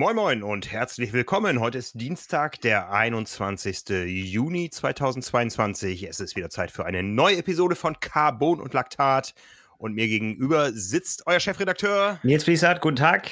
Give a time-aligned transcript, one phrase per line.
[0.00, 1.60] Moin Moin und herzlich willkommen.
[1.60, 3.86] Heute ist Dienstag, der 21.
[4.06, 6.04] Juni 2022.
[6.04, 9.34] Es ist wieder Zeit für eine neue Episode von Carbon und Laktat.
[9.76, 12.80] Und mir gegenüber sitzt euer Chefredakteur Nils Fließert.
[12.80, 13.30] Guten Tag.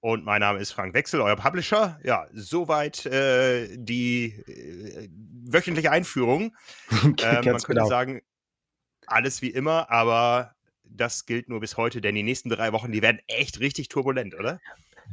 [0.00, 2.00] Und mein Name ist Frank Wechsel, euer Publisher.
[2.02, 5.08] Ja, soweit äh, die äh,
[5.44, 6.56] wöchentliche Einführung.
[6.90, 7.86] äh, man könnte genau.
[7.86, 8.20] sagen,
[9.06, 10.55] alles wie immer, aber
[10.96, 14.34] das gilt nur bis heute, denn die nächsten drei Wochen, die werden echt richtig turbulent,
[14.34, 14.60] oder?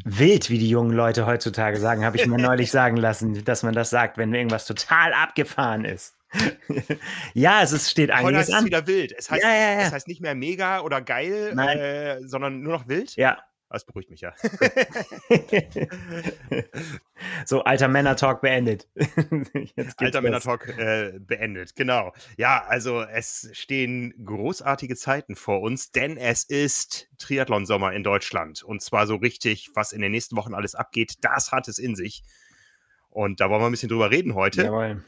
[0.05, 3.73] Wild, wie die jungen Leute heutzutage sagen, habe ich mir neulich sagen lassen, dass man
[3.73, 6.15] das sagt, wenn irgendwas total abgefahren ist.
[7.33, 8.59] ja, es ist, steht einiges Heute heißt an.
[8.59, 9.13] es wieder wild.
[9.15, 9.81] Es heißt, ja, ja, ja.
[9.81, 13.15] es heißt nicht mehr mega oder geil, äh, sondern nur noch wild.
[13.15, 13.37] Ja,
[13.73, 14.33] das beruhigt mich ja.
[17.45, 18.87] so, alter Männer-Talk beendet.
[19.97, 22.13] alter Männer-Talk äh, beendet, genau.
[22.37, 28.61] Ja, also es stehen großartige Zeiten vor uns, denn es ist Triathlon-Sommer in Deutschland.
[28.63, 31.95] Und zwar so richtig, was in den nächsten Wochen alles abgeht, das hat es in
[31.95, 32.21] sich.
[33.09, 34.65] Und da wollen wir ein bisschen drüber reden heute.
[34.65, 35.03] Jawohl.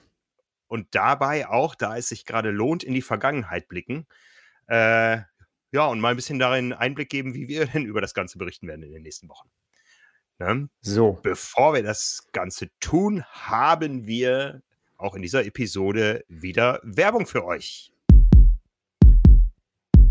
[0.67, 4.07] Und dabei auch, da es sich gerade lohnt, in die Vergangenheit blicken.
[4.65, 5.19] Äh,
[5.75, 8.67] ja, und mal ein bisschen darin Einblick geben, wie wir denn über das Ganze berichten
[8.67, 9.49] werden in den nächsten Wochen.
[10.39, 10.69] Ne?
[10.81, 11.19] So.
[11.21, 14.63] Bevor wir das Ganze tun, haben wir
[14.97, 17.91] auch in dieser Episode wieder Werbung für euch.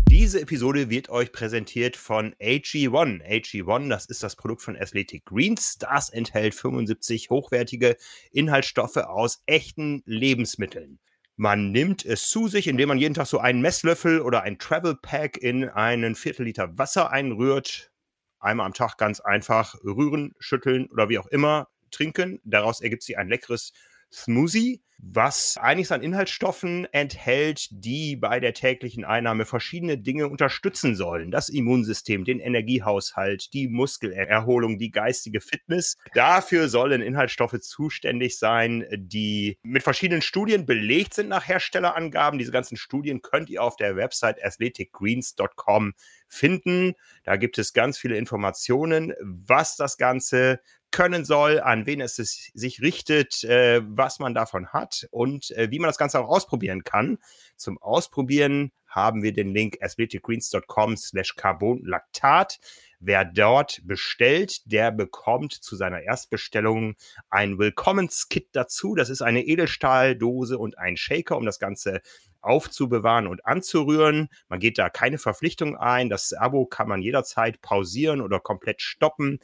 [0.07, 3.23] Diese Episode wird euch präsentiert von AG1.
[3.27, 5.79] AG1, das ist das Produkt von Athletic Greens.
[5.79, 7.97] Das enthält 75 hochwertige
[8.31, 10.99] Inhaltsstoffe aus echten Lebensmitteln.
[11.37, 14.95] Man nimmt es zu sich, indem man jeden Tag so einen Messlöffel oder ein Travel
[14.95, 17.91] Pack in einen Viertel Liter Wasser einrührt.
[18.39, 22.39] Einmal am Tag ganz einfach rühren, schütteln oder wie auch immer trinken.
[22.45, 23.73] Daraus ergibt sich ein leckeres
[24.15, 31.31] Smoothie was einiges an Inhaltsstoffen enthält, die bei der täglichen Einnahme verschiedene Dinge unterstützen sollen.
[31.31, 35.97] Das Immunsystem, den Energiehaushalt, die Muskelerholung, die geistige Fitness.
[36.13, 42.39] Dafür sollen Inhaltsstoffe zuständig sein, die mit verschiedenen Studien belegt sind nach Herstellerangaben.
[42.39, 45.93] Diese ganzen Studien könnt ihr auf der Website athleticgreens.com
[46.27, 46.93] finden.
[47.23, 50.59] Da gibt es ganz viele Informationen, was das Ganze
[50.95, 55.79] können soll, an wen es sich richtet, äh, was man davon hat und äh, wie
[55.79, 57.17] man das Ganze auch ausprobieren kann.
[57.57, 62.59] Zum Ausprobieren haben wir den Link athleticgreens.com slash carbonlactat.
[63.01, 66.95] Wer dort bestellt, der bekommt zu seiner Erstbestellung
[67.29, 68.95] ein Willkommenskit dazu.
[68.95, 71.99] Das ist eine Edelstahldose und ein Shaker, um das Ganze
[72.39, 74.29] aufzubewahren und anzurühren.
[74.47, 76.09] Man geht da keine Verpflichtung ein.
[76.09, 79.39] Das Abo kann man jederzeit pausieren oder komplett stoppen.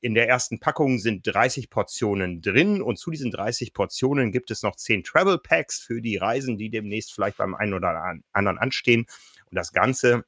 [0.00, 4.62] In der ersten Packung sind 30 Portionen drin und zu diesen 30 Portionen gibt es
[4.62, 9.06] noch 10 Travel Packs für die Reisen, die demnächst vielleicht beim einen oder anderen anstehen.
[9.50, 10.24] Und das Ganze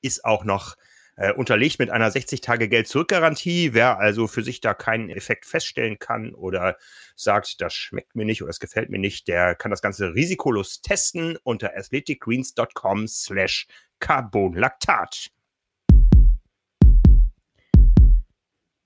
[0.00, 0.76] ist auch noch
[1.16, 3.74] äh, unterlegt mit einer 60-Tage-Geld-Zurück-Garantie.
[3.74, 6.76] Wer also für sich da keinen Effekt feststellen kann oder
[7.16, 10.80] sagt, das schmeckt mir nicht oder es gefällt mir nicht, der kann das Ganze risikolos
[10.80, 13.66] testen unter athleticgreens.com slash
[14.00, 15.30] carbonlactat.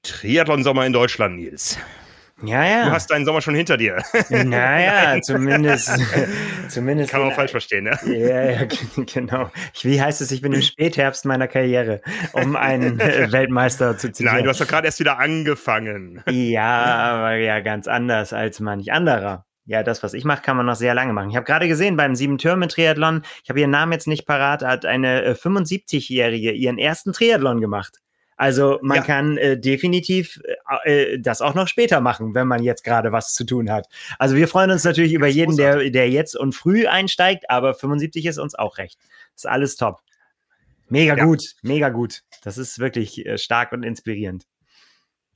[0.08, 1.78] Triathlon-Sommer in Deutschland, Nils.
[2.42, 2.84] Ja, ja.
[2.84, 3.96] Du hast deinen Sommer schon hinter dir.
[4.30, 5.90] Naja, zumindest.
[6.68, 7.98] zumindest Kann man auch falsch verstehen, ne?
[8.04, 8.66] Ja, ja,
[9.14, 9.50] genau.
[9.82, 12.02] Wie heißt es, ich bin im Spätherbst meiner Karriere,
[12.32, 14.34] um einen Weltmeister zu zitieren.
[14.34, 16.22] Nein, du hast doch gerade erst wieder angefangen.
[16.28, 19.46] Ja, aber ja, ganz anders als manch anderer.
[19.64, 21.30] Ja, das, was ich mache, kann man noch sehr lange machen.
[21.30, 25.34] Ich habe gerade gesehen beim Sieben-Türme-Triathlon, ich habe ihren Namen jetzt nicht parat, hat eine
[25.34, 27.98] 75-Jährige äh, ihren ersten Triathlon gemacht.
[28.36, 29.02] Also man ja.
[29.02, 30.40] kann äh, definitiv
[30.84, 33.88] äh, äh, das auch noch später machen, wenn man jetzt gerade was zu tun hat.
[34.18, 38.26] Also wir freuen uns natürlich über jeden, der, der jetzt und früh einsteigt, aber 75
[38.26, 38.98] ist uns auch recht.
[39.34, 40.02] ist alles top.
[40.88, 41.24] Mega ja.
[41.24, 42.22] gut, mega gut.
[42.42, 44.46] Das ist wirklich äh, stark und inspirierend.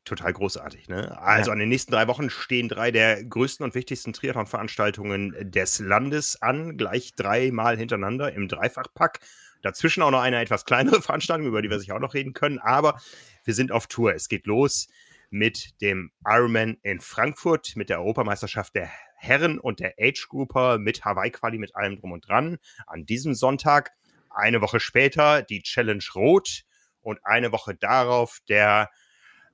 [0.05, 1.19] Total großartig, ne?
[1.21, 1.53] Also ja.
[1.53, 6.77] an den nächsten drei Wochen stehen drei der größten und wichtigsten Triathlon-Veranstaltungen des Landes an,
[6.77, 9.21] gleich dreimal hintereinander im Dreifachpack.
[9.63, 12.59] Dazwischen auch noch eine etwas kleinere Veranstaltung, über die wir sich auch noch reden können.
[12.59, 13.01] Aber
[13.45, 14.15] wir sind auf Tour.
[14.15, 14.89] Es geht los
[15.31, 21.05] mit dem Ironman in Frankfurt, mit der Europameisterschaft der Herren und der Age Grouper, mit
[21.05, 22.59] Hawaii-Quali, mit allem drum und dran.
[22.87, 23.93] An diesem Sonntag,
[24.31, 26.63] eine Woche später, die Challenge Rot
[27.03, 28.91] und eine Woche darauf der,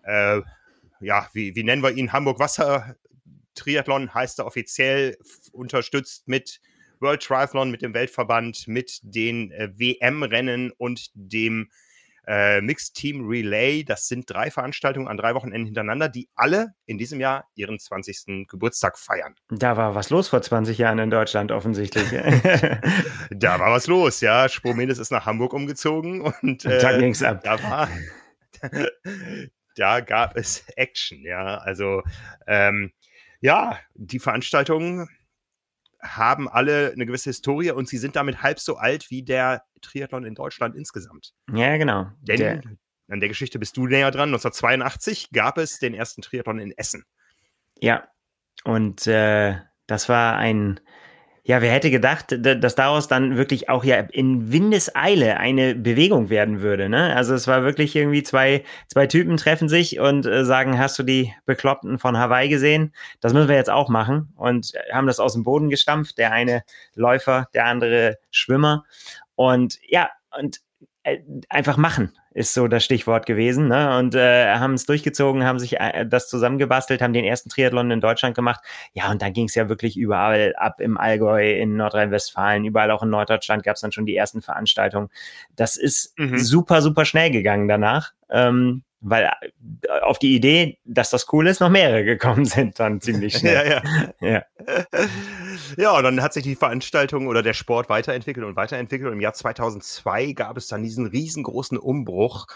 [0.02, 0.40] äh,
[1.00, 2.96] ja, wie, wie nennen wir ihn, Hamburg Wasser
[3.56, 5.16] Triathlon heißt er offiziell,
[5.52, 6.60] unterstützt mit
[7.00, 11.70] World Triathlon, mit dem Weltverband, mit den äh, WM-Rennen und dem
[12.26, 13.84] äh, Mixed Team Relay.
[13.84, 18.48] Das sind drei Veranstaltungen an drei Wochenenden hintereinander, die alle in diesem Jahr ihren 20.
[18.48, 19.34] Geburtstag feiern.
[19.48, 22.08] Da war was los vor 20 Jahren in Deutschland offensichtlich.
[23.30, 24.48] da war was los, ja.
[24.48, 27.42] Spomedes ist nach Hamburg umgezogen und äh, da ging's ab.
[27.44, 27.88] Da war,
[29.76, 31.58] da gab es Action, ja.
[31.58, 32.02] Also,
[32.46, 32.92] ähm,
[33.40, 35.08] ja, die Veranstaltungen
[36.00, 40.24] haben alle eine gewisse Historie und sie sind damit halb so alt wie der Triathlon
[40.24, 41.32] in Deutschland insgesamt.
[41.52, 42.10] Ja, genau.
[42.20, 42.62] Denn der.
[43.08, 44.28] an der Geschichte bist du näher dran.
[44.28, 47.04] 1982 gab es den ersten Triathlon in Essen.
[47.78, 48.08] Ja,
[48.64, 49.56] und äh,
[49.86, 50.80] das war ein
[51.48, 56.60] ja, wer hätte gedacht, dass daraus dann wirklich auch ja in Windeseile eine Bewegung werden
[56.60, 57.14] würde, ne?
[57.14, 61.04] Also es war wirklich irgendwie zwei, zwei Typen treffen sich und äh, sagen, hast du
[61.04, 62.92] die Bekloppten von Hawaii gesehen?
[63.20, 66.18] Das müssen wir jetzt auch machen und haben das aus dem Boden gestampft.
[66.18, 66.64] Der eine
[66.96, 68.84] Läufer, der andere Schwimmer.
[69.36, 70.65] Und ja, und äh,
[71.48, 73.68] einfach machen ist so das Stichwort gewesen.
[73.68, 73.96] Ne?
[73.98, 78.02] Und äh, haben es durchgezogen, haben sich äh, das zusammengebastelt, haben den ersten Triathlon in
[78.02, 78.60] Deutschland gemacht.
[78.92, 83.02] Ja, und dann ging es ja wirklich überall ab im Allgäu, in Nordrhein-Westfalen, überall auch
[83.02, 85.08] in Norddeutschland gab es dann schon die ersten Veranstaltungen.
[85.56, 86.36] Das ist mhm.
[86.36, 88.12] super, super schnell gegangen danach.
[88.28, 93.00] Ähm, weil äh, auf die Idee, dass das cool ist, noch mehrere gekommen sind dann
[93.00, 93.68] ziemlich schnell.
[93.68, 94.44] ja, ja.
[94.66, 95.06] ja.
[95.76, 99.08] ja, und dann hat sich die Veranstaltung oder der Sport weiterentwickelt und weiterentwickelt.
[99.08, 102.46] Und im Jahr 2002 gab es dann diesen riesengroßen Umbruch,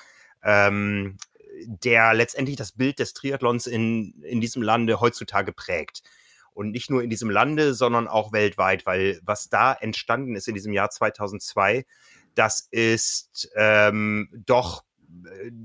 [0.43, 1.19] ähm,
[1.67, 6.03] der letztendlich das Bild des Triathlons in, in diesem Lande heutzutage prägt.
[6.53, 10.55] Und nicht nur in diesem Lande, sondern auch weltweit, weil was da entstanden ist in
[10.55, 11.85] diesem Jahr 2002,
[12.35, 14.83] das ist ähm, doch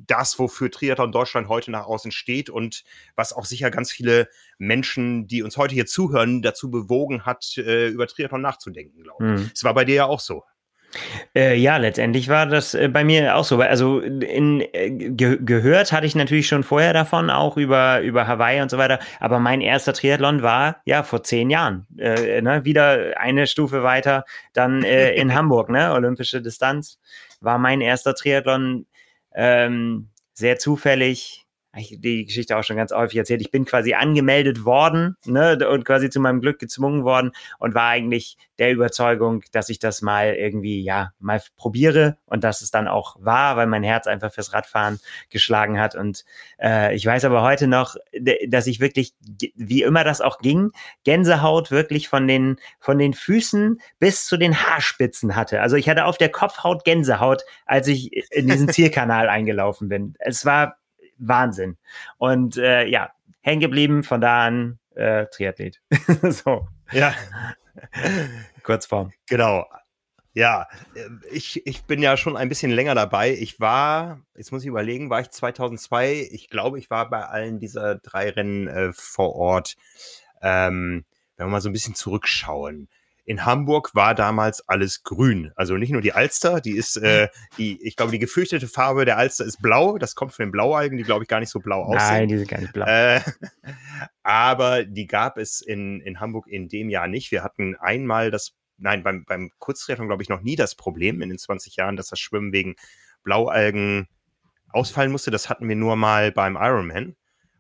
[0.08, 2.84] das, wofür Triathlon Deutschland heute nach außen steht und
[3.16, 7.88] was auch sicher ganz viele Menschen, die uns heute hier zuhören, dazu bewogen hat, äh,
[7.88, 9.42] über Triathlon nachzudenken, glaube ich.
[9.42, 9.52] Mhm.
[9.54, 10.44] Es war bei dir ja auch so.
[11.36, 13.60] Äh, ja, letztendlich war das äh, bei mir auch so.
[13.60, 18.62] Also in, äh, ge gehört hatte ich natürlich schon vorher davon, auch über, über Hawaii
[18.62, 19.00] und so weiter.
[19.20, 21.86] Aber mein erster Triathlon war ja vor zehn Jahren.
[21.98, 22.64] Äh, ne?
[22.64, 25.92] Wieder eine Stufe weiter, dann äh, in Hamburg, ne?
[25.92, 27.00] Olympische Distanz.
[27.42, 28.86] War mein erster Triathlon
[29.36, 31.45] ähm, sehr zufällig
[31.82, 33.42] ich die Geschichte auch schon ganz häufig erzählt.
[33.42, 37.90] Ich bin quasi angemeldet worden ne, und quasi zu meinem Glück gezwungen worden und war
[37.90, 42.88] eigentlich der Überzeugung, dass ich das mal irgendwie, ja, mal probiere und dass es dann
[42.88, 45.00] auch war, weil mein Herz einfach fürs Radfahren
[45.30, 45.96] geschlagen hat.
[45.96, 46.24] Und
[46.62, 47.96] äh, ich weiß aber heute noch,
[48.48, 49.14] dass ich wirklich,
[49.56, 50.72] wie immer das auch ging,
[51.04, 55.62] Gänsehaut wirklich von den, von den Füßen bis zu den Haarspitzen hatte.
[55.62, 60.16] Also ich hatte auf der Kopfhaut Gänsehaut, als ich in diesen Zielkanal eingelaufen bin.
[60.20, 60.78] Es war
[61.18, 61.78] Wahnsinn.
[62.18, 65.82] Und äh, ja, hängen geblieben, von da an äh, Triathlet.
[66.24, 66.68] so.
[66.92, 67.14] Ja.
[68.64, 69.12] Kurzform.
[69.28, 69.66] Genau.
[70.34, 70.68] Ja,
[71.32, 73.32] ich, ich bin ja schon ein bisschen länger dabei.
[73.32, 77.58] Ich war, jetzt muss ich überlegen, war ich 2002, ich glaube, ich war bei allen
[77.60, 79.78] dieser drei Rennen äh, vor Ort.
[80.42, 81.06] Ähm,
[81.38, 82.90] wenn wir mal so ein bisschen zurückschauen
[83.26, 85.52] in Hamburg war damals alles grün.
[85.56, 87.28] Also nicht nur die Alster, die ist, äh,
[87.58, 89.98] die, ich glaube, die gefürchtete Farbe der Alster ist blau.
[89.98, 91.98] Das kommt von den Blaualgen, die glaube ich gar nicht so blau aussehen.
[91.98, 92.86] Nein, die sind gar nicht blau.
[92.86, 93.22] Äh,
[94.24, 97.32] aber die gab es in, in Hamburg in dem Jahr nicht.
[97.32, 101.30] Wir hatten einmal das, nein, beim, beim Kurztriathlon glaube ich noch nie das Problem in
[101.30, 102.76] den 20 Jahren, dass das Schwimmen wegen
[103.24, 104.08] Blaualgen
[104.70, 105.32] ausfallen musste.
[105.32, 107.16] Das hatten wir nur mal beim Ironman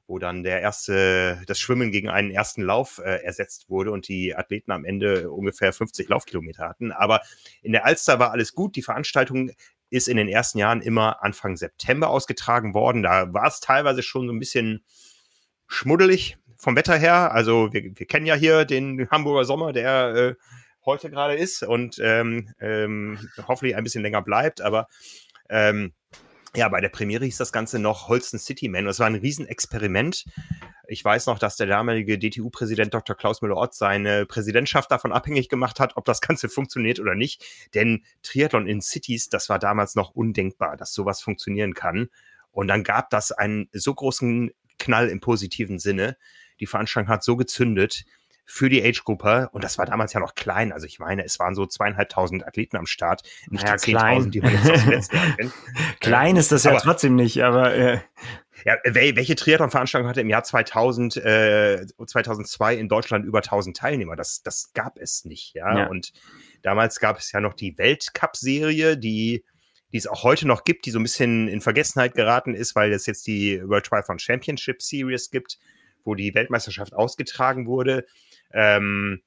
[0.07, 4.35] wo dann der erste, das Schwimmen gegen einen ersten Lauf äh, ersetzt wurde und die
[4.35, 6.91] Athleten am Ende ungefähr 50 Laufkilometer hatten.
[6.91, 7.21] Aber
[7.61, 8.75] in der Alster war alles gut.
[8.75, 9.51] Die Veranstaltung
[9.89, 13.03] ist in den ersten Jahren immer Anfang September ausgetragen worden.
[13.03, 14.83] Da war es teilweise schon so ein bisschen
[15.67, 17.31] schmuddelig vom Wetter her.
[17.31, 20.35] Also wir, wir kennen ja hier den Hamburger Sommer, der äh,
[20.85, 24.61] heute gerade ist und ähm, ähm, hoffentlich ein bisschen länger bleibt.
[24.61, 24.87] Aber
[25.49, 25.93] ähm,
[26.55, 28.85] ja, bei der Premiere hieß das Ganze noch Holsten City Man.
[28.85, 30.25] Das war ein Riesenexperiment.
[30.87, 33.15] Ich weiß noch, dass der damalige DTU-Präsident Dr.
[33.15, 37.43] Klaus Müller-Ott seine Präsidentschaft davon abhängig gemacht hat, ob das Ganze funktioniert oder nicht.
[37.73, 42.09] Denn Triathlon in Cities, das war damals noch undenkbar, dass sowas funktionieren kann.
[42.51, 46.17] Und dann gab das einen so großen Knall im positiven Sinne.
[46.59, 48.05] Die Veranstaltung hat so gezündet,
[48.45, 49.49] für die Age-Gruppe.
[49.51, 50.71] Und das war damals ja noch klein.
[50.71, 53.23] Also ich meine, es waren so zweieinhalbtausend Athleten am Start.
[53.49, 55.53] Nicht naja, die 10.000, die man jetzt aus dem letzten Jahr kennt.
[55.99, 57.73] Klein ist das ja aber, trotzdem nicht, aber...
[57.73, 57.99] Äh.
[58.63, 64.15] Ja, welche Triathlon-Veranstaltung hatte im Jahr 2000, äh, 2002 in Deutschland über 1000 Teilnehmer?
[64.15, 65.79] Das, das gab es nicht, ja?
[65.79, 65.87] ja.
[65.87, 66.13] Und
[66.63, 69.43] damals gab es ja noch die Weltcup-Serie, die
[69.95, 72.91] die es auch heute noch gibt, die so ein bisschen in Vergessenheit geraten ist, weil
[72.91, 75.57] es jetzt die World Triathlon Championship Series gibt,
[76.03, 78.05] wo die Weltmeisterschaft ausgetragen wurde.
[78.51, 79.21] Ähm,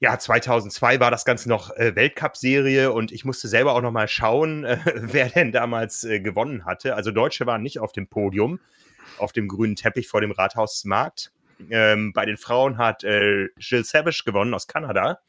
[0.00, 4.08] ja, 2002 war das Ganze noch äh, Weltcup-Serie und ich musste selber auch noch mal
[4.08, 6.94] schauen, äh, wer denn damals äh, gewonnen hatte.
[6.94, 8.60] Also Deutsche waren nicht auf dem Podium,
[9.18, 11.32] auf dem grünen Teppich vor dem Rathausmarkt.
[11.70, 15.20] Ähm, bei den Frauen hat äh, Jill Savage gewonnen aus Kanada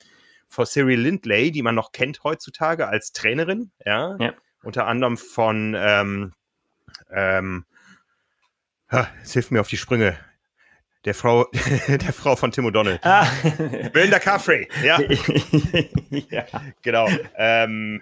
[0.50, 4.34] vor Cyril Lindley, die man noch kennt heutzutage als Trainerin, ja, ja.
[4.64, 6.34] unter anderem von ähm,
[7.12, 7.66] ähm,
[9.24, 10.18] Es hilft mir auf die Sprünge.
[11.06, 11.46] Der Frau,
[11.88, 13.00] der Frau von Tim O'Donnell.
[13.04, 13.26] Ah.
[13.94, 15.00] Belinda Caffrey, ja.
[16.30, 16.46] ja.
[16.82, 17.08] Genau.
[17.38, 18.02] Ähm,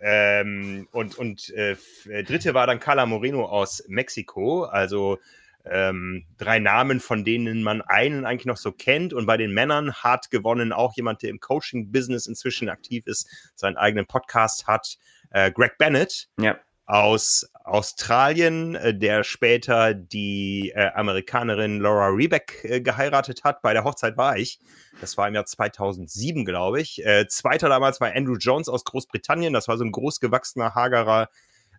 [0.00, 1.76] ähm, und und äh,
[2.24, 4.64] dritte war dann Carla Moreno aus Mexiko.
[4.64, 5.18] Also
[5.64, 9.14] ähm, drei Namen, von denen man einen eigentlich noch so kennt.
[9.14, 13.78] Und bei den Männern hat gewonnen auch jemand, der im Coaching-Business inzwischen aktiv ist, seinen
[13.78, 14.98] eigenen Podcast hat,
[15.30, 16.28] äh, Greg Bennett.
[16.38, 23.62] Ja aus Australien, äh, der später die äh, Amerikanerin Laura Rebeck äh, geheiratet hat.
[23.62, 24.60] Bei der Hochzeit war ich.
[25.00, 27.04] Das war im Jahr 2007, glaube ich.
[27.04, 29.52] Äh, zweiter damals war Andrew Jones aus Großbritannien.
[29.52, 31.30] Das war so ein großgewachsener, hagerer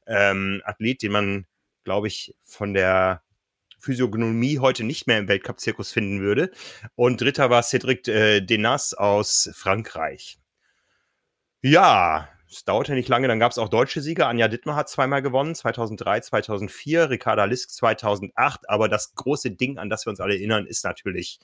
[0.08, 1.46] ähm, Athlet, den man,
[1.84, 3.22] glaube ich, von der
[3.78, 6.50] Physiognomie heute nicht mehr im Weltcup-Zirkus finden würde.
[6.96, 10.40] Und dritter war Cedric äh, Denas aus Frankreich.
[11.62, 14.28] Ja, es dauerte nicht lange, dann gab es auch deutsche Sieger.
[14.28, 18.70] Anja Dittmar hat zweimal gewonnen, 2003, 2004, Ricarda Lisk 2008.
[18.70, 21.40] Aber das große Ding, an das wir uns alle erinnern, ist natürlich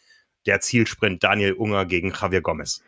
[0.46, 2.81] der Zielsprint Daniel Unger gegen Javier Gomez.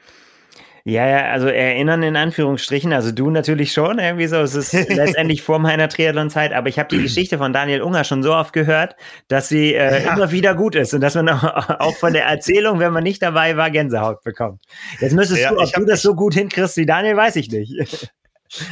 [0.85, 5.41] Ja, ja, also erinnern in Anführungsstrichen, also du natürlich schon irgendwie so, es ist letztendlich
[5.41, 8.97] vor meiner Triathlon-Zeit, aber ich habe die Geschichte von Daniel Unger schon so oft gehört,
[9.29, 10.13] dass sie äh, ja.
[10.13, 13.55] immer wieder gut ist und dass man auch von der Erzählung, wenn man nicht dabei
[13.55, 14.61] war, Gänsehaut bekommt.
[14.99, 18.11] Jetzt müsstest ja, du, ob du das so gut hinkriegst wie Daniel, weiß ich nicht.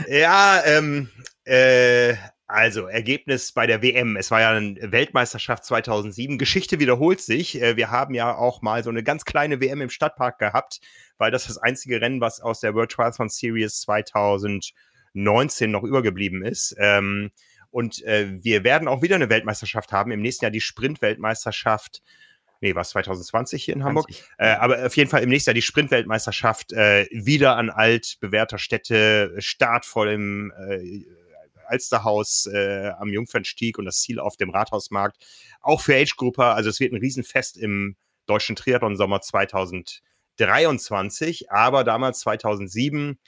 [0.10, 1.10] Ja, ähm,
[1.46, 2.16] äh,
[2.52, 4.18] also, Ergebnis bei der WM.
[4.18, 6.38] Es war ja eine Weltmeisterschaft 2007.
[6.38, 7.62] Geschichte wiederholt sich.
[7.62, 10.82] Äh, wir haben ja auch mal so eine ganz kleine WM im Stadtpark gehabt,
[11.18, 16.76] weil das das einzige Rennen, was aus der World Triathlon Series 2019 noch übergeblieben ist.
[16.78, 17.32] Ähm,
[17.72, 20.12] und äh, wir werden auch wieder eine Weltmeisterschaft haben.
[20.12, 22.04] Im nächsten Jahr die Sprint-Weltmeisterschaft.
[22.60, 24.08] Nee, was 2020 hier in Hamburg.
[24.38, 28.60] Äh, aber auf jeden Fall im nächsten Jahr die Sprint-Weltmeisterschaft äh, wieder an alt bewährter
[28.60, 31.06] Städte, Start vor dem äh,
[31.72, 35.24] Alsterhaus äh, am Jungfernstieg und das Ziel auf dem Rathausmarkt.
[35.62, 43.20] Auch für Age-Grupper, also es wird ein Riesenfest im deutschen Triathlon-Sommer 2023, aber damals 2007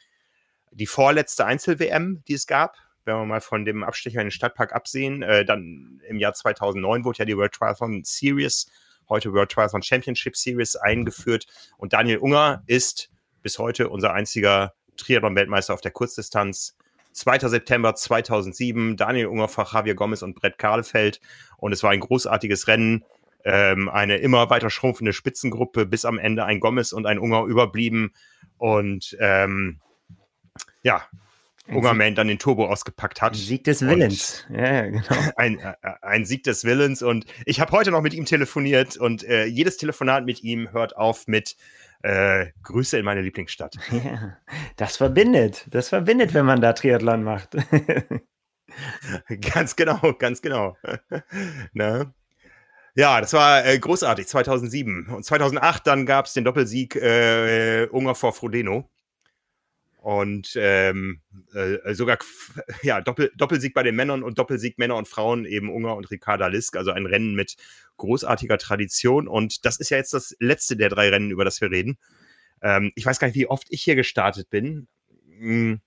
[0.72, 4.74] die vorletzte Einzel-WM, die es gab, wenn wir mal von dem Abstecher in den Stadtpark
[4.74, 5.22] absehen.
[5.22, 8.66] Äh, dann im Jahr 2009 wurde ja die World Triathlon Series,
[9.10, 11.46] heute World Triathlon Championship Series eingeführt
[11.78, 13.10] und Daniel Unger ist
[13.42, 16.76] bis heute unser einziger Triathlon-Weltmeister auf der Kurzdistanz.
[17.14, 17.40] 2.
[17.40, 21.20] September 2007, Daniel Ungerfach, Javier Gomez und Brett Karlfeld.
[21.58, 23.06] Und es war ein großartiges Rennen.
[23.46, 28.14] Ähm, eine immer weiter schrumpfende Spitzengruppe, bis am Ende ein Gomez und ein Unger überblieben.
[28.58, 29.80] Und ähm,
[30.82, 31.04] ja,
[31.68, 33.34] Ungerman dann den Turbo ausgepackt hat.
[33.34, 34.46] Ein Sieg des Willens.
[34.50, 35.04] Ja, genau.
[35.38, 37.02] Ein, äh, ein Sieg des Willens.
[37.02, 40.98] Und ich habe heute noch mit ihm telefoniert und äh, jedes Telefonat mit ihm hört
[40.98, 41.56] auf mit
[42.04, 43.78] äh, Grüße in meine Lieblingsstadt.
[43.92, 44.38] Ja,
[44.76, 45.66] das verbindet.
[45.70, 47.56] Das verbindet, wenn man da Triathlon macht.
[49.54, 50.78] ganz genau, ganz genau.
[51.74, 52.14] ne?
[52.96, 55.08] Ja, das war äh, großartig, 2007.
[55.08, 58.90] Und 2008 dann gab es den Doppelsieg äh, Unger vor Frodeno.
[60.04, 61.22] Und ähm,
[61.54, 62.18] äh, sogar
[62.84, 66.48] ja, Doppel, Doppelsieg bei den Männern und Doppelsieg Männer und Frauen, eben Unger und Ricarda
[66.48, 66.76] Lisk.
[66.76, 67.56] Also ein Rennen mit
[67.96, 69.30] großartiger Tradition.
[69.30, 71.98] Und das ist ja jetzt das letzte der drei Rennen, über das wir reden.
[72.62, 74.90] Ähm, ich weiß gar nicht, wie oft ich hier gestartet bin.
[75.40, 75.80] Hm,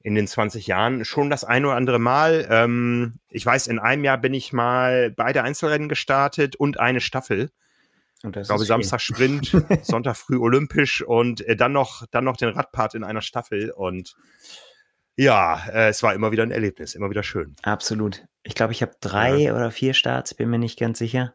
[0.00, 2.46] in den 20 Jahren schon das ein oder andere Mal.
[2.48, 7.50] Ähm, ich weiß, in einem Jahr bin ich mal beide Einzelrennen gestartet und eine Staffel.
[8.22, 12.50] Und ich glaube, Samstag Sprint, Sonntag früh olympisch und äh, dann noch, dann noch den
[12.50, 13.70] Radpart in einer Staffel.
[13.70, 14.16] Und
[15.16, 17.54] ja, äh, es war immer wieder ein Erlebnis, immer wieder schön.
[17.62, 18.26] Absolut.
[18.42, 19.54] Ich glaube, ich habe drei ja.
[19.54, 21.34] oder vier Starts, bin mir nicht ganz sicher.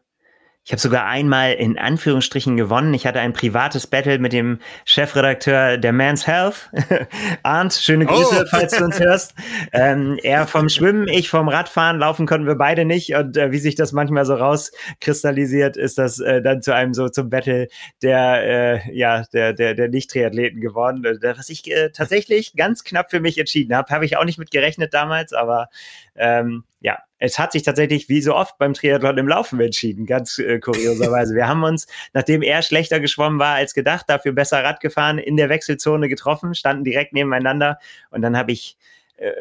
[0.66, 2.94] Ich habe sogar einmal in Anführungsstrichen gewonnen.
[2.94, 6.70] Ich hatte ein privates Battle mit dem Chefredakteur der Man's Health.
[7.42, 8.48] Arndt, schöne Grüße, oh.
[8.48, 9.34] falls du uns hörst.
[9.74, 11.98] Ähm, er vom Schwimmen, ich vom Radfahren.
[11.98, 13.14] Laufen konnten wir beide nicht.
[13.14, 17.10] Und äh, wie sich das manchmal so rauskristallisiert, ist das äh, dann zu einem so
[17.10, 17.68] zum Battle
[18.02, 21.04] der, äh, ja, der, der, der Nicht-Triathleten geworden.
[21.04, 23.92] Äh, was ich äh, tatsächlich ganz knapp für mich entschieden habe.
[23.92, 25.68] Habe ich auch nicht mit gerechnet damals, aber
[26.16, 30.38] ähm, ja, es hat sich tatsächlich wie so oft beim Triathlon im Laufen entschieden, ganz
[30.38, 31.34] äh, kurioserweise.
[31.34, 35.36] Wir haben uns, nachdem er schlechter geschwommen war als gedacht, dafür besser Rad gefahren, in
[35.36, 37.78] der Wechselzone getroffen, standen direkt nebeneinander
[38.10, 38.76] und dann habe ich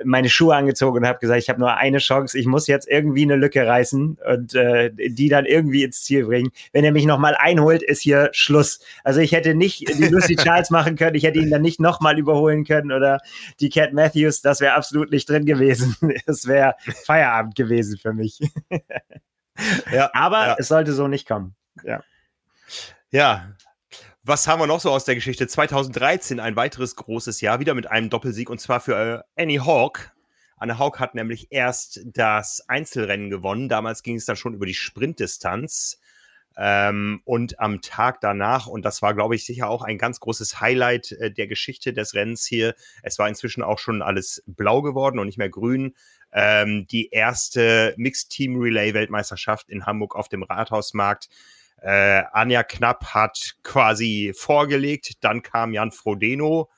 [0.03, 3.23] meine Schuhe angezogen und habe gesagt, ich habe nur eine Chance, ich muss jetzt irgendwie
[3.23, 6.51] eine Lücke reißen und äh, die dann irgendwie ins Ziel bringen.
[6.71, 8.79] Wenn er mich nochmal einholt, ist hier Schluss.
[9.03, 12.19] Also ich hätte nicht die Lucy Charles machen können, ich hätte ihn dann nicht nochmal
[12.19, 13.19] überholen können oder
[13.59, 15.95] die Cat Matthews, das wäre absolut nicht drin gewesen.
[16.25, 16.75] Es wäre
[17.05, 18.39] Feierabend gewesen für mich.
[19.91, 20.55] ja, Aber ja.
[20.57, 21.55] es sollte so nicht kommen.
[21.83, 22.03] Ja.
[23.11, 23.53] Ja,
[24.23, 25.47] was haben wir noch so aus der Geschichte?
[25.47, 30.13] 2013 ein weiteres großes Jahr, wieder mit einem Doppelsieg und zwar für äh, Annie Hawk.
[30.57, 33.67] Anne Haug hat nämlich erst das Einzelrennen gewonnen.
[33.67, 35.99] Damals ging es dann schon über die Sprintdistanz.
[36.55, 40.61] Ähm, und am Tag danach, und das war, glaube ich, sicher auch ein ganz großes
[40.61, 45.17] Highlight äh, der Geschichte des Rennens hier, es war inzwischen auch schon alles blau geworden
[45.19, 45.95] und nicht mehr grün,
[46.31, 51.27] ähm, die erste Mixed Team Relay Weltmeisterschaft in Hamburg auf dem Rathausmarkt.
[51.83, 56.69] Äh, Anja Knapp hat quasi vorgelegt, dann kam Jan Frodeno,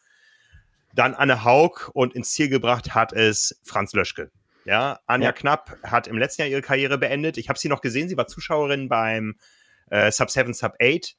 [0.96, 4.32] dann Anne Haug und ins Ziel gebracht hat es Franz Löschke.
[4.66, 5.32] Ja, Anja ja.
[5.32, 7.38] Knapp hat im letzten Jahr ihre Karriere beendet.
[7.38, 9.36] Ich habe sie noch gesehen, sie war Zuschauerin beim
[9.92, 11.16] äh, Sub 7, Sub 8.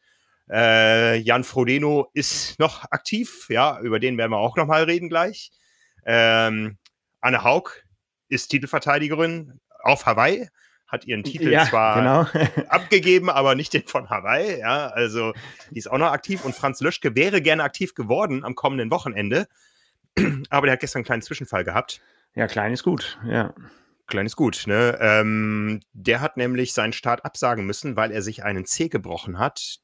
[0.51, 5.53] Äh, Jan Frodeno ist noch aktiv, ja, über den werden wir auch nochmal reden gleich.
[6.05, 6.77] Ähm,
[7.21, 7.71] Anne Haug
[8.29, 10.49] ist Titelverteidigerin auf Hawaii,
[10.87, 12.47] hat ihren Titel ja, zwar genau.
[12.69, 15.33] abgegeben, aber nicht den von Hawaii, ja, also
[15.71, 19.49] die ist auch noch aktiv und Franz Löschke wäre gerne aktiv geworden am kommenden Wochenende,
[20.51, 22.01] aber der hat gestern einen kleinen Zwischenfall gehabt.
[22.35, 23.55] Ja, klein ist gut, ja.
[24.07, 24.97] Klein ist gut, ne?
[25.01, 29.79] Ähm, der hat nämlich seinen Start absagen müssen, weil er sich einen Zeh gebrochen hat,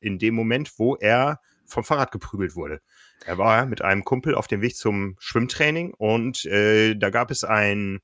[0.00, 2.80] in dem Moment, wo er vom Fahrrad geprügelt wurde.
[3.26, 7.44] Er war mit einem Kumpel auf dem Weg zum Schwimmtraining und äh, da gab es
[7.44, 8.00] ein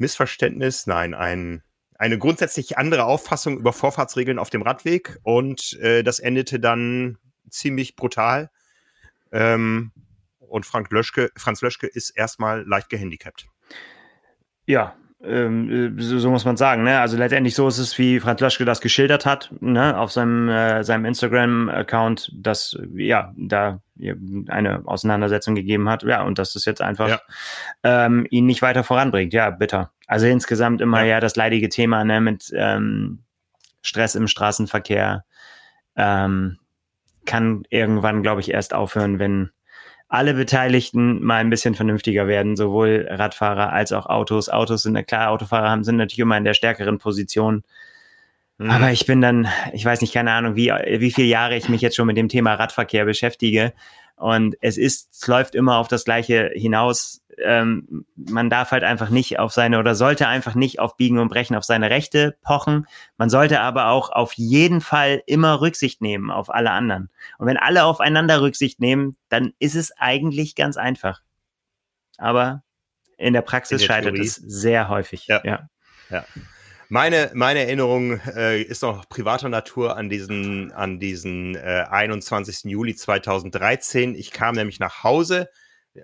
[0.00, 1.62] Missverständnis, nein, ein,
[1.94, 7.18] eine grundsätzlich andere Auffassung über Vorfahrtsregeln auf dem Radweg und äh, das endete dann
[7.50, 8.50] ziemlich brutal.
[9.32, 9.92] Ähm,
[10.38, 13.46] und Frank Löschke, Franz Löschke ist erstmal leicht gehandicapt.
[14.66, 16.82] Ja, ähm, so, so, muss man sagen.
[16.82, 16.98] Ne?
[17.00, 19.98] Also letztendlich so ist es, wie Franz Löschke das geschildert hat, ne?
[19.98, 23.80] auf seinem, äh, seinem Instagram-Account, dass ja da
[24.48, 26.04] eine Auseinandersetzung gegeben hat.
[26.04, 27.20] Ja, und dass das jetzt einfach ja.
[27.82, 29.34] ähm, ihn nicht weiter voranbringt.
[29.34, 29.90] Ja, bitter.
[30.06, 32.20] Also insgesamt immer ja, ja das leidige Thema ne?
[32.22, 33.24] mit ähm,
[33.82, 35.24] Stress im Straßenverkehr.
[35.96, 36.58] Ähm,
[37.26, 39.50] kann irgendwann, glaube ich, erst aufhören, wenn
[40.10, 44.48] alle Beteiligten mal ein bisschen vernünftiger werden, sowohl Radfahrer als auch Autos.
[44.48, 47.62] Autos sind, klar, Autofahrer haben, sind natürlich immer in der stärkeren Position.
[48.58, 48.70] Mhm.
[48.70, 51.80] Aber ich bin dann, ich weiß nicht, keine Ahnung, wie, wie viele Jahre ich mich
[51.80, 53.72] jetzt schon mit dem Thema Radverkehr beschäftige.
[54.16, 57.19] Und es ist, es läuft immer auf das Gleiche hinaus.
[57.38, 61.28] Ähm, man darf halt einfach nicht auf seine oder sollte einfach nicht auf Biegen und
[61.28, 62.86] Brechen auf seine Rechte pochen.
[63.16, 67.10] Man sollte aber auch auf jeden Fall immer Rücksicht nehmen auf alle anderen.
[67.38, 71.22] Und wenn alle aufeinander Rücksicht nehmen, dann ist es eigentlich ganz einfach.
[72.18, 72.62] Aber
[73.16, 75.26] in der Praxis in der scheitert es sehr häufig.
[75.26, 75.40] Ja.
[75.44, 75.68] ja.
[76.10, 76.24] ja.
[76.88, 82.64] Meine, meine Erinnerung äh, ist noch privater Natur an diesen, an diesen äh, 21.
[82.64, 84.16] Juli 2013.
[84.16, 85.50] Ich kam nämlich nach Hause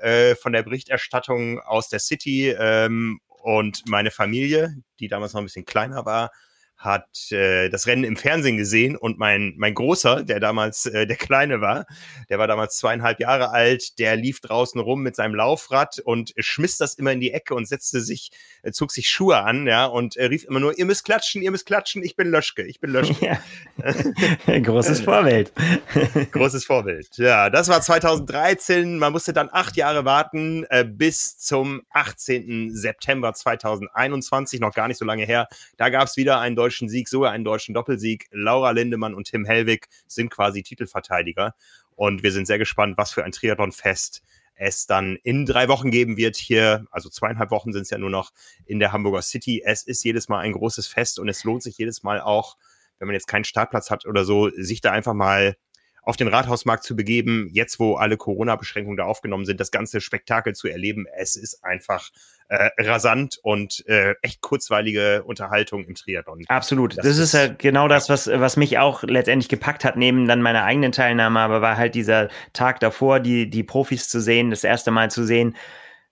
[0.03, 5.47] äh, von der Berichterstattung aus der City ähm, und meine Familie, die damals noch ein
[5.47, 6.31] bisschen kleiner war,
[6.77, 11.17] hat äh, das Rennen im Fernsehen gesehen und mein, mein Großer, der damals äh, der
[11.17, 11.87] Kleine war,
[12.29, 16.77] der war damals zweieinhalb Jahre alt, der lief draußen rum mit seinem Laufrad und schmiss
[16.77, 18.31] das immer in die Ecke und setzte sich,
[18.63, 21.51] äh, zog sich Schuhe an, ja, und äh, rief immer nur, ihr müsst klatschen, ihr
[21.51, 23.27] müsst klatschen, ich bin Löschke, ich bin Löschke.
[23.27, 24.59] Ja.
[24.61, 25.53] Großes Vorbild.
[26.33, 27.09] Großes Vorbild.
[27.17, 28.99] Ja, das war 2013.
[28.99, 32.71] Man musste dann acht Jahre warten äh, bis zum 18.
[32.75, 35.49] September 2021, noch gar nicht so lange her.
[35.77, 38.27] Da gab es wieder einen deutschen Sieg, sogar einen deutschen Doppelsieg.
[38.33, 41.55] Laura Lindemann und Tim Hellwig sind quasi Titelverteidiger.
[41.95, 44.23] Und wir sind sehr gespannt, was für ein Triathlon-Fest
[44.57, 48.11] es dann in drei Wochen geben wird hier, also zweieinhalb Wochen sind es ja nur
[48.11, 48.33] noch
[48.65, 49.63] in der Hamburger City.
[49.65, 52.57] Es ist jedes Mal ein großes Fest und es lohnt sich jedes Mal auch,
[52.99, 55.57] wenn man jetzt keinen Startplatz hat oder so, sich da einfach mal
[56.07, 60.55] auf den Rathausmarkt zu begeben, jetzt wo alle Corona-Beschränkungen da aufgenommen sind, das ganze Spektakel
[60.55, 61.07] zu erleben.
[61.17, 62.11] Es ist einfach
[62.49, 66.45] äh, rasant und äh, echt kurzweilige Unterhaltung im Triathlon.
[66.47, 66.97] Absolut.
[66.97, 70.43] Das, das ist ja genau das, was, was mich auch letztendlich gepackt hat, neben dann
[70.43, 74.63] meiner eigenen Teilnahme, aber war halt dieser Tag davor, die, die Profis zu sehen, das
[74.63, 75.57] erste Mal zu sehen,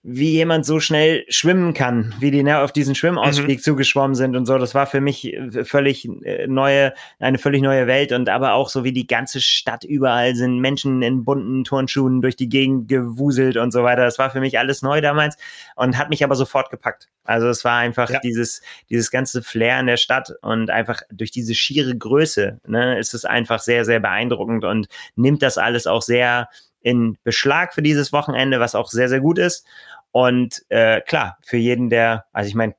[0.06, 3.62] wie jemand so schnell schwimmen kann, wie die ne, auf diesen Schwimmausstieg mhm.
[3.62, 4.58] zugeschwommen sind und so.
[4.58, 8.68] Das war für mich äh, völlig äh, neue, eine völlig neue Welt und aber auch
[8.68, 13.56] so wie die ganze Stadt überall sind Menschen in bunten Turnschuhen durch die Gegend gewuselt
[13.56, 14.04] und so weiter.
[14.04, 15.38] Das war für mich alles neu damals
[15.74, 17.08] und hat mich aber sofort gepackt.
[17.24, 18.20] Also es war einfach ja.
[18.20, 23.14] dieses, dieses ganze Flair in der Stadt und einfach durch diese schiere Größe, ne, ist
[23.14, 24.86] es einfach sehr, sehr beeindruckend und
[25.16, 26.50] nimmt das alles auch sehr
[26.84, 29.66] in Beschlag für dieses Wochenende, was auch sehr, sehr gut ist.
[30.14, 32.76] Und äh, klar, für jeden, der, also ich meine,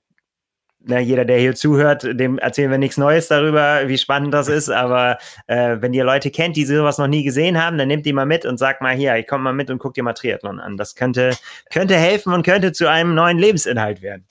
[0.79, 4.69] ne, jeder, der hier zuhört, dem erzählen wir nichts Neues darüber, wie spannend das ist.
[4.69, 5.17] Aber
[5.47, 8.25] äh, wenn ihr Leute kennt, die sowas noch nie gesehen haben, dann nehmt die mal
[8.25, 10.77] mit und sagt mal hier, ich komme mal mit und guckt dir mal Triathlon an.
[10.77, 11.35] Das könnte,
[11.69, 14.25] könnte helfen und könnte zu einem neuen Lebensinhalt werden.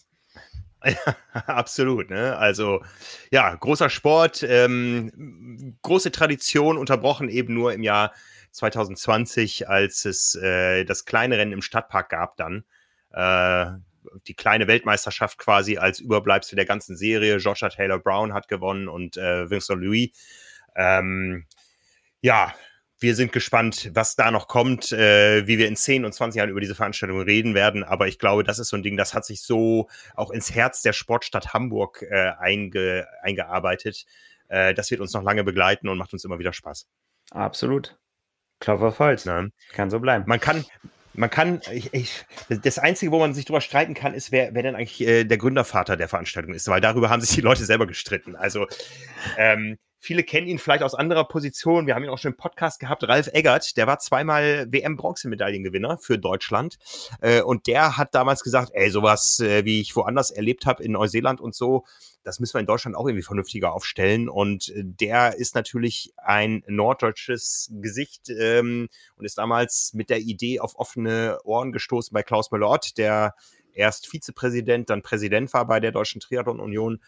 [0.83, 0.95] Ja,
[1.47, 2.09] absolut.
[2.09, 2.38] Ne?
[2.38, 2.83] Also
[3.31, 8.14] ja, großer Sport, ähm, große Tradition, unterbrochen eben nur im Jahr
[8.53, 12.64] 2020, als es äh, das kleine Rennen im Stadtpark gab dann
[13.14, 13.66] Äh,
[14.27, 17.38] die kleine Weltmeisterschaft quasi als Überbleibsel der ganzen Serie.
[17.38, 20.11] Joshua Taylor Brown hat gewonnen und äh, Vincent Louis.
[20.77, 21.46] Ähm,
[22.20, 22.55] ja,
[22.98, 26.50] wir sind gespannt, was da noch kommt, äh, wie wir in 10 und 20 Jahren
[26.50, 27.85] über diese Veranstaltung reden werden.
[27.85, 30.83] Aber ich glaube, das ist so ein Ding, das hat sich so auch ins Herz
[30.83, 34.07] der Sportstadt Hamburg äh, einge eingearbeitet.
[34.48, 36.88] Äh, das wird uns noch lange begleiten und macht uns immer wieder Spaß.
[37.31, 37.98] Absolut.
[38.61, 39.24] Klopfer auf Holz.
[39.24, 39.46] Ja.
[39.72, 40.24] Kann so bleiben.
[40.27, 40.64] Man kann,
[41.14, 44.62] man kann, ich, ich, das Einzige, wo man sich drüber streiten kann, ist, wer, wer
[44.62, 47.87] denn eigentlich äh, der Gründervater der Veranstaltung ist, weil darüber haben sich die Leute selber
[47.87, 48.37] gestritten.
[48.37, 48.66] Also
[49.38, 51.87] ähm, Viele kennen ihn vielleicht aus anderer Position.
[51.87, 53.09] Wir haben ihn auch schon im Podcast gehabt.
[53.09, 56.77] Ralf Eggert, der war zweimal WM-Bronzemedaillengewinner für Deutschland.
[57.23, 60.93] Äh, und der hat damals gesagt, ey, sowas, äh, wie ich woanders erlebt habe in
[60.93, 61.87] Neuseeland und so,
[62.23, 64.29] das müssen wir in Deutschland auch irgendwie vernünftiger aufstellen.
[64.29, 70.61] Und äh, der ist natürlich ein norddeutsches Gesicht ähm, und ist damals mit der Idee
[70.61, 73.35] auf offene Ohren gestoßen bei Klaus Mellort, der
[73.73, 77.01] erst Vizepräsident, dann Präsident war bei der Deutschen Triathlon Union.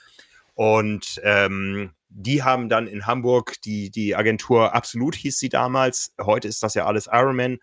[0.54, 6.12] Und ähm, die haben dann in Hamburg die, die Agentur Absolut hieß sie damals.
[6.20, 7.58] Heute ist das ja alles Ironman.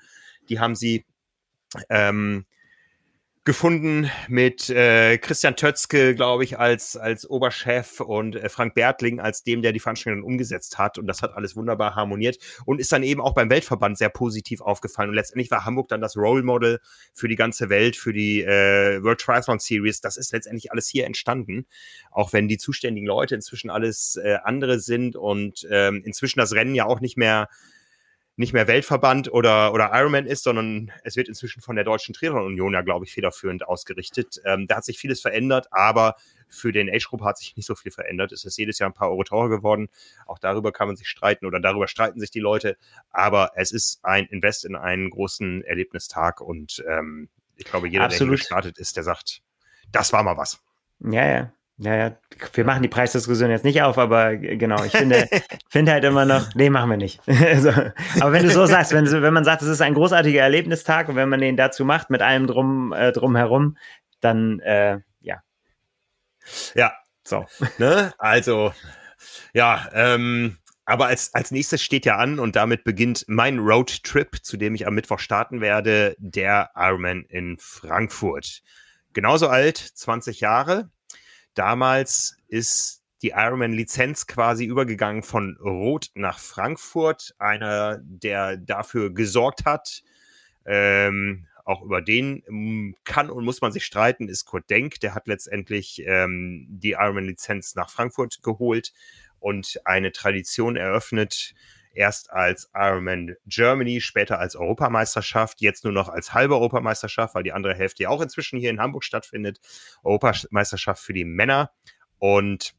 [0.49, 1.05] Die haben sie
[1.89, 2.45] ähm,
[3.45, 9.43] gefunden mit äh, Christian Tötzke, glaube ich, als, als Oberchef und äh, Frank Bertling als
[9.43, 10.97] dem, der die Veranstaltung umgesetzt hat.
[10.97, 14.61] Und das hat alles wunderbar harmoniert und ist dann eben auch beim Weltverband sehr positiv
[14.61, 15.09] aufgefallen.
[15.09, 16.79] Und letztendlich war Hamburg dann das Role Model
[17.13, 19.99] für die ganze Welt, für die äh, World Triathlon Series.
[19.99, 21.65] Das ist letztendlich alles hier entstanden,
[22.11, 26.75] auch wenn die zuständigen Leute inzwischen alles äh, andere sind und ähm, inzwischen das Rennen
[26.75, 27.49] ja auch nicht mehr
[28.35, 32.45] nicht mehr Weltverband oder, oder Ironman ist, sondern es wird inzwischen von der Deutschen Triathlon
[32.45, 34.41] Union ja, glaube ich, federführend ausgerichtet.
[34.43, 36.15] Ähm, da hat sich vieles verändert, aber
[36.47, 38.31] für den Age Group hat sich nicht so viel verändert.
[38.31, 39.89] Es ist jedes Jahr ein paar Euro teurer geworden.
[40.25, 42.77] Auch darüber kann man sich streiten oder darüber streiten sich die Leute.
[43.11, 48.19] Aber es ist ein Invest in einen großen Erlebnistag und ähm, ich glaube, jeder, Absolut.
[48.19, 49.41] der hier gestartet ist, der sagt,
[49.91, 50.59] das war mal was.
[50.99, 51.53] Ja, ja.
[51.77, 52.17] Ja, ja,
[52.53, 55.27] wir machen die Preisdiskussion jetzt nicht auf, aber genau, ich finde,
[55.69, 57.19] finde halt immer noch, nee, machen wir nicht.
[57.27, 61.09] also, aber wenn du so sagst, wenn, wenn man sagt, es ist ein großartiger Erlebnistag
[61.09, 63.77] und wenn man den dazu macht, mit allem drum, äh, drumherum,
[64.21, 65.41] dann, äh, ja.
[66.75, 67.45] Ja, so.
[67.79, 68.13] Ne?
[68.19, 68.71] Also,
[69.53, 74.57] ja, ähm, aber als, als nächstes steht ja an und damit beginnt mein Roadtrip, zu
[74.57, 78.61] dem ich am Mittwoch starten werde, der Ironman in Frankfurt.
[79.13, 80.89] Genauso alt, 20 Jahre.
[81.53, 87.33] Damals ist die Ironman-Lizenz quasi übergegangen von Rot nach Frankfurt.
[87.39, 90.03] Einer, der dafür gesorgt hat,
[90.65, 94.99] ähm, auch über den ähm, kann und muss man sich streiten, ist Kurt Denk.
[94.99, 98.91] Der hat letztendlich ähm, die Ironman-Lizenz nach Frankfurt geholt
[99.39, 101.53] und eine Tradition eröffnet.
[101.93, 107.53] Erst als Ironman Germany, später als Europameisterschaft, jetzt nur noch als halbe Europameisterschaft, weil die
[107.53, 109.59] andere Hälfte ja auch inzwischen hier in Hamburg stattfindet.
[110.03, 111.71] Europameisterschaft für die Männer
[112.17, 112.73] und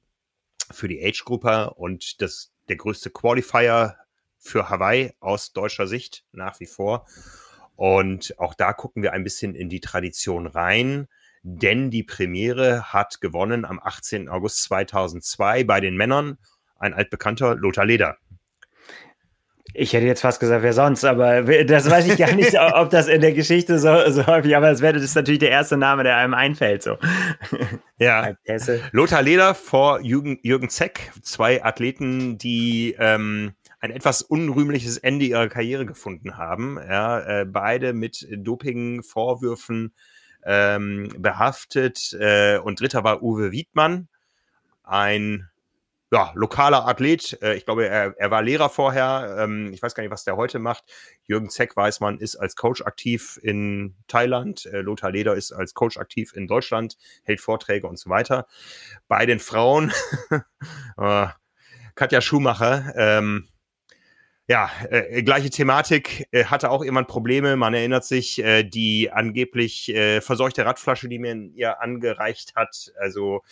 [0.70, 3.96] für die Age-Grupper und das, der größte Qualifier
[4.38, 7.07] für Hawaii aus deutscher Sicht nach wie vor.
[7.77, 11.09] Und auch da gucken wir ein bisschen in die Tradition rein,
[11.42, 14.29] denn die Premiere hat gewonnen am 18.
[14.29, 16.38] August 2002 bei den Männern
[16.79, 18.18] ein altbekannter Lothar Leder.
[19.72, 23.09] Ich hätte jetzt fast gesagt, wer sonst, aber das weiß ich gar nicht, ob das
[23.09, 26.16] in der Geschichte so, so häufig, aber es wäre das natürlich der erste Name, der
[26.16, 26.83] einem einfällt.
[26.83, 26.98] So.
[27.98, 28.35] Ja.
[28.92, 35.48] Lothar Leder vor Jürgen, Jürgen Zeck, zwei Athleten, die ähm, ein etwas unrühmliches Ende ihrer
[35.48, 36.79] Karriere gefunden haben.
[36.79, 39.92] Ja, äh, beide mit Doping-Vorwürfen
[40.44, 42.16] ähm, behaftet.
[42.18, 44.09] Äh, und dritter war Uwe Wiedmann,
[44.83, 45.48] ein
[46.14, 47.42] ja, lokaler Athlet.
[47.42, 49.37] Äh, ich glaube, er, er war Lehrer vorher.
[49.40, 50.85] Ähm, ich weiß gar nicht, was der heute macht.
[51.24, 54.64] Jürgen Zeck, weiß man, ist als Coach aktiv in Thailand.
[54.66, 58.46] Äh, Lothar Leder ist als Coach aktiv in Deutschland, hält Vorträge und so weiter.
[59.09, 59.92] Bei den Frauen,
[60.98, 61.27] äh,
[61.96, 63.48] Katja Schumacher, ähm,
[64.46, 67.57] ja, äh, gleiche Thematik, äh, hatte auch jemand Probleme.
[67.57, 72.92] Man erinnert sich, äh, die angeblich verseuchte Radflasche, die mir ihr angereicht hat.
[73.00, 73.42] Also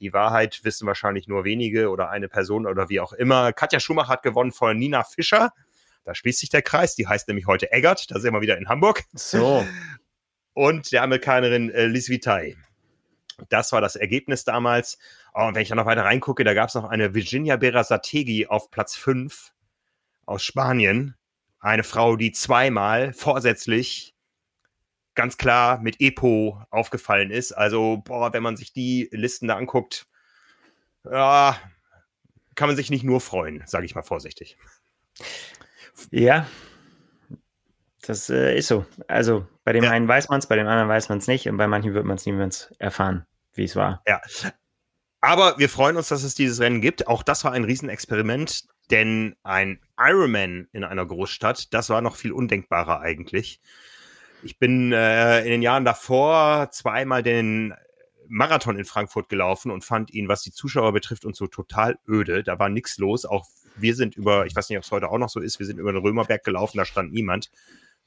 [0.00, 3.52] die Wahrheit wissen wahrscheinlich nur wenige oder eine Person oder wie auch immer.
[3.52, 5.52] Katja Schumacher hat gewonnen vor Nina Fischer.
[6.04, 6.96] Da schließt sich der Kreis.
[6.96, 8.10] Die heißt nämlich heute Eggert.
[8.10, 9.04] Da sind wir wieder in Hamburg.
[9.12, 9.66] So.
[10.54, 12.56] Und der Amerikanerin äh, Liz Vitaille.
[13.48, 14.98] Das war das Ergebnis damals.
[15.32, 18.46] Oh, und wenn ich da noch weiter reingucke, da gab es noch eine Virginia Berasategui
[18.46, 19.54] auf Platz 5
[20.26, 21.14] aus Spanien.
[21.60, 24.14] Eine Frau, die zweimal vorsätzlich
[25.20, 27.52] ganz klar mit Epo aufgefallen ist.
[27.52, 30.06] Also, boah, wenn man sich die Listen da anguckt,
[31.04, 31.58] ja,
[32.54, 34.56] kann man sich nicht nur freuen, sage ich mal vorsichtig.
[36.10, 36.46] Ja.
[38.00, 38.86] Das äh, ist so.
[39.08, 39.90] Also bei dem ja.
[39.90, 42.06] einen weiß man es, bei dem anderen weiß man es nicht und bei manchen wird
[42.06, 44.02] man es niemals erfahren, wie es war.
[44.06, 44.22] Ja.
[45.20, 47.08] Aber wir freuen uns, dass es dieses Rennen gibt.
[47.08, 52.32] Auch das war ein Riesenexperiment, denn ein Ironman in einer Großstadt, das war noch viel
[52.32, 53.60] undenkbarer eigentlich.
[54.42, 57.74] Ich bin äh, in den Jahren davor zweimal den
[58.28, 62.42] Marathon in Frankfurt gelaufen und fand ihn, was die Zuschauer betrifft, und so total öde.
[62.42, 63.24] Da war nichts los.
[63.24, 65.66] Auch wir sind über, ich weiß nicht, ob es heute auch noch so ist, wir
[65.66, 67.50] sind über den Römerberg gelaufen, da stand niemand.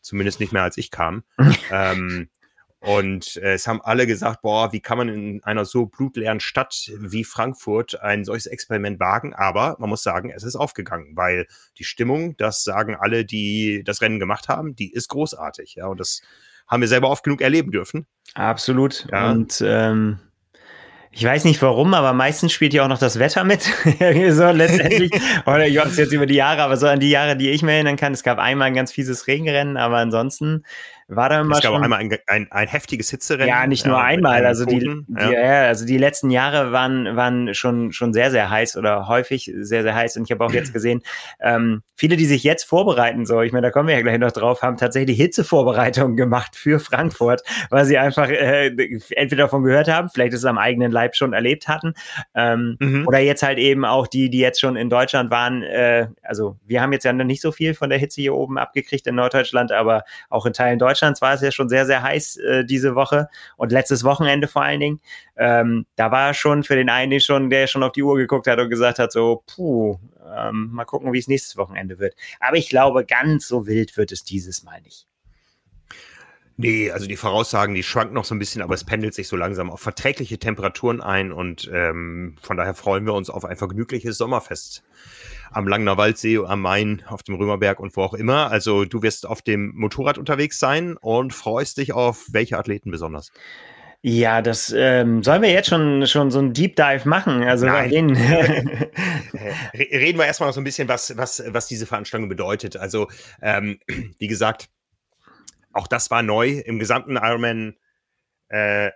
[0.01, 1.23] Zumindest nicht mehr, als ich kam.
[1.71, 2.29] ähm,
[2.83, 6.91] und äh, es haben alle gesagt, boah, wie kann man in einer so blutleeren Stadt
[6.99, 9.33] wie Frankfurt ein solches Experiment wagen?
[9.33, 14.01] Aber man muss sagen, es ist aufgegangen, weil die Stimmung, das sagen alle, die das
[14.01, 15.75] Rennen gemacht haben, die ist großartig.
[15.75, 16.23] Ja, und das
[16.67, 18.05] haben wir selber oft genug erleben dürfen.
[18.33, 19.07] Absolut.
[19.09, 19.31] Ja.
[19.31, 20.19] Und ähm,
[21.15, 23.61] ich weiß nicht warum, aber meistens spielt ja auch noch das Wetter mit.
[24.31, 25.11] so letztendlich.
[25.45, 27.73] Oder ich weiß jetzt über die Jahre, aber so an die Jahre, die ich mir
[27.73, 28.13] erinnern kann.
[28.13, 30.63] Es gab einmal ein ganz fieses Regenrennen, aber ansonsten
[31.07, 33.47] war da immer es gab schon, einmal ein, ein, ein heftiges Hitzerennen.
[33.47, 34.45] Ja, nicht nur ja, einmal.
[34.45, 35.67] Also die, die ja.
[35.67, 39.95] also die letzten Jahre waren, waren schon, schon sehr, sehr heiß oder häufig sehr, sehr
[39.95, 40.17] heiß.
[40.17, 41.01] Und ich habe auch jetzt gesehen,
[41.41, 44.31] ähm, viele, die sich jetzt vorbereiten, so, ich meine, da kommen wir ja gleich noch
[44.31, 48.67] drauf, haben tatsächlich Hitzevorbereitungen gemacht für Frankfurt, weil sie einfach äh,
[49.11, 51.93] entweder davon gehört haben, vielleicht es am eigenen Leib schon erlebt hatten,
[52.35, 53.07] ähm, mhm.
[53.07, 55.63] oder jetzt halt eben auch die, die jetzt schon in Deutschland waren.
[55.63, 58.57] Äh, also wir haben jetzt ja noch nicht so viel von der Hitze hier oben
[58.57, 62.03] abgekriegt in Norddeutschland, aber auch in Teilen Deutschlands Deutschlands war es ja schon sehr, sehr
[62.03, 63.27] heiß äh, diese Woche
[63.57, 65.01] und letztes Wochenende vor allen Dingen.
[65.35, 68.59] Ähm, da war schon für den einen schon, der schon auf die Uhr geguckt hat
[68.59, 69.97] und gesagt hat, so, puh,
[70.37, 72.15] ähm, mal gucken, wie es nächstes Wochenende wird.
[72.39, 75.07] Aber ich glaube, ganz so wild wird es dieses Mal nicht.
[76.55, 79.35] Nee, also die Voraussagen, die schwanken noch so ein bisschen, aber es pendelt sich so
[79.35, 84.17] langsam auf verträgliche Temperaturen ein und ähm, von daher freuen wir uns auf ein vergnügliches
[84.17, 84.83] Sommerfest
[85.51, 88.51] am Langner Waldsee, am Main, auf dem Römerberg und wo auch immer.
[88.51, 93.31] Also du wirst auf dem Motorrad unterwegs sein und freust dich auf welche Athleten besonders?
[94.05, 97.41] Ja, das ähm, sollen wir jetzt schon schon so ein Deep Dive machen.
[97.43, 98.09] Also Nein.
[99.73, 102.75] reden wir erstmal noch so ein bisschen, was was was diese Veranstaltung bedeutet.
[102.75, 103.07] Also
[103.41, 103.79] ähm,
[104.19, 104.67] wie gesagt,
[105.73, 107.75] auch das war neu im gesamten Ironman.
[108.49, 108.91] Äh,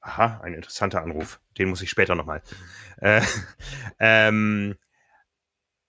[0.00, 1.40] aha, ein interessanter Anruf.
[1.58, 2.42] Den muss ich später nochmal.
[2.98, 3.22] Äh,
[3.98, 4.76] ähm,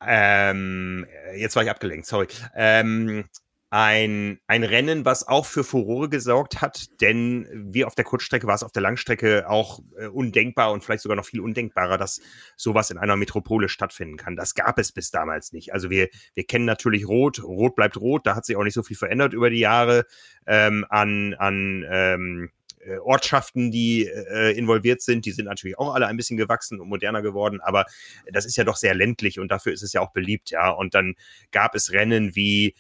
[0.04, 2.28] ähm, jetzt war ich abgelenkt, sorry.
[2.56, 3.26] Ähm,
[3.72, 8.54] ein, ein Rennen, was auch für Furore gesorgt hat, denn wie auf der Kurzstrecke war
[8.54, 12.20] es auf der Langstrecke auch äh, undenkbar und vielleicht sogar noch viel undenkbarer, dass
[12.58, 14.36] sowas in einer Metropole stattfinden kann.
[14.36, 15.74] Das gab es bis damals nicht.
[15.74, 18.84] Also wir, wir kennen natürlich Rot, Rot bleibt Rot, da hat sich auch nicht so
[18.84, 20.06] viel verändert über die Jahre
[20.46, 26.08] ähm, an, an ähm, äh, Ortschaften, die äh, involviert sind, die sind natürlich auch alle
[26.08, 27.86] ein bisschen gewachsen und moderner geworden, aber
[28.30, 30.72] das ist ja doch sehr ländlich und dafür ist es ja auch beliebt, ja.
[30.72, 31.16] Und dann
[31.52, 32.76] gab es Rennen wie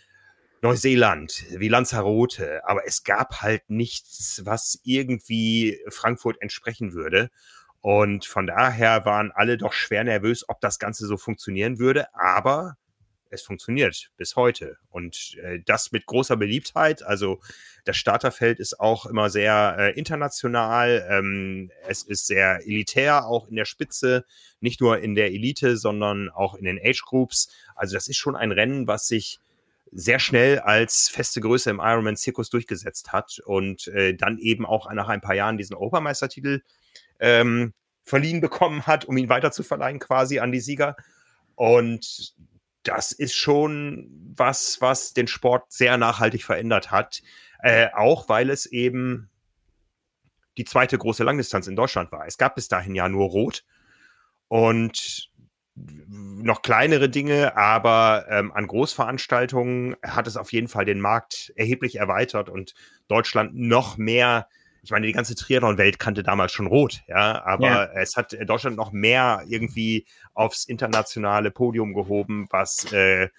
[0.61, 7.31] Neuseeland, wie Lanzarote, aber es gab halt nichts, was irgendwie Frankfurt entsprechen würde.
[7.81, 12.13] Und von daher waren alle doch schwer nervös, ob das Ganze so funktionieren würde.
[12.13, 12.77] Aber
[13.31, 14.77] es funktioniert bis heute.
[14.89, 17.01] Und äh, das mit großer Beliebtheit.
[17.01, 17.41] Also
[17.85, 21.07] das Starterfeld ist auch immer sehr äh, international.
[21.09, 24.25] Ähm, es ist sehr elitär, auch in der Spitze,
[24.59, 27.49] nicht nur in der Elite, sondern auch in den Age Groups.
[27.73, 29.39] Also das ist schon ein Rennen, was sich
[29.91, 35.09] sehr schnell als feste Größe im Ironman-Zirkus durchgesetzt hat und äh, dann eben auch nach
[35.09, 36.61] ein paar Jahren diesen Europameistertitel
[37.19, 37.73] ähm,
[38.03, 40.95] verliehen bekommen hat, um ihn weiter zu verleihen quasi an die Sieger.
[41.55, 42.33] Und
[42.83, 47.21] das ist schon was, was den Sport sehr nachhaltig verändert hat.
[47.61, 49.29] Äh, auch weil es eben
[50.57, 52.25] die zweite große Langdistanz in Deutschland war.
[52.25, 53.63] Es gab bis dahin ja nur Rot
[54.47, 55.30] und
[55.75, 61.95] noch kleinere Dinge, aber ähm, an Großveranstaltungen hat es auf jeden Fall den Markt erheblich
[61.95, 62.73] erweitert und
[63.07, 64.47] Deutschland noch mehr
[64.83, 68.01] ich meine, die ganze Triathlon-Welt kannte damals schon Rot, ja, aber ja.
[68.01, 73.29] es hat Deutschland noch mehr irgendwie aufs internationale Podium gehoben, was äh,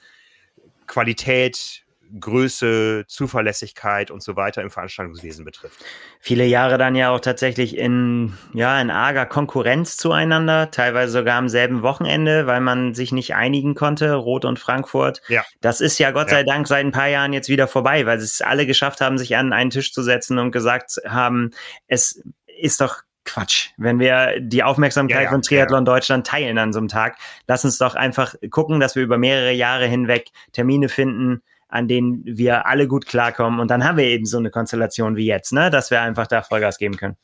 [0.86, 1.84] Qualität,
[2.18, 5.85] Größe, Zuverlässigkeit und so weiter im Veranstaltungswesen betrifft.
[6.20, 11.48] Viele Jahre dann ja auch tatsächlich in, ja, in arger Konkurrenz zueinander, teilweise sogar am
[11.48, 15.22] selben Wochenende, weil man sich nicht einigen konnte, Rot und Frankfurt.
[15.29, 15.44] Ja.
[15.61, 16.38] Das ist ja Gott ja.
[16.38, 19.37] sei Dank seit ein paar Jahren jetzt wieder vorbei, weil es alle geschafft haben, sich
[19.37, 21.51] an einen Tisch zu setzen und gesagt haben,
[21.87, 23.70] es ist doch Quatsch.
[23.77, 25.92] Wenn wir die Aufmerksamkeit ja, ja, von Triathlon ja.
[25.92, 29.53] Deutschland teilen an so einem Tag, lass uns doch einfach gucken, dass wir über mehrere
[29.53, 33.58] Jahre hinweg Termine finden, an denen wir alle gut klarkommen.
[33.58, 35.70] Und dann haben wir eben so eine Konstellation wie jetzt, ne?
[35.70, 37.16] dass wir einfach da Vollgas geben können.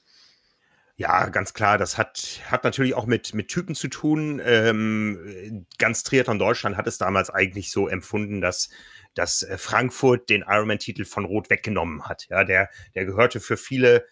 [0.97, 1.77] Ja, ganz klar.
[1.77, 4.41] Das hat, hat natürlich auch mit, mit Typen zu tun.
[4.43, 8.71] Ähm, ganz Triathlon Deutschland hat es damals eigentlich so empfunden, dass,
[9.15, 12.27] dass äh, Frankfurt den Ironman-Titel von Rot weggenommen hat.
[12.31, 14.07] Ja, der, der gehörte für viele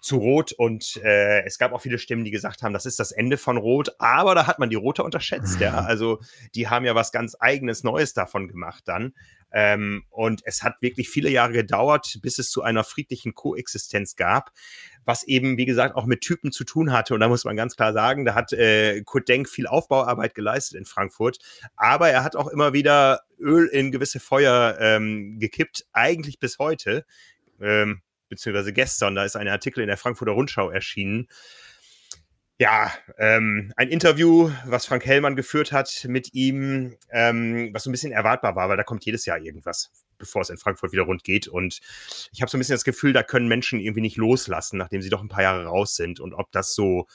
[0.00, 3.10] zu Rot und äh, es gab auch viele Stimmen, die gesagt haben, das ist das
[3.10, 5.80] Ende von Rot, aber da hat man die Rote unterschätzt, ja.
[5.88, 6.20] Also
[6.54, 9.14] die haben ja was ganz eigenes Neues davon gemacht dann.
[9.52, 14.52] Ähm, und es hat wirklich viele Jahre gedauert, bis es zu einer friedlichen Koexistenz gab,
[15.04, 17.14] was eben, wie gesagt, auch mit Typen zu tun hatte.
[17.14, 20.78] Und da muss man ganz klar sagen, da hat äh, Kurt Denk viel Aufbauarbeit geleistet
[20.78, 21.38] in Frankfurt.
[21.76, 27.04] Aber er hat auch immer wieder Öl in gewisse Feuer ähm, gekippt, eigentlich bis heute.
[27.60, 31.28] Ähm, beziehungsweise gestern, da ist ein Artikel in der Frankfurter Rundschau erschienen,
[32.58, 37.92] ja, ähm, ein Interview, was Frank Hellmann geführt hat mit ihm, ähm, was so ein
[37.92, 41.22] bisschen erwartbar war, weil da kommt jedes Jahr irgendwas, bevor es in Frankfurt wieder rund
[41.22, 41.46] geht.
[41.46, 41.80] Und
[42.32, 45.08] ich habe so ein bisschen das Gefühl, da können Menschen irgendwie nicht loslassen, nachdem sie
[45.08, 46.18] doch ein paar Jahre raus sind.
[46.18, 47.06] Und ob das so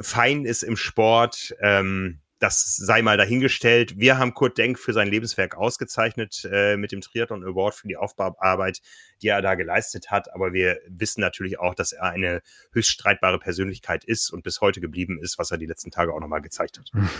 [0.00, 3.98] fein ist im Sport, ähm, das sei mal dahingestellt.
[3.98, 7.96] Wir haben Kurt Denk für sein Lebenswerk ausgezeichnet äh, mit dem Triathlon Award für die
[7.96, 8.82] Aufbauarbeit,
[9.22, 10.34] die er da geleistet hat.
[10.34, 14.82] Aber wir wissen natürlich auch, dass er eine höchst streitbare Persönlichkeit ist und bis heute
[14.82, 16.90] geblieben ist, was er die letzten Tage auch nochmal gezeigt hat.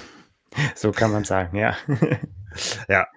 [0.77, 1.77] So kann man sagen, ja.
[2.89, 3.09] ja.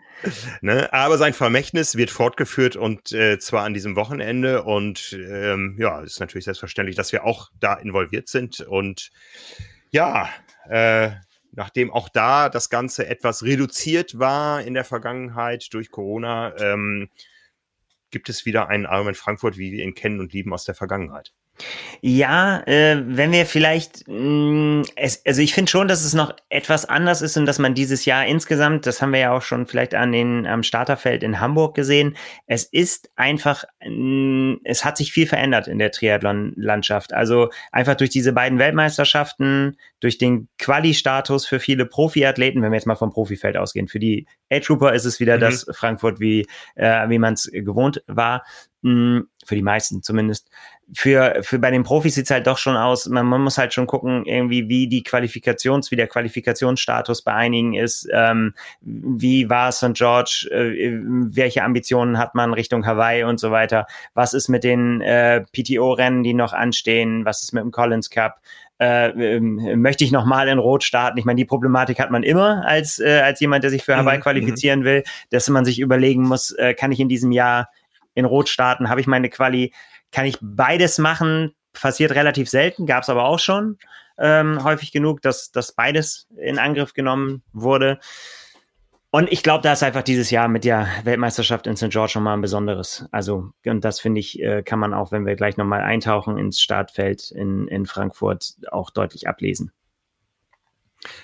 [0.61, 0.91] Ne?
[0.91, 4.63] Aber sein Vermächtnis wird fortgeführt und äh, zwar an diesem Wochenende.
[4.63, 8.61] Und ähm, ja, ist natürlich selbstverständlich, dass wir auch da involviert sind.
[8.61, 9.11] Und
[9.91, 10.29] ja,
[10.67, 11.11] äh,
[11.57, 17.09] nachdem auch da das Ganze etwas reduziert war in der Vergangenheit durch Corona, ähm,
[18.11, 21.33] gibt es wieder einen Ironman Frankfurt, wie wir ihn kennen und lieben aus der Vergangenheit.
[22.01, 26.35] Ja, äh, wenn wir vielleicht, mh, mm, es, also ich finde schon, dass es noch
[26.49, 29.65] etwas anders ist und dass man dieses Jahr insgesamt, das haben wir ja auch schon
[29.65, 32.15] vielleicht an den am Starterfeld in Hamburg gesehen,
[32.45, 37.13] es ist einfach, mh, mm, es hat sich viel verändert in der Triathlon-Landschaft.
[37.13, 42.87] Also einfach durch diese beiden Weltmeisterschaften, durch den Quali-Status für viele Profiathleten, wenn wir jetzt
[42.87, 45.41] mal vom Profifeld ausgehen, für die Age-Trooper ist es wieder mhm.
[45.41, 48.43] das Frankfurt, wie, äh, wie man es gewohnt war,
[48.81, 50.49] mh, mm, für die meisten zumindest
[50.93, 53.87] für, für bei den Profis sieht's halt doch schon aus, man, man muss halt schon
[53.87, 59.93] gucken, irgendwie, wie die Qualifikations, wie der Qualifikationsstatus bei einigen ist, ähm, wie war St.
[59.93, 65.01] George, äh, welche Ambitionen hat man Richtung Hawaii und so weiter, was ist mit den
[65.01, 68.39] äh, PTO-Rennen, die noch anstehen, was ist mit dem Collins Cup,
[68.79, 71.17] äh, ähm, möchte ich nochmal in Rot starten?
[71.17, 74.19] Ich meine, die Problematik hat man immer als, äh, als jemand, der sich für Hawaii
[74.19, 77.69] mhm, qualifizieren will, dass man sich überlegen muss, äh, kann ich in diesem Jahr
[78.17, 79.73] in Rot starten, habe ich meine Quali
[80.11, 83.77] kann ich beides machen, passiert relativ selten, gab es aber auch schon
[84.17, 87.99] ähm, häufig genug, dass, dass beides in Angriff genommen wurde.
[89.09, 91.89] Und ich glaube, da ist einfach dieses Jahr mit der Weltmeisterschaft in St.
[91.89, 93.05] George nochmal ein besonderes.
[93.11, 96.59] Also, und das finde ich, äh, kann man auch, wenn wir gleich nochmal eintauchen ins
[96.59, 99.71] Startfeld in, in Frankfurt, auch deutlich ablesen.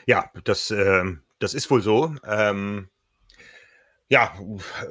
[0.06, 1.03] Ja, das, äh,
[1.39, 2.15] das ist wohl so.
[2.25, 2.89] Ähm,
[4.13, 4.32] ja,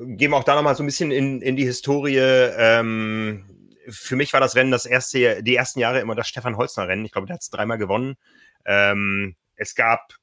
[0.00, 2.16] gehen wir auch da nochmal so ein bisschen in, in die Historie.
[2.18, 6.88] Ähm, für mich war das Rennen das erste, die ersten Jahre immer das Stefan Holzner
[6.88, 7.04] Rennen.
[7.04, 8.16] Ich glaube, der hat es dreimal gewonnen.
[8.64, 10.14] Ähm, es gab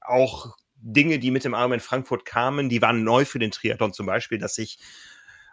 [0.00, 3.92] auch Dinge, die mit dem Arm in Frankfurt kamen, die waren neu für den Triathlon
[3.92, 4.78] zum Beispiel, dass sich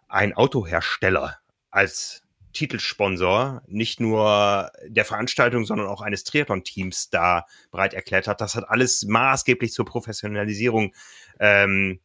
[0.08, 1.39] ein Autohersteller
[1.71, 2.21] als
[2.53, 8.41] Titelsponsor nicht nur der Veranstaltung, sondern auch eines Triathlon-Teams da bereit erklärt hat.
[8.41, 10.93] Das hat alles maßgeblich zur Professionalisierung
[11.39, 11.99] ähm,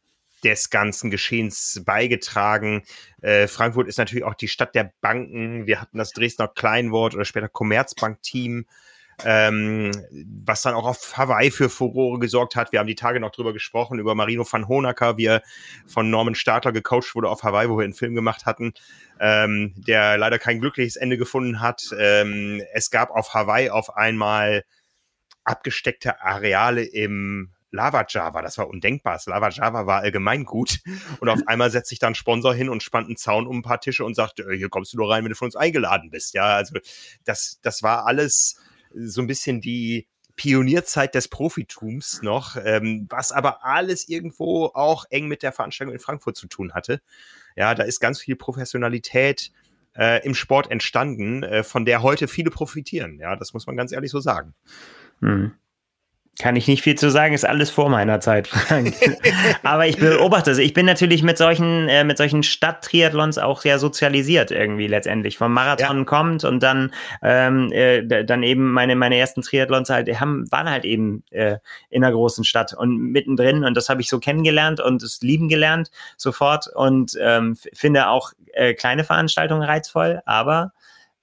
[0.45, 2.83] des ganzen Geschehens beigetragen.
[3.21, 5.65] Äh, Frankfurt ist natürlich auch die Stadt der Banken.
[5.65, 8.67] Wir hatten das Dresdner Kleinwort oder später Commerzbank-Team,
[9.23, 9.91] ähm,
[10.43, 12.71] was dann auch auf Hawaii für Furore gesorgt hat.
[12.71, 15.41] Wir haben die Tage noch drüber gesprochen, über Marino van Honacker, wie er
[15.87, 18.73] von Norman Stadler gecoacht wurde auf Hawaii, wo wir einen Film gemacht hatten,
[19.19, 21.89] ähm, der leider kein glückliches Ende gefunden hat.
[21.97, 24.63] Ähm, es gab auf Hawaii auf einmal
[25.43, 29.19] abgesteckte Areale im Lava Java, das war undenkbar.
[29.25, 30.79] Lava Java war allgemein gut.
[31.19, 33.79] Und auf einmal setzt sich dann Sponsor hin und spannt einen Zaun um ein paar
[33.79, 36.33] Tische und sagt, äh, hier kommst du nur rein, wenn du von uns eingeladen bist.
[36.33, 36.77] Ja, also
[37.23, 38.55] das, das war alles
[38.93, 45.27] so ein bisschen die Pionierzeit des Profitums noch, ähm, was aber alles irgendwo auch eng
[45.27, 47.01] mit der Veranstaltung in Frankfurt zu tun hatte.
[47.55, 49.51] Ja, da ist ganz viel Professionalität
[49.97, 53.17] äh, im Sport entstanden, äh, von der heute viele profitieren.
[53.19, 54.53] Ja, das muss man ganz ehrlich so sagen.
[55.21, 55.53] Mhm.
[56.37, 58.49] Kann ich nicht viel zu sagen, ist alles vor meiner Zeit.
[59.63, 60.57] Aber ich beobachte es.
[60.57, 65.37] Ich bin natürlich mit solchen, äh, mit solchen Stadttriathlons auch sehr sozialisiert irgendwie letztendlich.
[65.37, 66.03] Vom Marathon ja.
[66.03, 70.83] kommt und dann, ähm, äh, dann eben meine, meine ersten Triathlons halt haben, waren halt
[70.83, 71.57] eben äh,
[71.89, 73.63] in einer großen Stadt und mittendrin.
[73.63, 78.33] Und das habe ich so kennengelernt und es lieben gelernt sofort und ähm, finde auch
[78.51, 80.73] äh, kleine Veranstaltungen reizvoll, aber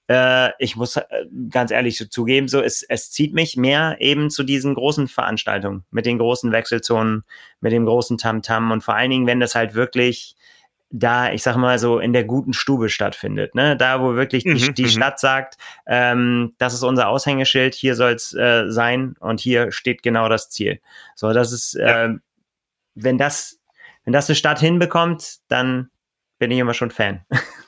[0.07, 1.03] äh, ich muss äh,
[1.49, 6.05] ganz ehrlich zugeben, so es, es zieht mich mehr eben zu diesen großen Veranstaltungen mit
[6.05, 7.23] den großen Wechselzonen,
[7.61, 10.35] mit dem großen Tamtam -Tam und vor allen Dingen, wenn das halt wirklich
[10.95, 13.55] da, ich sag mal so, in der guten Stube stattfindet.
[13.55, 13.75] Ne?
[13.75, 14.89] Da, wo wirklich die, mhm, die mhm.
[14.89, 20.29] Stadt sagt, ähm, das ist unser Aushängeschild, hier soll's äh, sein und hier steht genau
[20.29, 20.79] das Ziel.
[21.15, 22.05] So, das ist, ja.
[22.05, 22.15] äh,
[22.93, 23.59] wenn das,
[24.03, 25.89] wenn das eine Stadt hinbekommt, dann
[26.37, 27.25] bin ich immer schon Fan.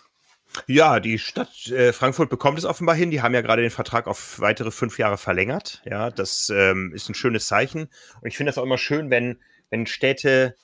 [0.67, 3.11] Ja, die Stadt äh, Frankfurt bekommt es offenbar hin.
[3.11, 5.81] Die haben ja gerade den Vertrag auf weitere fünf Jahre verlängert.
[5.85, 7.89] Ja, das ähm, ist ein schönes Zeichen.
[8.21, 9.39] Und ich finde das auch immer schön, wenn,
[9.69, 10.55] wenn Städte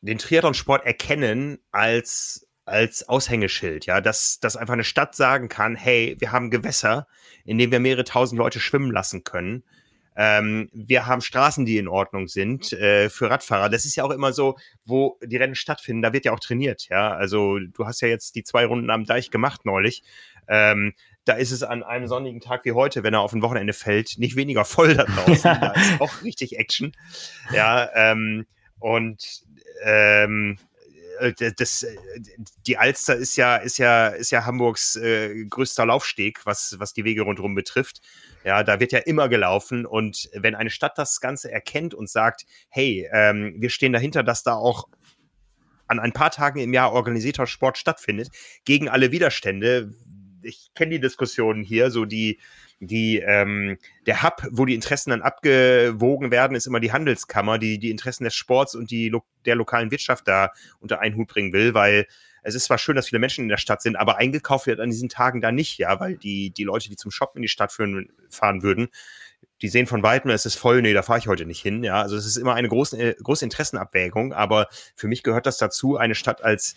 [0.00, 3.86] den Triathlon-Sport erkennen als, als Aushängeschild.
[3.86, 7.06] Ja, dass, dass einfach eine Stadt sagen kann, hey, wir haben Gewässer,
[7.44, 9.64] in denen wir mehrere tausend Leute schwimmen lassen können.
[10.22, 13.70] Ähm, wir haben Straßen, die in Ordnung sind äh, für Radfahrer.
[13.70, 16.02] Das ist ja auch immer so, wo die Rennen stattfinden.
[16.02, 16.88] Da wird ja auch trainiert.
[16.90, 20.02] Ja, also du hast ja jetzt die zwei Runden am Deich gemacht neulich.
[20.46, 20.92] Ähm,
[21.24, 24.18] da ist es an einem sonnigen Tag wie heute, wenn er auf ein Wochenende fällt,
[24.18, 25.58] nicht weniger voll da draußen.
[25.58, 26.92] da ist auch richtig Action.
[27.54, 28.44] Ja, ähm,
[28.78, 29.42] und
[29.82, 30.69] ähm, äh,
[31.56, 31.86] das,
[32.66, 37.04] die Alster ist ja, ist ja, ist ja Hamburgs äh, größter Laufsteg, was, was die
[37.04, 38.00] Wege rundherum betrifft.
[38.44, 39.86] Ja, da wird ja immer gelaufen.
[39.86, 44.42] Und wenn eine Stadt das Ganze erkennt und sagt, hey, ähm, wir stehen dahinter, dass
[44.42, 44.88] da auch
[45.86, 48.28] an ein paar Tagen im Jahr organisierter Sport stattfindet,
[48.64, 49.92] gegen alle Widerstände.
[50.42, 52.38] Ich kenne die Diskussionen hier, so die,
[52.80, 57.78] die, ähm, der Hub, wo die Interessen dann abgewogen werden, ist immer die Handelskammer, die
[57.78, 59.12] die Interessen des Sports und die
[59.44, 62.06] der lokalen Wirtschaft da unter einen Hut bringen will, weil
[62.42, 64.90] es ist zwar schön, dass viele Menschen in der Stadt sind, aber eingekauft wird an
[64.90, 67.72] diesen Tagen da nicht, ja, weil die, die Leute, die zum Shoppen in die Stadt
[67.72, 68.88] führen, fahren würden,
[69.62, 72.00] die sehen von weitem, es ist voll, nee, da fahre ich heute nicht hin, ja.
[72.00, 75.96] Also es ist immer eine große, äh, große Interessenabwägung, aber für mich gehört das dazu,
[75.96, 76.76] eine Stadt als,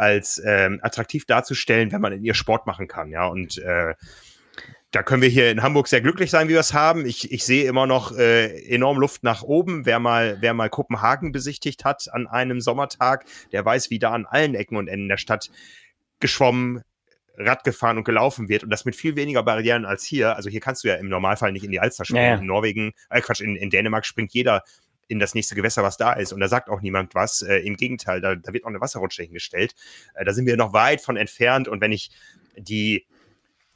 [0.00, 3.26] als ähm, attraktiv darzustellen, wenn man in ihr Sport machen kann, ja.
[3.26, 3.94] Und äh,
[4.90, 7.06] da können wir hier in Hamburg sehr glücklich sein, wie wir es haben.
[7.06, 9.86] Ich, ich sehe immer noch äh, enorm Luft nach oben.
[9.86, 14.26] Wer mal, wer mal Kopenhagen besichtigt hat an einem Sommertag, der weiß, wie da an
[14.26, 15.50] allen Ecken und Enden der Stadt
[16.18, 16.82] geschwommen,
[17.36, 20.36] Rad gefahren und gelaufen wird und das mit viel weniger Barrieren als hier.
[20.36, 22.24] Also hier kannst du ja im Normalfall nicht in die Alster springen.
[22.24, 24.62] Ja, In Norwegen, äh Quatsch, in, in Dänemark springt jeder
[25.10, 26.32] in das nächste Gewässer, was da ist.
[26.32, 27.42] Und da sagt auch niemand was.
[27.42, 29.74] Äh, Im Gegenteil, da, da wird auch eine Wasserrutsche hingestellt.
[30.14, 31.66] Äh, da sind wir noch weit von entfernt.
[31.66, 32.10] Und wenn ich
[32.56, 33.06] die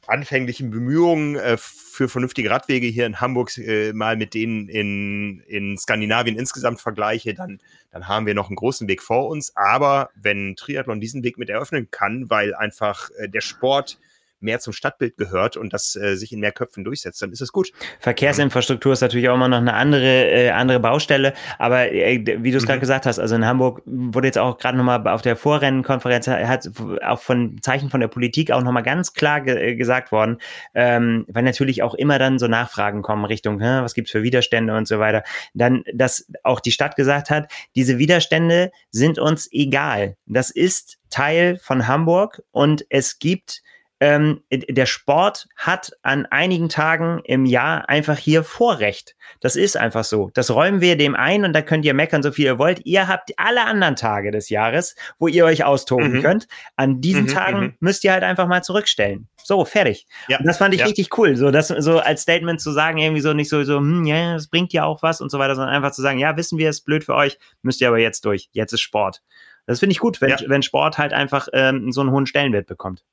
[0.07, 5.77] anfänglichen Bemühungen äh, für vernünftige Radwege hier in Hamburg äh, mal mit denen in, in
[5.77, 7.59] Skandinavien insgesamt vergleiche, dann,
[7.91, 9.55] dann haben wir noch einen großen Weg vor uns.
[9.57, 13.99] Aber wenn Triathlon diesen Weg mit eröffnen kann, weil einfach äh, der Sport
[14.45, 17.51] mehr zum Stadtbild gehört und das äh, sich in mehr Köpfen durchsetzt, dann ist es
[17.51, 17.71] gut.
[17.99, 22.57] Verkehrsinfrastruktur ist natürlich auch immer noch eine andere, äh, andere Baustelle, aber äh, wie du
[22.57, 22.67] es mhm.
[22.67, 26.69] gerade gesagt hast, also in Hamburg wurde jetzt auch gerade nochmal auf der Vorrennenkonferenz hat
[27.03, 30.37] auch von Zeichen von der Politik auch nochmal ganz klar ge äh, gesagt worden,
[30.73, 34.75] ähm, weil natürlich auch immer dann so Nachfragen kommen Richtung, hä, was gibt's für Widerstände
[34.75, 35.23] und so weiter,
[35.53, 40.15] dann, dass auch die Stadt gesagt hat, diese Widerstände sind uns egal.
[40.25, 43.61] Das ist Teil von Hamburg und es gibt
[44.01, 49.15] ähm, der Sport hat an einigen Tagen im Jahr einfach hier Vorrecht.
[49.39, 50.31] Das ist einfach so.
[50.33, 52.81] Das räumen wir dem ein und da könnt ihr meckern, so viel ihr wollt.
[52.85, 56.21] Ihr habt alle anderen Tage des Jahres, wo ihr euch austoben mhm.
[56.21, 56.47] könnt.
[56.75, 57.73] An diesen mhm, Tagen mhm.
[57.79, 59.29] müsst ihr halt einfach mal zurückstellen.
[59.41, 60.07] So, fertig.
[60.27, 60.39] Ja.
[60.39, 60.87] Und das fand ich ja.
[60.87, 61.37] richtig cool.
[61.37, 64.47] So, das so als Statement zu sagen, irgendwie so nicht so, so, hm, ja, das
[64.47, 66.77] bringt ja auch was und so weiter, sondern einfach zu sagen, ja, wissen wir, es
[66.79, 68.49] ist blöd für euch, müsst ihr aber jetzt durch.
[68.51, 69.21] Jetzt ist Sport.
[69.67, 70.37] Das finde ich gut, wenn, ja.
[70.47, 73.03] wenn Sport halt einfach ähm, so einen hohen Stellenwert bekommt.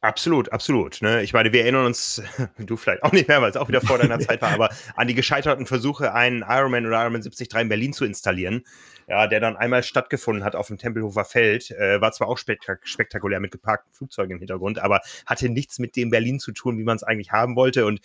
[0.00, 1.00] Absolut, absolut.
[1.00, 1.22] Ne?
[1.22, 2.22] Ich meine, wir erinnern uns,
[2.58, 5.06] du vielleicht auch nicht mehr, weil es auch wieder vor deiner Zeit war, aber an
[5.06, 8.64] die gescheiterten Versuche, einen Ironman oder Ironman 73 in Berlin zu installieren,
[9.08, 11.70] ja, der dann einmal stattgefunden hat auf dem Tempelhofer Feld.
[11.70, 15.96] Äh, war zwar auch spektak spektakulär mit geparkten Flugzeugen im Hintergrund, aber hatte nichts mit
[15.96, 17.86] dem Berlin zu tun, wie man es eigentlich haben wollte.
[17.86, 18.00] Und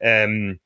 [0.00, 0.60] ähm,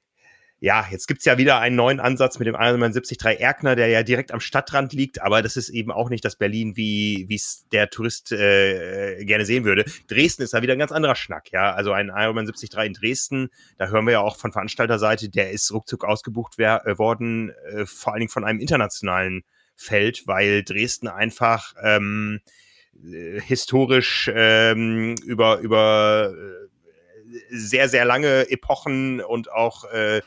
[0.63, 4.05] ja, jetzt gibt's ja wieder einen neuen Ansatz mit dem Ironman 73 Erkner, der ja
[4.05, 7.91] direkt am Stadtrand liegt, aber das ist eben auch nicht das Berlin, wie es der
[7.91, 9.85] Tourist äh, gerne sehen würde.
[10.07, 11.73] Dresden ist da wieder ein ganz anderer Schnack, ja.
[11.73, 15.73] Also ein Ironman 73 in Dresden, da hören wir ja auch von Veranstalterseite, der ist
[15.73, 19.43] ruckzuck ausgebucht wer, äh, worden, äh, vor allen Dingen von einem internationalen
[19.75, 22.39] Feld, weil Dresden einfach ähm,
[23.05, 26.69] äh, historisch ähm, über über äh,
[27.51, 30.21] sehr, sehr lange Epochen und auch äh,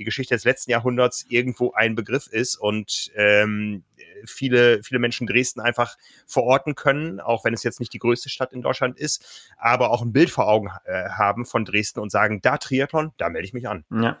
[0.00, 3.84] die Geschichte des letzten Jahrhunderts irgendwo ein Begriff ist und ähm,
[4.24, 5.96] viele, viele Menschen Dresden einfach
[6.26, 10.00] verorten können, auch wenn es jetzt nicht die größte Stadt in Deutschland ist, aber auch
[10.00, 13.52] ein Bild vor Augen äh, haben von Dresden und sagen, da Triathlon, da melde ich
[13.52, 13.84] mich an.
[13.90, 14.18] Ja.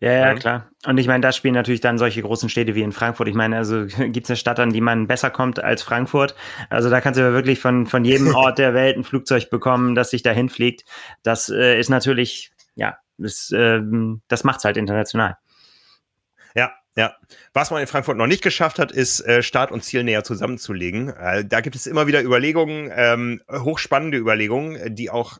[0.00, 0.70] Ja, ja, klar.
[0.86, 3.26] Und ich meine, da spielen natürlich dann solche großen Städte wie in Frankfurt.
[3.26, 6.36] Ich meine, also gibt es eine Stadt, an die man besser kommt als Frankfurt.
[6.70, 9.96] Also da kannst du ja wirklich von, von jedem Ort der Welt ein Flugzeug bekommen,
[9.96, 10.84] das sich dahin fliegt.
[11.24, 13.80] Das äh, ist natürlich, ja, das, äh,
[14.28, 15.36] das macht es halt international.
[16.54, 17.14] Ja, ja.
[17.52, 21.10] Was man in Frankfurt noch nicht geschafft hat, ist äh, Start und Ziel näher zusammenzulegen.
[21.10, 25.38] Äh, da gibt es immer wieder Überlegungen, ähm, hochspannende Überlegungen, die auch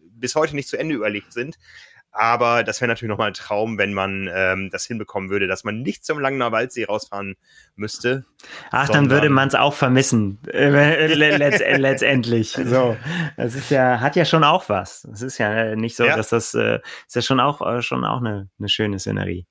[0.00, 1.58] bis heute nicht zu Ende überlegt sind.
[2.12, 5.82] Aber das wäre natürlich nochmal ein Traum, wenn man ähm, das hinbekommen würde, dass man
[5.82, 7.36] nicht zum Langener Waldsee rausfahren
[7.76, 8.24] müsste.
[8.72, 12.58] Ach, dann würde man es auch vermissen, äh, letzt, letztendlich.
[12.70, 12.96] So,
[13.36, 15.04] das ist ja, hat ja schon auch was.
[15.12, 16.16] Es ist ja äh, nicht so, ja.
[16.16, 19.46] dass das äh, ist ja schon auch äh, schon auch eine, eine schöne Szenerie.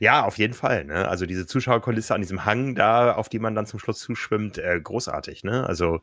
[0.00, 0.84] Ja, auf jeden Fall.
[0.84, 1.08] Ne?
[1.08, 4.80] Also diese Zuschauerkulisse an diesem Hang da, auf die man dann zum Schluss zuschwimmt, äh,
[4.80, 5.44] großartig.
[5.44, 5.66] Ne?
[5.66, 6.00] Also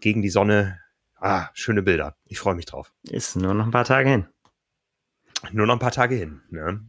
[0.00, 0.80] gegen die Sonne,
[1.16, 2.16] ah, schöne Bilder.
[2.24, 2.92] Ich freue mich drauf.
[3.10, 4.26] Ist nur noch ein paar Tage hin.
[5.52, 6.40] Nur noch ein paar Tage hin.
[6.50, 6.80] Ne?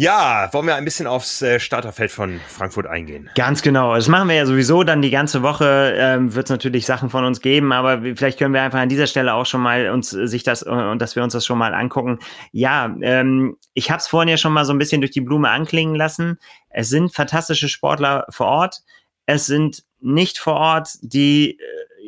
[0.00, 3.28] Ja, wollen wir ein bisschen aufs äh, Starterfeld von Frankfurt eingehen?
[3.34, 3.96] Ganz genau.
[3.96, 5.92] Das machen wir ja sowieso dann die ganze Woche.
[5.96, 9.08] Ähm, Wird es natürlich Sachen von uns geben, aber vielleicht können wir einfach an dieser
[9.08, 11.58] Stelle auch schon mal uns äh, sich das äh, und dass wir uns das schon
[11.58, 12.20] mal angucken.
[12.52, 15.50] Ja, ähm, ich habe es vorhin ja schon mal so ein bisschen durch die Blume
[15.50, 16.38] anklingen lassen.
[16.70, 18.82] Es sind fantastische Sportler vor Ort.
[19.26, 21.58] Es sind nicht vor Ort die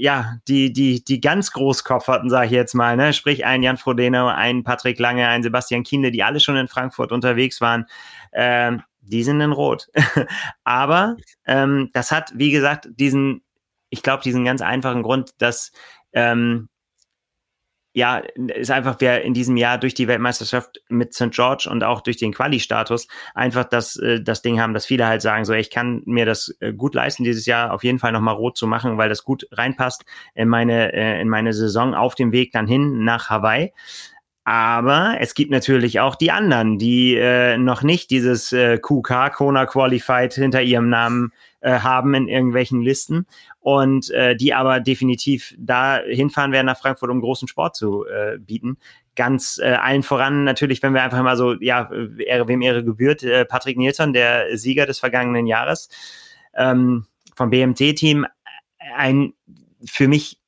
[0.01, 3.13] ja, die, die, die ganz Großkopferten, sage ich jetzt mal, ne?
[3.13, 7.13] sprich ein Jan Frodeno, ein Patrick Lange, ein Sebastian Kienle, die alle schon in Frankfurt
[7.13, 7.85] unterwegs waren,
[8.33, 9.89] ähm, die sind in Rot.
[10.65, 13.43] Aber ähm, das hat, wie gesagt, diesen,
[13.91, 15.71] ich glaube, diesen ganz einfachen Grund, dass
[16.15, 16.71] ähm,
[17.93, 18.23] ja,
[18.55, 21.33] ist einfach wir in diesem Jahr durch die Weltmeisterschaft mit St.
[21.33, 25.23] George und auch durch den Quali-Status einfach das, äh, das Ding haben, dass viele halt
[25.23, 28.35] sagen, so, ich kann mir das äh, gut leisten, dieses Jahr auf jeden Fall nochmal
[28.35, 32.31] rot zu machen, weil das gut reinpasst in meine, äh, in meine Saison auf dem
[32.31, 33.73] Weg dann hin nach Hawaii.
[34.45, 39.67] Aber es gibt natürlich auch die anderen, die äh, noch nicht dieses äh, QK, Kona
[39.67, 43.27] Qualified, hinter ihrem Namen äh, haben in irgendwelchen Listen
[43.61, 48.39] und äh, die aber definitiv da hinfahren werden nach Frankfurt, um großen Sport zu äh,
[48.39, 48.79] bieten.
[49.17, 53.23] Ganz äh, allen voran natürlich, wenn wir einfach mal so, ja, Ehre, wem Ehre gebührt,
[53.23, 55.89] äh, Patrick Nilsson, der Sieger des vergangenen Jahres
[56.55, 58.27] ähm, vom BMT-Team,
[58.97, 59.35] ein
[59.85, 60.40] für mich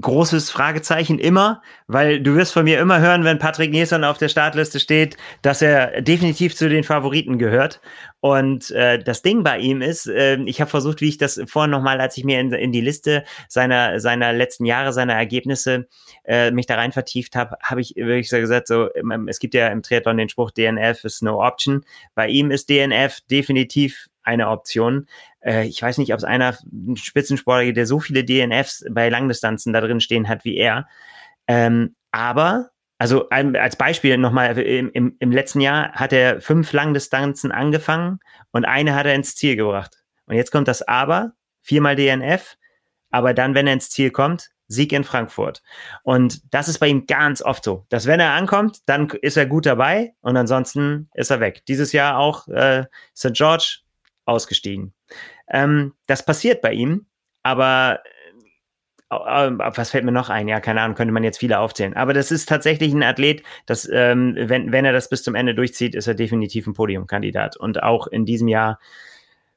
[0.00, 4.30] großes Fragezeichen immer, weil du wirst von mir immer hören, wenn Patrick Nielsen auf der
[4.30, 7.80] Startliste steht, dass er definitiv zu den Favoriten gehört.
[8.20, 11.70] Und äh, das Ding bei ihm ist, äh, ich habe versucht, wie ich das vorhin
[11.72, 15.88] nochmal, als ich mir in, in, die Liste seiner, seiner letzten Jahre, seiner Ergebnisse
[16.24, 18.88] äh, mich da rein vertieft habe, habe ich wirklich so gesagt, so,
[19.26, 21.84] es gibt ja im Triathlon den Spruch, DNF ist no option.
[22.14, 25.06] Bei ihm ist DNF definitiv eine Option.
[25.40, 26.56] Äh, ich weiß nicht, ob es einer
[26.94, 30.88] Spitzensportler gibt, der so viele DNFs bei Langdistanzen da drin stehen hat wie er.
[31.46, 36.72] Ähm, aber, also ein, als Beispiel nochmal, im, im, im letzten Jahr hat er fünf
[36.72, 38.20] Langdistanzen angefangen
[38.52, 40.02] und eine hat er ins Ziel gebracht.
[40.26, 42.56] Und jetzt kommt das Aber, viermal DNF,
[43.10, 45.62] aber dann, wenn er ins Ziel kommt, Sieg in Frankfurt.
[46.02, 49.46] Und das ist bei ihm ganz oft so, dass wenn er ankommt, dann ist er
[49.46, 51.62] gut dabei und ansonsten ist er weg.
[51.68, 53.34] Dieses Jahr auch äh, St.
[53.34, 53.81] George
[54.24, 54.92] ausgestiegen.
[55.48, 57.06] Ähm, das passiert bei ihm,
[57.42, 58.00] aber
[59.10, 60.48] äh, äh, was fällt mir noch ein?
[60.48, 61.94] Ja, keine Ahnung, könnte man jetzt viele aufzählen.
[61.94, 65.54] Aber das ist tatsächlich ein Athlet, das, ähm, wenn, wenn er das bis zum Ende
[65.54, 67.56] durchzieht, ist er definitiv ein Podiumkandidat.
[67.56, 68.78] Und auch in diesem Jahr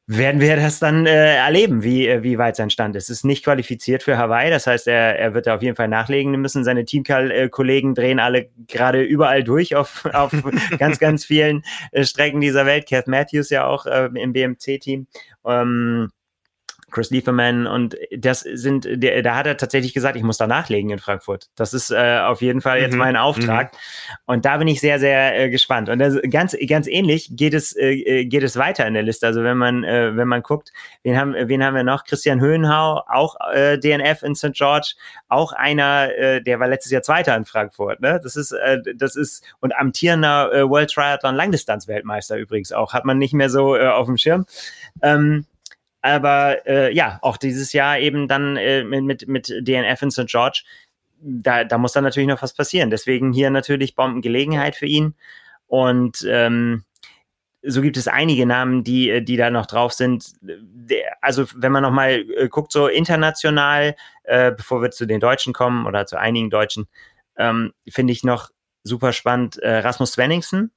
[0.08, 3.10] werden wir das dann äh, erleben, wie, äh, wie weit sein Stand ist.
[3.10, 5.88] Es ist nicht qualifiziert für Hawaii, das heißt, er, er wird da auf jeden Fall
[5.88, 6.64] nachlegen müssen.
[6.64, 10.32] Seine Teamkollegen drehen alle gerade überall durch auf, auf
[10.78, 12.88] ganz, ganz vielen äh, Strecken dieser Welt.
[12.88, 15.08] Kath Matthews ja auch äh, im BMC-Team.
[15.46, 16.12] Ähm,
[16.96, 20.92] Chris Lieferman und das sind, der, da hat er tatsächlich gesagt, ich muss da nachlegen
[20.92, 21.50] in Frankfurt.
[21.56, 23.00] Das ist äh, auf jeden Fall jetzt mhm.
[23.00, 23.74] mein Auftrag.
[23.74, 23.78] Mhm.
[24.28, 25.90] Und da bin ich sehr, sehr äh, gespannt.
[25.90, 29.28] Und das, ganz, ganz ähnlich geht es, äh, äh geht es weiter in der Liste.
[29.28, 30.72] Also wenn man, äh, wenn man guckt,
[31.04, 32.06] wen haben, wen haben wir noch?
[32.06, 34.54] Christian Höhenhau, auch äh, DNF in St.
[34.54, 34.94] George,
[35.28, 38.00] auch einer, äh, der war letztes Jahr Zweiter in Frankfurt.
[38.00, 38.22] Ne?
[38.24, 42.94] Das ist, äh, das ist und amtierender äh, World Triathlon Langdistanz-Weltmeister übrigens auch.
[42.94, 44.46] Hat man nicht mehr so äh, auf dem Schirm.
[45.02, 45.46] Ähm,
[46.06, 50.28] aber äh, ja, auch dieses Jahr eben dann äh, mit, mit DNF in St.
[50.28, 50.64] George,
[51.20, 52.92] da, da muss dann natürlich noch was passieren.
[52.92, 55.16] Deswegen hier natürlich Bombengelegenheit für ihn.
[55.66, 56.84] Und ähm,
[57.64, 60.34] so gibt es einige Namen, die, äh, die da noch drauf sind.
[61.22, 65.88] Also wenn man nochmal äh, guckt, so international, äh, bevor wir zu den Deutschen kommen
[65.88, 66.88] oder zu einigen Deutschen,
[67.36, 68.52] ähm, finde ich noch
[68.84, 70.72] super spannend äh, Rasmus Svenningsen,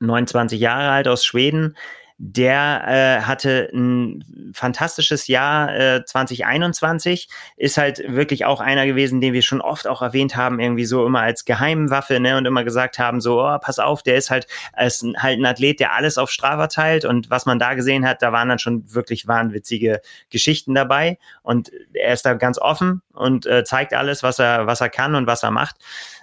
[0.00, 1.76] 29 Jahre alt aus Schweden,
[2.18, 9.34] der äh, hatte ein fantastisches Jahr äh, 2021, ist halt wirklich auch einer gewesen, den
[9.34, 12.98] wir schon oft auch erwähnt haben, irgendwie so immer als Geheimwaffe, ne, und immer gesagt
[12.98, 14.46] haben, so, oh, pass auf, der ist halt,
[14.80, 17.04] ist halt ein Athlet, der alles auf Strava teilt.
[17.04, 20.00] Und was man da gesehen hat, da waren dann schon wirklich wahnwitzige
[20.30, 21.18] Geschichten dabei.
[21.42, 25.14] Und er ist da ganz offen und äh, zeigt alles, was er, was er kann
[25.14, 25.76] und was er macht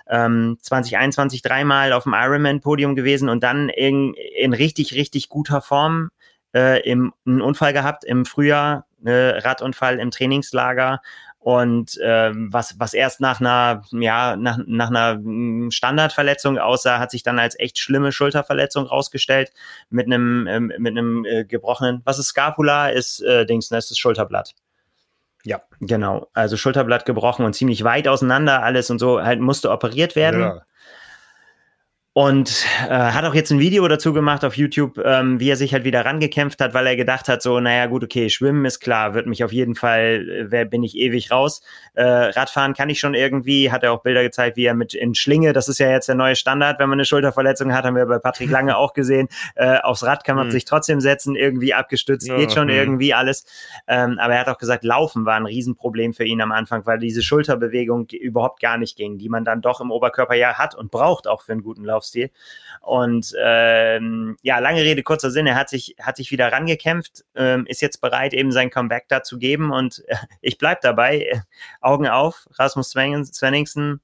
[0.07, 6.09] ähm, 2021 dreimal auf dem Ironman-Podium gewesen und dann in, in richtig, richtig guter Form
[6.53, 11.01] äh, im, einen Unfall gehabt im Frühjahr, äh, Radunfall im Trainingslager
[11.43, 15.19] und äh, was, was erst nach einer, ja, nach, nach einer
[15.71, 19.51] Standardverletzung aussah, hat sich dann als echt schlimme Schulterverletzung rausgestellt
[19.89, 23.91] mit einem, äh, mit einem äh, gebrochenen, was ist Scapula, ist äh, Dings, das ist
[23.91, 24.55] das Schulterblatt.
[25.45, 26.27] Ja, genau.
[26.33, 30.41] Also Schulterblatt gebrochen und ziemlich weit auseinander alles und so, halt musste operiert werden.
[30.41, 30.61] Ja.
[32.15, 35.73] Und äh, hat auch jetzt ein Video dazu gemacht auf YouTube, ähm, wie er sich
[35.73, 39.15] halt wieder rangekämpft hat, weil er gedacht hat, so, naja, gut, okay, Schwimmen ist klar,
[39.15, 41.63] wird mich auf jeden Fall, äh, wer bin ich ewig raus.
[41.95, 45.15] Äh, Radfahren kann ich schon irgendwie, hat er auch Bilder gezeigt, wie er mit in
[45.15, 48.05] Schlinge, das ist ja jetzt der neue Standard, wenn man eine Schulterverletzung hat, haben wir
[48.05, 49.27] bei Patrick Lange auch gesehen.
[49.55, 50.51] Äh, aufs Rad kann man mhm.
[50.51, 52.75] sich trotzdem setzen, irgendwie abgestützt, geht schon mhm.
[52.75, 53.43] irgendwie alles.
[53.87, 56.99] Ähm, aber er hat auch gesagt, Laufen war ein Riesenproblem für ihn am Anfang, weil
[56.99, 60.91] diese Schulterbewegung überhaupt gar nicht ging, die man dann doch im Oberkörper ja hat und
[60.91, 62.31] braucht auch für einen guten Lauf Laufstil.
[62.81, 67.65] Und ähm, ja, lange Rede, kurzer Sinn, er hat sich, hat sich wieder rangekämpft, ähm,
[67.65, 69.71] ist jetzt bereit, eben sein Comeback da zu geben.
[69.71, 71.41] Und äh, ich bleib dabei.
[71.81, 74.01] Augen auf, Rasmus Svenningsen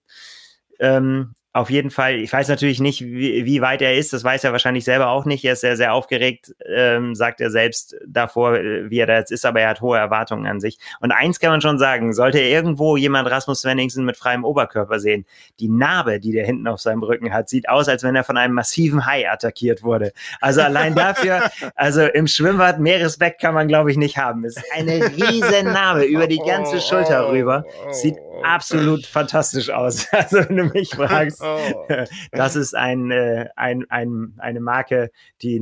[0.80, 4.45] ähm, auf jeden Fall, ich weiß natürlich nicht, wie, wie, weit er ist, das weiß
[4.45, 5.43] er wahrscheinlich selber auch nicht.
[5.43, 9.32] Er ist sehr, sehr aufgeregt, ähm, sagt er selbst davor, äh, wie er da jetzt
[9.32, 10.78] ist, aber er hat hohe Erwartungen an sich.
[11.01, 15.26] Und eins kann man schon sagen, sollte irgendwo jemand Rasmus Svenningsen mit freiem Oberkörper sehen,
[15.60, 18.38] die Narbe, die der hinten auf seinem Rücken hat, sieht aus, als wenn er von
[18.38, 20.14] einem massiven Hai attackiert wurde.
[20.39, 21.41] Also allein dafür,
[21.76, 24.45] also im Schwimmbad mehr Respekt kann man, glaube ich, nicht haben.
[24.45, 27.66] Es ist eine riesen Narbe über die ganze oh, Schulter rüber.
[27.91, 30.07] Sieht absolut fantastisch aus.
[30.20, 31.88] Also wenn du mich fragst, oh.
[32.32, 35.62] das ist ein, äh, ein, ein, eine Marke, die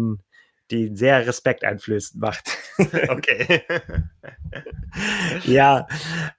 [0.70, 2.58] die sehr respekteinflößend macht.
[3.08, 3.62] okay.
[5.46, 5.88] ja,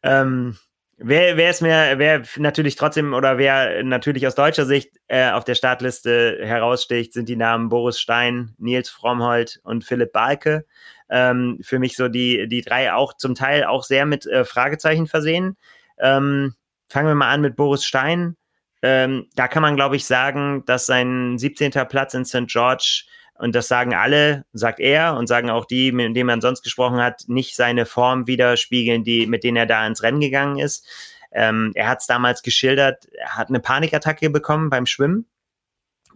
[0.02, 0.58] ähm,
[1.00, 5.44] Wer, wer ist mir, wer natürlich trotzdem oder wer natürlich aus deutscher Sicht äh, auf
[5.44, 10.66] der Startliste heraussticht, sind die Namen Boris Stein, Nils Frommholt und Philipp Balke.
[11.08, 15.06] Ähm, für mich so die, die drei auch zum Teil auch sehr mit äh, Fragezeichen
[15.06, 15.56] versehen.
[16.00, 16.54] Ähm,
[16.88, 18.36] fangen wir mal an mit Boris Stein.
[18.82, 21.72] Ähm, da kann man, glaube ich, sagen, dass sein 17.
[21.88, 22.46] Platz in St.
[22.46, 23.04] George,
[23.34, 27.00] und das sagen alle, sagt er und sagen auch die, mit denen man sonst gesprochen
[27.00, 30.86] hat, nicht seine Form widerspiegeln, die, mit denen er da ins Rennen gegangen ist.
[31.30, 35.26] Ähm, er hat es damals geschildert, er hat eine Panikattacke bekommen beim Schwimmen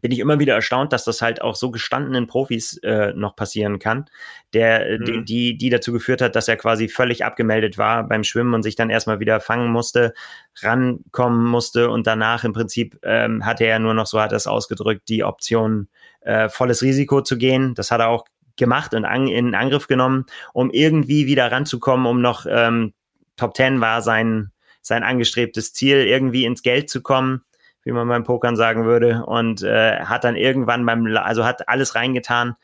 [0.02, 3.78] bin ich immer wieder erstaunt, dass das halt auch so gestandenen Profis äh, noch passieren
[3.78, 4.06] kann,
[4.52, 5.24] der, äh, mhm.
[5.24, 8.74] die, die dazu geführt hat, dass er quasi völlig abgemeldet war beim Schwimmen und sich
[8.74, 10.12] dann erstmal wieder fangen musste,
[10.60, 14.48] rankommen musste und danach im Prinzip ähm, hatte er nur noch, so hat er es
[14.48, 15.88] ausgedrückt, die Option,
[16.20, 17.74] äh, volles Risiko zu gehen.
[17.74, 18.24] Das hat er auch
[18.56, 22.92] gemacht und an, in Angriff genommen, um irgendwie wieder ranzukommen, um noch ähm,
[23.36, 24.50] Top Ten war sein,
[24.82, 27.44] sein angestrebtes Ziel, irgendwie ins Geld zu kommen
[27.84, 31.94] wie man beim Pokern sagen würde, und äh, hat dann irgendwann beim, also hat alles
[31.94, 32.56] reingetan,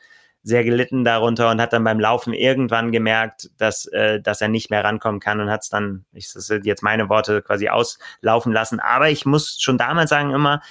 [0.43, 4.69] sehr gelitten darunter und hat dann beim Laufen irgendwann gemerkt, dass, äh, dass er nicht
[4.69, 8.53] mehr rankommen kann und hat es dann, ich, das sind jetzt meine Worte, quasi auslaufen
[8.53, 8.79] lassen.
[8.79, 10.61] Aber ich muss schon damals sagen immer,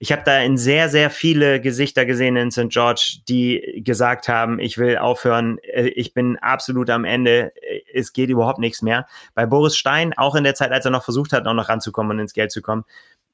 [0.00, 2.68] ich habe da in sehr, sehr viele Gesichter gesehen in St.
[2.68, 8.12] George, die gesagt haben, ich will aufhören, äh, ich bin absolut am Ende, äh, es
[8.12, 9.06] geht überhaupt nichts mehr.
[9.34, 12.12] Bei Boris Stein, auch in der Zeit, als er noch versucht hat, auch noch ranzukommen
[12.12, 12.84] und ins Geld zu kommen,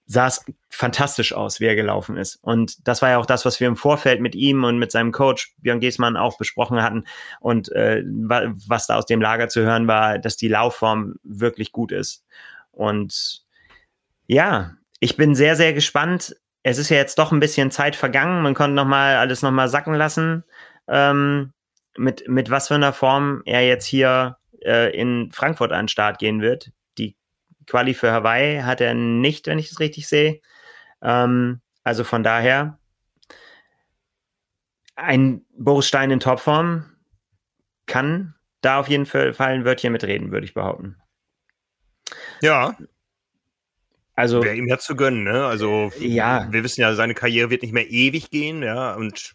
[0.07, 2.37] sah es fantastisch aus, wie er gelaufen ist.
[2.43, 5.13] Und das war ja auch das, was wir im Vorfeld mit ihm und mit seinem
[5.13, 7.05] Coach Björn Giesmann auch besprochen hatten.
[7.41, 11.93] Und äh, was da aus dem Lager zu hören war, dass die Laufform wirklich gut
[11.93, 12.25] ist.
[12.71, 13.43] Und
[14.27, 16.37] ja, ich bin sehr, sehr gespannt.
[16.63, 18.43] Es ist ja jetzt doch ein bisschen Zeit vergangen.
[18.43, 20.45] Man konnte noch mal alles noch mal sacken lassen.
[20.89, 21.53] Ähm,
[21.97, 26.19] mit, mit was für einer Form er jetzt hier äh, in Frankfurt an den Start
[26.19, 26.73] gehen wird.
[27.67, 30.41] Quali für Hawaii hat er nicht, wenn ich es richtig sehe.
[31.03, 32.79] Ähm, also von daher
[34.97, 36.85] ein Boris Stein in Topform
[37.87, 40.97] kann da auf jeden Fall ein Wörtchen mitreden, würde ich behaupten.
[42.41, 42.77] Ja.
[44.15, 44.43] Also.
[44.43, 45.45] Wäre ihm ja zu gönnen, ne?
[45.45, 46.51] Also, ja.
[46.51, 49.35] Wir wissen ja, seine Karriere wird nicht mehr ewig gehen, ja, und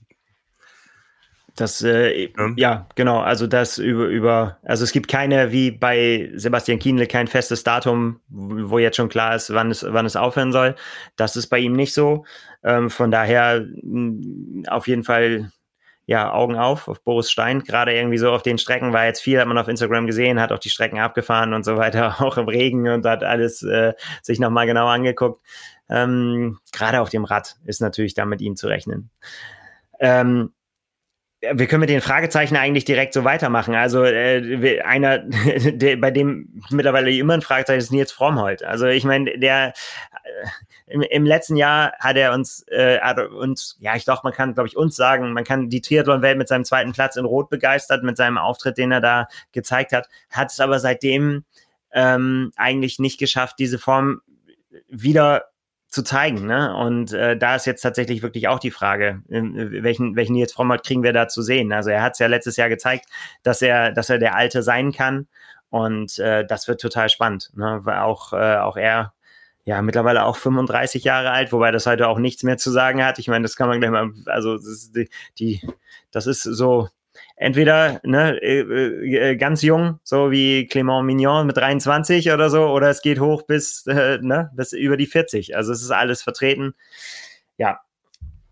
[1.60, 2.52] das, äh, ja.
[2.56, 2.88] ja.
[2.96, 3.20] genau.
[3.20, 8.22] Also das über, über, also es gibt keine, wie bei Sebastian Kienle, kein festes Datum,
[8.30, 10.76] wo jetzt schon klar ist, wann es, wann es aufhören soll.
[11.16, 12.26] Das ist bei ihm nicht so.
[12.64, 13.66] Ähm, von daher
[14.68, 15.52] auf jeden Fall,
[16.06, 19.40] ja, Augen auf auf Boris Stein, gerade irgendwie so auf den Strecken war jetzt viel,
[19.40, 22.48] hat man auf Instagram gesehen, hat auch die Strecken abgefahren und so weiter, auch im
[22.48, 25.42] Regen und hat alles äh, sich nochmal genau angeguckt.
[25.90, 29.10] Ähm, gerade auf dem Rad ist natürlich da mit ihm zu rechnen.
[30.00, 30.54] Ähm,
[31.42, 33.74] wir können mit den Fragezeichen eigentlich direkt so weitermachen.
[33.74, 38.64] Also äh, einer, der, bei dem mittlerweile immer ein Fragezeichen ist Nils Frommholt.
[38.64, 40.48] Also ich meine, der äh,
[40.88, 44.54] im, im, letzten Jahr hat er uns, äh, hat uns, ja, ich glaube, man kann,
[44.54, 48.04] glaube ich, uns sagen, man kann die Triathlon-Welt mit seinem zweiten Platz in Rot begeistert,
[48.04, 51.46] mit seinem Auftritt, den er da gezeigt hat, hat es aber seitdem
[51.94, 54.22] ähm, eigentlich nicht geschafft, diese Form
[54.90, 55.46] wieder
[55.90, 56.46] zu zeigen.
[56.46, 56.76] Ne?
[56.76, 61.04] Und äh, da ist jetzt tatsächlich wirklich auch die Frage, welchen, welchen Nils Frommert kriegen
[61.04, 61.74] wir da zu sehen?
[61.74, 63.06] Also er hat es ja letztes Jahr gezeigt,
[63.44, 65.28] dass er, dass er der Alte sein kann.
[65.70, 67.52] Und äh, das wird total spannend.
[67.56, 67.80] Ne?
[67.84, 69.14] Weil auch, äh, auch er
[69.66, 73.20] ja mittlerweile auch 35 Jahre alt, wobei das heute auch nichts mehr zu sagen hat.
[73.20, 75.62] Ich meine, das kann man gleich mal, also das ist die, die
[76.12, 76.90] das ist so
[77.40, 82.90] entweder ne, äh, äh, ganz jung, so wie Clément Mignon mit 23 oder so, oder
[82.90, 85.56] es geht hoch bis, äh, ne, bis über die 40.
[85.56, 86.76] Also es ist alles vertreten.
[87.58, 87.80] Ja,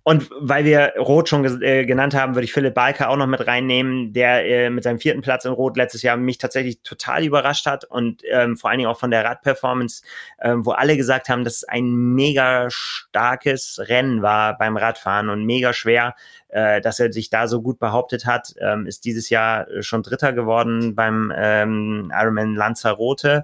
[0.08, 3.45] und weil wir Rot schon äh, genannt haben, würde ich Philipp Balker auch noch mit
[3.45, 7.66] reinnehmen, der äh, mit seinem vierten Platz in Rot letztes Jahr mich tatsächlich total überrascht
[7.66, 10.03] hat und ähm, vor allen Dingen auch von der Radperformance,
[10.39, 15.43] ähm, wo alle gesagt haben, dass es ein mega starkes Rennen war beim Radfahren und
[15.43, 16.16] mega schwer,
[16.47, 20.32] äh, dass er sich da so gut behauptet hat, ähm, ist dieses Jahr schon Dritter
[20.32, 23.43] geworden beim ähm, Ironman Lanzarote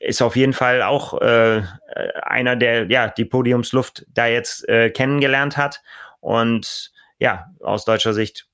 [0.00, 1.62] ist auf jeden Fall auch äh,
[2.22, 5.82] einer, der ja die Podiumsluft da jetzt äh, kennengelernt hat
[6.20, 8.46] und ja, aus deutscher Sicht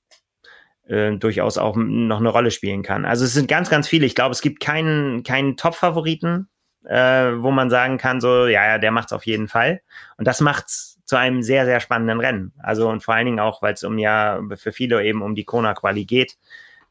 [0.87, 3.05] äh, durchaus auch noch eine Rolle spielen kann.
[3.05, 4.05] Also es sind ganz, ganz viele.
[4.05, 6.49] Ich glaube, es gibt keinen, keinen Top-Favoriten,
[6.85, 9.81] äh, wo man sagen kann, so, ja, ja, der macht's auf jeden Fall.
[10.17, 12.53] Und das macht's zu einem sehr, sehr spannenden Rennen.
[12.59, 15.45] Also und vor allen Dingen auch, weil es um ja für viele eben um die
[15.45, 16.37] Kona-Quali geht.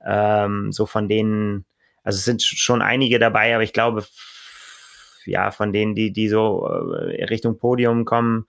[0.04, 1.64] Ähm, so von denen,
[2.02, 4.04] also es sind schon einige dabei, aber ich glaube,
[5.28, 8.46] ja, von denen, die, die so äh, Richtung Podium kommen,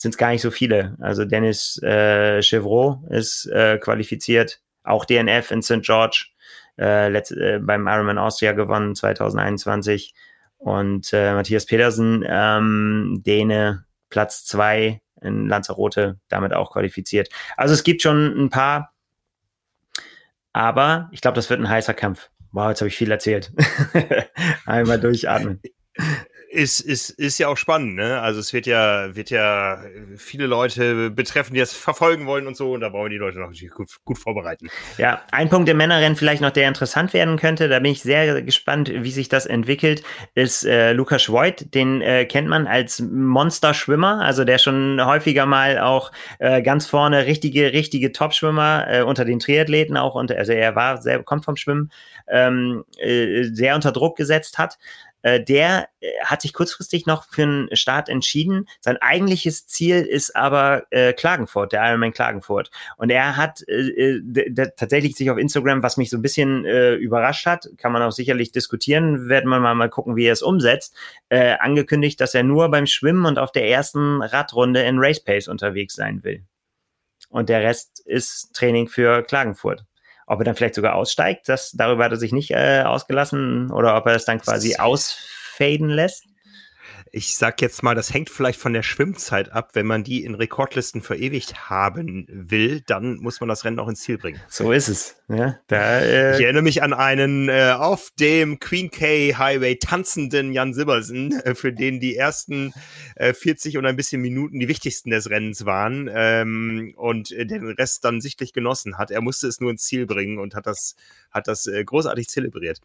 [0.00, 0.96] sind es gar nicht so viele.
[1.00, 5.82] Also Dennis äh, Chevreau ist äh, qualifiziert, auch DNF in St.
[5.82, 6.28] George,
[6.78, 10.14] äh, äh, beim Ironman Austria gewonnen 2021
[10.56, 17.28] und äh, Matthias Pedersen, ähm, Däne, Platz zwei in Lanzarote, damit auch qualifiziert.
[17.58, 18.94] Also es gibt schon ein paar,
[20.54, 22.30] aber ich glaube, das wird ein heißer Kampf.
[22.52, 23.52] Wow, jetzt habe ich viel erzählt.
[24.64, 25.60] Einmal durchatmen
[26.50, 28.20] ist, ist, ist ja auch spannend, ne?
[28.20, 29.82] Also es wird ja, wird ja
[30.16, 33.38] viele Leute betreffen, die das verfolgen wollen und so, und da wollen wir die Leute
[33.38, 34.68] noch gut, gut vorbereiten.
[34.98, 38.42] Ja, ein Punkt im Männerrennen vielleicht noch, der interessant werden könnte, da bin ich sehr
[38.42, 40.02] gespannt, wie sich das entwickelt,
[40.34, 45.78] ist äh, Lukas Voigt, den äh, kennt man als Monsterschwimmer, also der schon häufiger mal
[45.78, 50.74] auch äh, ganz vorne richtige, richtige Topschwimmer äh, unter den Triathleten auch, unter, also er
[50.74, 51.92] war sehr, kommt vom Schwimmen,
[52.26, 54.78] ähm, äh, sehr unter Druck gesetzt hat.
[55.22, 58.68] Äh, der äh, hat sich kurzfristig noch für einen Start entschieden.
[58.80, 62.70] Sein eigentliches Ziel ist aber äh, Klagenfurt, der Ironman Klagenfurt.
[62.96, 66.94] Und er hat äh, äh tatsächlich sich auf Instagram, was mich so ein bisschen äh,
[66.94, 70.42] überrascht hat, kann man auch sicherlich diskutieren, werden wir mal, mal gucken, wie er es
[70.42, 70.96] umsetzt,
[71.28, 75.48] äh, angekündigt, dass er nur beim Schwimmen und auf der ersten Radrunde in Race Pace
[75.48, 76.44] unterwegs sein will.
[77.28, 79.84] Und der Rest ist Training für Klagenfurt.
[80.30, 83.96] Ob er dann vielleicht sogar aussteigt, das, darüber hat er sich nicht äh, ausgelassen oder
[83.96, 86.26] ob er es dann quasi ausfaden lässt
[87.12, 89.70] ich sag jetzt mal, das hängt vielleicht von der Schwimmzeit ab.
[89.74, 94.00] Wenn man die in Rekordlisten verewigt haben will, dann muss man das Rennen auch ins
[94.00, 94.40] Ziel bringen.
[94.48, 95.16] So ist es.
[95.28, 100.52] Ja, da, äh ich erinnere mich an einen äh, auf dem Queen K Highway tanzenden
[100.52, 102.72] Jan Sibbersen, äh, für den die ersten
[103.16, 107.66] äh, 40 und ein bisschen Minuten die wichtigsten des Rennens waren ähm, und äh, den
[107.66, 109.10] Rest dann sichtlich genossen hat.
[109.10, 110.96] Er musste es nur ins Ziel bringen und hat das,
[111.30, 112.80] hat das äh, großartig zelebriert.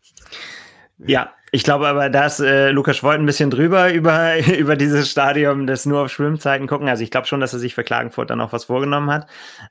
[0.97, 5.09] Ja, ich glaube aber, da ist äh, Lukas Schwolt ein bisschen drüber über, über dieses
[5.09, 6.89] Stadium, das nur auf Schwimmzeiten gucken.
[6.89, 9.27] Also ich glaube schon, dass er sich für Klagenfurt dann auch was vorgenommen hat.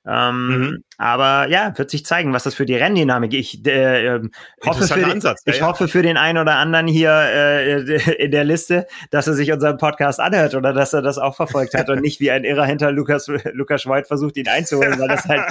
[0.07, 0.85] Ähm, mhm.
[0.97, 3.35] Aber ja, wird sich zeigen, was das für die Renndynamik.
[3.35, 4.31] Ich, äh, ähm,
[4.65, 7.81] hoffe, für, Ansatz, ich ja, hoffe für den einen oder anderen hier äh,
[8.25, 11.75] in der Liste, dass er sich unseren Podcast anhört oder dass er das auch verfolgt
[11.75, 15.27] hat und nicht wie ein Irrer hinter Lukas, Lukas Schwolt versucht, ihn einzuholen, weil das
[15.27, 15.43] halt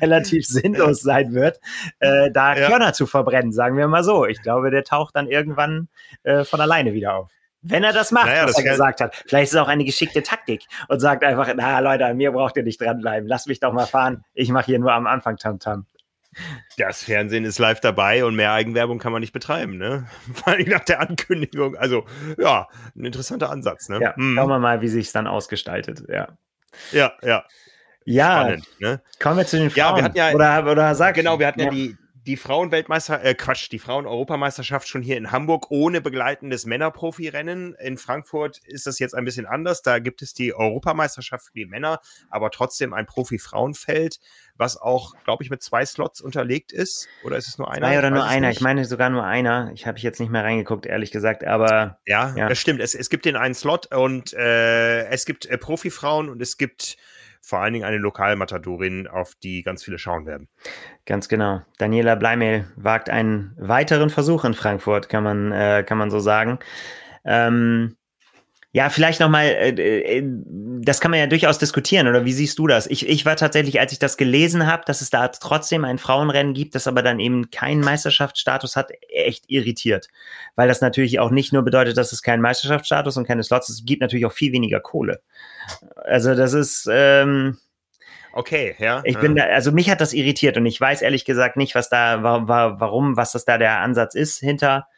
[0.00, 1.60] relativ sinnlos sein wird,
[2.00, 2.66] äh, da ja.
[2.66, 4.26] Körner zu verbrennen, sagen wir mal so.
[4.26, 5.88] Ich glaube, der taucht dann irgendwann
[6.22, 7.30] äh, von alleine wieder auf.
[7.62, 9.16] Wenn er das macht, naja, was das er gesagt hat.
[9.26, 12.56] Vielleicht ist es auch eine geschickte Taktik und sagt einfach, na Leute, an mir braucht
[12.56, 13.28] ihr nicht dranbleiben.
[13.28, 14.24] Lasst mich doch mal fahren.
[14.34, 15.86] Ich mache hier nur am Anfang Tamtam.
[16.76, 20.06] Das Fernsehen ist live dabei und mehr Eigenwerbung kann man nicht betreiben, ne?
[20.34, 21.76] Vor allem nach der Ankündigung.
[21.76, 22.04] Also,
[22.38, 24.00] ja, ein interessanter Ansatz, ne?
[24.00, 24.34] Ja, hm.
[24.36, 26.28] schauen wir mal, wie sich es dann ausgestaltet, ja.
[26.92, 27.44] Ja, ja.
[28.04, 28.66] Ja, spannend.
[28.78, 29.00] Ne?
[29.20, 29.76] Kommen wir zu den Frauen.
[29.76, 31.96] Ja, wir hatten ja, oder, oder sag Genau, wir hatten ja, ja die,
[32.26, 37.74] die Frauenweltmeister, äh, Quatsch, die Frauen-Europameisterschaft schon hier in Hamburg ohne begleitendes Männerprofirennen.
[37.74, 39.82] In Frankfurt ist das jetzt ein bisschen anders.
[39.82, 44.18] Da gibt es die Europameisterschaft für die Männer, aber trotzdem ein Profi-Frauenfeld,
[44.56, 47.08] was auch, glaube ich, mit zwei Slots unterlegt ist.
[47.22, 47.86] Oder ist es nur einer?
[47.86, 48.48] Zwei oder nur einer.
[48.48, 48.56] Nicht.
[48.56, 49.70] Ich meine sogar nur einer.
[49.74, 52.00] Ich habe ich jetzt nicht mehr reingeguckt, ehrlich gesagt, aber.
[52.06, 52.48] Ja, ja.
[52.48, 52.80] das stimmt.
[52.80, 56.96] Es, es gibt den einen Slot und äh, es gibt äh, Profifrauen und es gibt
[57.46, 60.48] vor allen Dingen eine Lokalmatadorin, auf die ganz viele schauen werden.
[61.04, 61.62] Ganz genau.
[61.78, 66.58] Daniela Bleimehl wagt einen weiteren Versuch in Frankfurt, kann man, äh, kann man so sagen.
[67.24, 67.96] Ähm,
[68.72, 70.22] ja, vielleicht nochmal, äh, äh,
[70.82, 72.86] das kann man ja durchaus diskutieren, oder wie siehst du das?
[72.86, 76.52] Ich, ich war tatsächlich, als ich das gelesen habe, dass es da trotzdem ein Frauenrennen
[76.52, 80.08] gibt, das aber dann eben keinen Meisterschaftsstatus hat, echt irritiert.
[80.56, 83.84] Weil das natürlich auch nicht nur bedeutet, dass es keinen Meisterschaftsstatus und keine Slots, es
[83.86, 85.22] gibt natürlich auch viel weniger Kohle.
[86.04, 87.56] Also das ist, ähm,
[88.32, 89.00] Okay, ja.
[89.04, 91.88] Ich bin da, also mich hat das irritiert und ich weiß ehrlich gesagt nicht, was
[91.88, 94.88] da, warum, was das da der Ansatz ist hinter.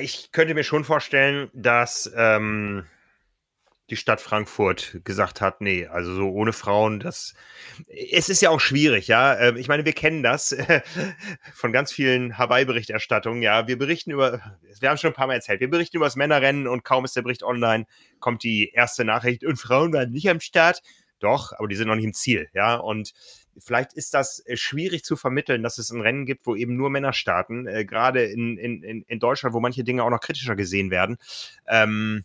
[0.00, 2.86] Ich könnte mir schon vorstellen, dass ähm,
[3.90, 7.34] die Stadt Frankfurt gesagt hat, nee, also so ohne Frauen, das
[7.88, 9.38] es ist ja auch schwierig, ja.
[9.38, 10.56] Ähm, ich meine, wir kennen das
[11.52, 13.68] von ganz vielen Hawaii-Berichterstattungen, ja.
[13.68, 14.40] Wir berichten über,
[14.80, 17.16] wir haben schon ein paar Mal erzählt, wir berichten über das Männerrennen und kaum ist
[17.16, 17.84] der Bericht online,
[18.18, 20.80] kommt die erste Nachricht und Frauen waren nicht am Start.
[21.18, 22.76] Doch, aber die sind noch nicht im Ziel, ja.
[22.76, 23.12] Und
[23.58, 26.90] vielleicht ist das äh, schwierig zu vermitteln, dass es ein Rennen gibt, wo eben nur
[26.90, 30.90] Männer starten, äh, gerade in, in, in Deutschland, wo manche Dinge auch noch kritischer gesehen
[30.90, 31.18] werden.
[31.66, 32.24] Ähm,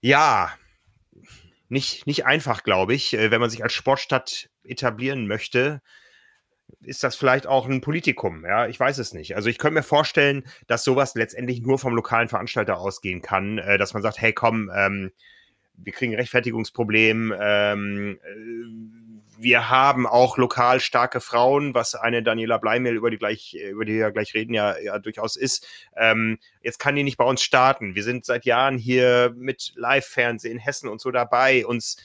[0.00, 0.52] ja,
[1.68, 5.80] nicht, nicht einfach, glaube ich, äh, wenn man sich als Sportstadt etablieren möchte
[6.82, 9.36] ist das vielleicht auch ein Politikum, ja, ich weiß es nicht.
[9.36, 13.78] Also ich könnte mir vorstellen, dass sowas letztendlich nur vom lokalen Veranstalter ausgehen kann, äh,
[13.78, 15.10] dass man sagt, hey komm, ähm,
[15.74, 19.07] wir kriegen ein Rechtfertigungsproblem, ähm, äh,
[19.38, 23.94] wir haben auch lokal starke Frauen, was eine Daniela Bleimehl, über die gleich, über die
[23.94, 25.66] wir gleich reden, ja, ja durchaus ist.
[25.96, 27.94] Ähm, jetzt kann die nicht bei uns starten.
[27.94, 31.64] Wir sind seit Jahren hier mit Live-Fernsehen, Hessen und so dabei.
[31.64, 31.96] Uns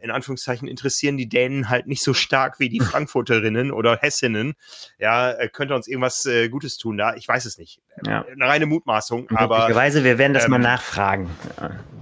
[0.00, 4.54] in Anführungszeichen interessieren die Dänen halt nicht so stark wie die Frankfurterinnen oder Hessinnen.
[4.98, 7.14] Ja, äh, könnte uns irgendwas äh, Gutes tun da?
[7.16, 7.80] Ich weiß es nicht.
[8.06, 8.24] Ja.
[8.24, 9.28] Eine reine Mutmaßung.
[9.30, 11.28] Aber Möglicherweise, wir werden das ähm, mal nachfragen.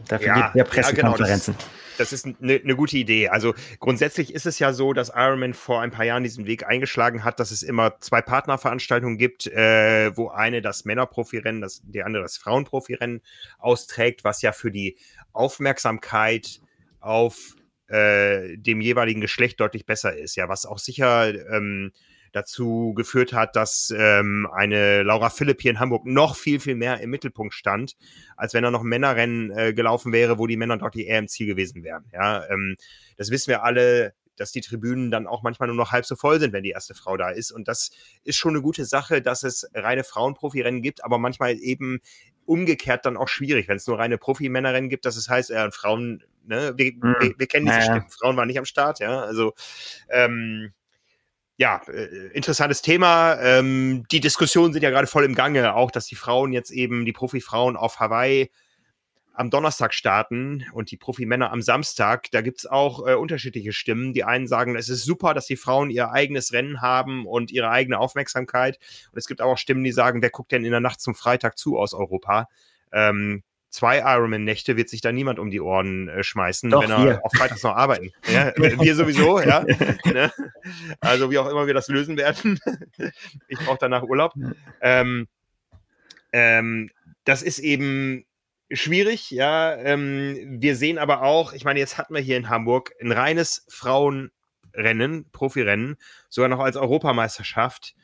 [0.09, 1.55] Dafür ja, gibt es ja Pressekonferenzen.
[1.55, 3.29] Ja, genau, das ist eine ne gute Idee.
[3.29, 7.25] Also grundsätzlich ist es ja so, dass Ironman vor ein paar Jahren diesen Weg eingeschlagen
[7.25, 12.23] hat, dass es immer zwei Partnerveranstaltungen gibt, äh, wo eine das Männerprofirennen, das, die andere
[12.23, 13.21] das Frauenprofirennen
[13.59, 14.97] austrägt, was ja für die
[15.33, 16.61] Aufmerksamkeit
[17.01, 17.55] auf
[17.89, 20.37] äh, dem jeweiligen Geschlecht deutlich besser ist.
[20.37, 21.93] Ja, was auch sicher ähm,
[22.33, 27.01] dazu geführt hat, dass ähm, eine Laura Philipp hier in Hamburg noch viel, viel mehr
[27.01, 27.97] im Mittelpunkt stand,
[28.37, 31.47] als wenn er noch Männerrennen äh, gelaufen wäre, wo die Männer dort eher im Ziel
[31.47, 32.05] gewesen wären.
[32.13, 32.77] Ja, ähm,
[33.17, 36.41] das wissen wir alle, dass die Tribünen dann auch manchmal nur noch halb so voll
[36.41, 37.51] sind, wenn die erste Frau da ist.
[37.51, 37.91] Und das
[38.25, 42.01] ist schon eine gute Sache, dass es reine Frauenprofirennen gibt, aber manchmal eben
[42.45, 46.25] umgekehrt dann auch schwierig, wenn es nur reine Profimännerrennen gibt, dass es heißt, äh, Frauen,
[46.47, 47.17] ne, wir, mhm.
[47.21, 47.93] wir, wir, kennen diese naja.
[47.97, 49.55] Stimmen, Frauen waren nicht am Start, ja, also
[50.09, 50.73] ähm,
[51.59, 53.37] ja, äh, interessantes Thema.
[53.41, 57.05] Ähm, die Diskussionen sind ja gerade voll im Gange, auch dass die Frauen jetzt eben,
[57.05, 58.51] die Profifrauen auf Hawaii
[59.35, 62.31] am Donnerstag starten und die Profimänner am Samstag.
[62.31, 64.13] Da gibt's auch äh, unterschiedliche Stimmen.
[64.13, 67.71] Die einen sagen, es ist super, dass die Frauen ihr eigenes Rennen haben und ihre
[67.71, 68.79] eigene Aufmerksamkeit.
[69.11, 71.59] Und es gibt auch Stimmen, die sagen, wer guckt denn in der Nacht zum Freitag
[71.59, 72.49] zu aus Europa?
[72.93, 77.05] Ähm, zwei Ironman-Nächte wird sich da niemand um die Ohren äh, schmeißen, Doch, wenn er
[77.05, 77.25] wir.
[77.25, 78.13] auf Freitags noch arbeiten.
[78.33, 79.65] Ja, wir sowieso, ja.
[80.05, 80.33] Ne?
[81.01, 82.59] Also wie auch immer wir das lösen werden.
[83.49, 84.33] ich brauche danach Urlaub.
[84.81, 85.29] Ähm,
[86.33, 86.91] ähm,
[87.25, 88.25] das ist eben
[88.71, 89.75] schwierig, ja.
[89.77, 93.65] Ähm, wir sehen aber auch, ich meine, jetzt hatten wir hier in Hamburg ein reines
[93.69, 95.97] Frauenrennen, Profirennen,
[96.29, 97.95] sogar noch als Europameisterschaft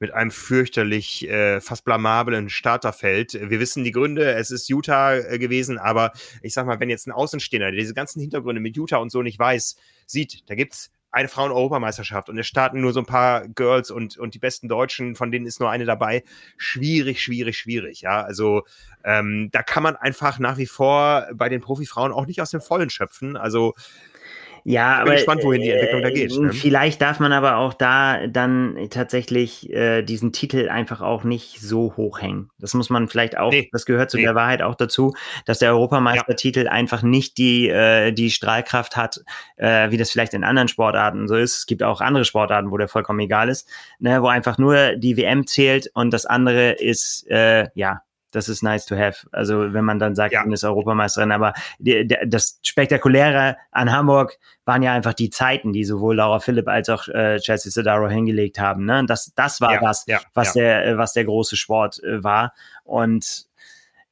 [0.00, 3.34] mit einem fürchterlich, äh, fast blamablen Starterfeld.
[3.34, 7.06] Wir wissen die Gründe, es ist Utah äh, gewesen, aber ich sag mal, wenn jetzt
[7.06, 9.76] ein Außenstehender, der diese ganzen Hintergründe mit Utah und so nicht weiß,
[10.06, 14.34] sieht, da gibt's eine Frauen-Europameisterschaft und es starten nur so ein paar Girls und, und
[14.34, 16.22] die besten Deutschen, von denen ist nur eine dabei.
[16.56, 18.22] Schwierig, schwierig, schwierig, ja.
[18.22, 18.62] Also
[19.04, 22.60] ähm, da kann man einfach nach wie vor bei den Profifrauen auch nicht aus dem
[22.60, 23.36] Vollen schöpfen.
[23.36, 23.74] Also
[24.64, 26.38] ja, ich bin aber gespannt, wohin die Entwicklung da geht.
[26.38, 26.52] Ne?
[26.52, 31.94] Vielleicht darf man aber auch da dann tatsächlich äh, diesen Titel einfach auch nicht so
[31.96, 32.50] hoch hängen.
[32.58, 33.68] Das muss man vielleicht auch, nee.
[33.72, 34.24] das gehört zu nee.
[34.24, 35.14] der Wahrheit auch dazu,
[35.46, 36.70] dass der Europameistertitel ja.
[36.70, 39.20] einfach nicht die, äh, die Strahlkraft hat,
[39.56, 41.58] äh, wie das vielleicht in anderen Sportarten so ist.
[41.58, 45.16] Es gibt auch andere Sportarten, wo der vollkommen egal ist, ne, wo einfach nur die
[45.16, 49.26] WM zählt und das andere ist, äh, ja, das ist nice to have.
[49.32, 50.42] Also wenn man dann sagt, ja.
[50.42, 55.72] man ist Europameisterin, aber die, die, das Spektakuläre an Hamburg waren ja einfach die Zeiten,
[55.72, 58.84] die sowohl Laura Philipp als auch äh, Chelsea Sodaro hingelegt haben.
[58.84, 59.04] Ne?
[59.06, 62.52] Das, das war ja, das, ja, was der, was der große Sport äh, war.
[62.84, 63.46] Und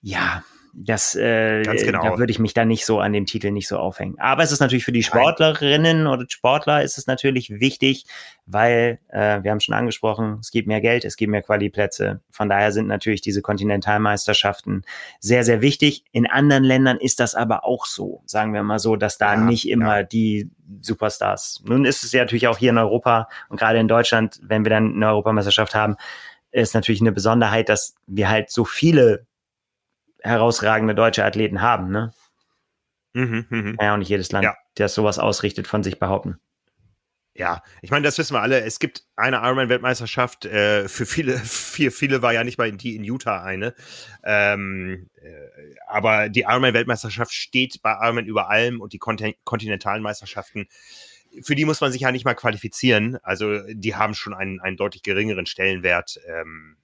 [0.01, 0.43] ja,
[0.81, 2.03] das, äh, genau.
[2.03, 4.19] da würde ich mich da nicht so an dem Titel nicht so aufhängen.
[4.19, 8.05] Aber es ist natürlich für die Sportlerinnen oder Sportler ist es natürlich wichtig,
[8.47, 12.21] weil äh, wir haben schon angesprochen, es gibt mehr Geld, es gibt mehr Qualiplätze.
[12.31, 14.85] Von daher sind natürlich diese Kontinentalmeisterschaften
[15.19, 16.05] sehr, sehr wichtig.
[16.13, 19.41] In anderen Ländern ist das aber auch so, sagen wir mal so, dass da ja,
[19.41, 20.03] nicht immer ja.
[20.05, 20.51] die
[20.81, 21.63] Superstars.
[21.67, 24.71] Nun ist es ja natürlich auch hier in Europa und gerade in Deutschland, wenn wir
[24.71, 25.97] dann eine Europameisterschaft haben,
[26.51, 29.27] ist natürlich eine Besonderheit, dass wir halt so viele
[30.23, 32.13] herausragende deutsche Athleten haben, ne?
[33.15, 33.75] Mhm, mh.
[33.81, 34.57] Ja, und nicht jedes Land, ja.
[34.75, 36.39] das sowas ausrichtet, von sich behaupten.
[37.39, 38.63] Ja, ich meine, das wissen wir alle.
[38.63, 40.45] Es gibt eine Ironman-Weltmeisterschaft.
[40.45, 43.75] Äh, für viele, für viele war ja nicht mal die in Utah eine.
[44.25, 50.67] Ähm, äh, aber die Ironman-Weltmeisterschaft steht bei Ironman über allem und die Kontin kontinentalen Meisterschaften,
[51.43, 53.19] für die muss man sich ja nicht mal qualifizieren.
[53.23, 56.19] Also die haben schon einen, einen deutlich geringeren Stellenwert.
[56.27, 56.77] Ähm,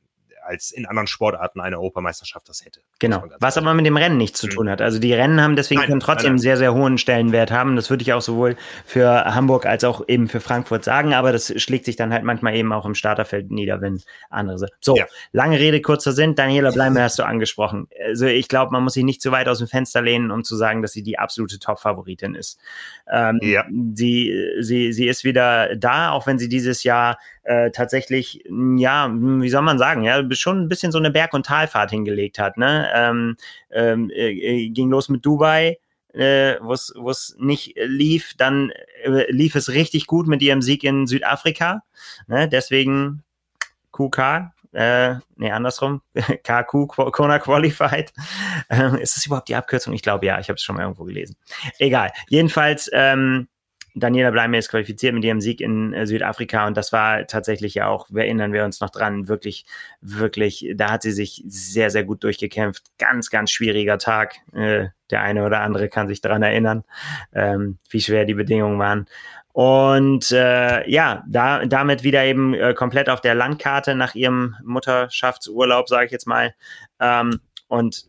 [0.45, 2.81] als in anderen Sportarten eine Europameisterschaft das hätte.
[2.99, 3.25] Genau.
[3.41, 4.51] Was aber mit dem Rennen nichts zu mhm.
[4.51, 4.81] tun hat.
[4.81, 6.43] Also die Rennen haben deswegen nein, können trotzdem nein, nein.
[6.43, 7.77] sehr, sehr hohen Stellenwert haben.
[7.77, 11.53] Das würde ich auch sowohl für Hamburg als auch eben für Frankfurt sagen, aber das
[11.61, 14.71] schlägt sich dann halt manchmal eben auch im Starterfeld nieder, wenn andere sind.
[14.81, 15.07] So, ja.
[15.33, 16.35] lange Rede, kurzer Sinn.
[16.35, 17.89] Daniela Bleimer hast du angesprochen.
[18.07, 20.57] Also ich glaube, man muss sich nicht zu weit aus dem Fenster lehnen, um zu
[20.57, 22.59] sagen, dass sie die absolute Top-Favoritin ist.
[23.11, 23.65] Ähm, ja.
[23.95, 28.43] sie, sie, sie ist wieder da, auch wenn sie dieses Jahr äh, tatsächlich,
[28.77, 32.39] ja, wie soll man sagen, ja, schon ein bisschen so eine Berg- und Talfahrt hingelegt
[32.39, 32.57] hat.
[32.57, 32.91] Ne?
[32.95, 33.37] Ähm,
[33.71, 35.79] ähm, äh, ging los mit Dubai,
[36.13, 38.71] äh, wo es nicht lief, dann
[39.03, 41.83] äh, lief es richtig gut mit ihrem Sieg in Südafrika.
[42.27, 42.49] Ne?
[42.49, 43.23] Deswegen
[43.93, 48.13] QK, äh, nee, andersrum, KQ, Kona Qualified.
[48.71, 49.93] Ähm, ist das überhaupt die Abkürzung?
[49.93, 51.37] Ich glaube ja, ich habe es schon mal irgendwo gelesen.
[51.79, 52.13] Egal.
[52.29, 53.49] Jedenfalls, ähm,
[53.95, 57.89] Daniela Bleimer ist qualifiziert mit ihrem Sieg in äh, Südafrika und das war tatsächlich ja
[57.89, 59.67] auch, erinnern wir uns noch dran, wirklich,
[60.01, 62.83] wirklich, da hat sie sich sehr, sehr gut durchgekämpft.
[62.99, 64.35] Ganz, ganz schwieriger Tag.
[64.53, 66.83] Äh, der eine oder andere kann sich daran erinnern,
[67.33, 69.07] ähm, wie schwer die Bedingungen waren.
[69.53, 75.89] Und äh, ja, da, damit wieder eben äh, komplett auf der Landkarte nach ihrem Mutterschaftsurlaub,
[75.89, 76.55] sage ich jetzt mal.
[76.99, 77.39] Ähm,
[77.69, 78.07] und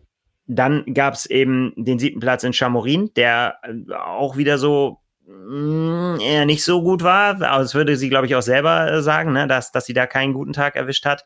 [0.47, 6.45] dann gab es eben den siebten Platz in Chamorin, der äh, auch wieder so eher
[6.45, 7.41] nicht so gut war.
[7.41, 9.47] Aber das würde sie, glaube ich, auch selber äh, sagen, ne?
[9.47, 11.25] dass, dass sie da keinen guten Tag erwischt hat.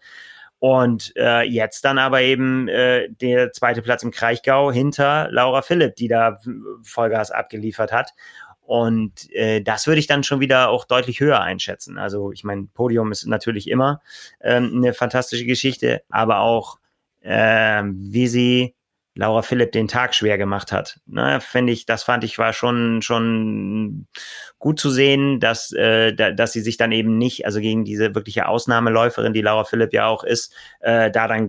[0.60, 5.96] Und äh, jetzt dann aber eben äh, der zweite Platz im Kraichgau hinter Laura Philipp,
[5.96, 6.40] die da
[6.84, 8.14] Vollgas abgeliefert hat.
[8.62, 11.98] Und äh, das würde ich dann schon wieder auch deutlich höher einschätzen.
[11.98, 14.02] Also ich meine, Podium ist natürlich immer
[14.42, 16.78] ähm, eine fantastische Geschichte, aber auch
[17.22, 18.76] äh, wie sie
[19.16, 21.00] Laura Philipp den Tag schwer gemacht hat.
[21.06, 24.08] Ne, finde ich, das fand ich war schon schon
[24.60, 28.16] gut zu sehen, dass äh, da, dass sie sich dann eben nicht, also gegen diese
[28.16, 31.48] wirkliche Ausnahmeläuferin, die Laura Philipp ja auch ist, äh, da dann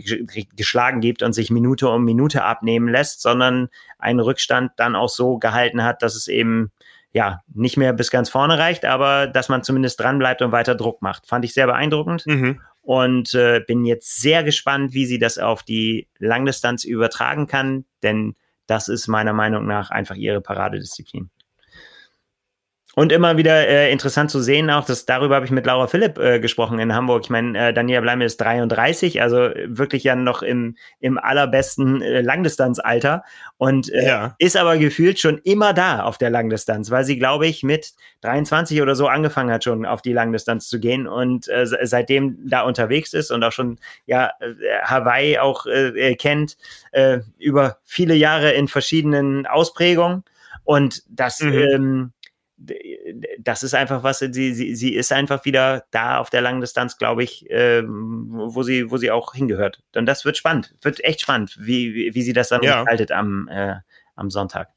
[0.56, 5.38] geschlagen gibt und sich Minute um Minute abnehmen lässt, sondern einen Rückstand dann auch so
[5.38, 6.72] gehalten hat, dass es eben
[7.12, 10.76] ja, nicht mehr bis ganz vorne reicht, aber dass man zumindest dran bleibt und weiter
[10.76, 11.26] Druck macht.
[11.26, 12.24] Fand ich sehr beeindruckend.
[12.26, 12.60] Mhm
[12.90, 18.34] und äh, bin jetzt sehr gespannt, wie sie das auf die Langdistanz übertragen kann, denn
[18.66, 21.30] das ist meiner Meinung nach einfach ihre Paradedisziplin.
[22.96, 26.18] Und immer wieder äh, interessant zu sehen, auch dass darüber habe ich mit Laura Philipp
[26.18, 27.22] äh, gesprochen in Hamburg.
[27.22, 32.20] Ich meine, äh, Daniela Bleime ist 33, also wirklich ja noch im, im allerbesten äh,
[32.20, 33.22] Langdistanzalter
[33.58, 34.34] und äh, ja.
[34.38, 38.82] ist aber gefühlt schon immer da auf der Langdistanz, weil sie, glaube ich, mit 23
[38.82, 43.12] oder so angefangen hat, schon auf die Langdistanz zu gehen und äh, seitdem da unterwegs
[43.12, 46.56] ist und auch schon ja äh, Hawaii auch äh, kennt
[46.90, 50.24] äh, über viele Jahre in verschiedenen Ausprägungen.
[50.64, 51.52] Und das mhm.
[51.52, 52.12] ähm,
[53.38, 56.98] das ist einfach was, sie, sie, sie ist einfach wieder da auf der langen Distanz,
[56.98, 59.82] glaube ich, äh, wo, sie, wo sie auch hingehört.
[59.94, 62.82] Und das wird spannend, wird echt spannend, wie, wie, wie sie das dann ja.
[62.82, 63.76] gestaltet am, äh,
[64.14, 64.68] am Sonntag.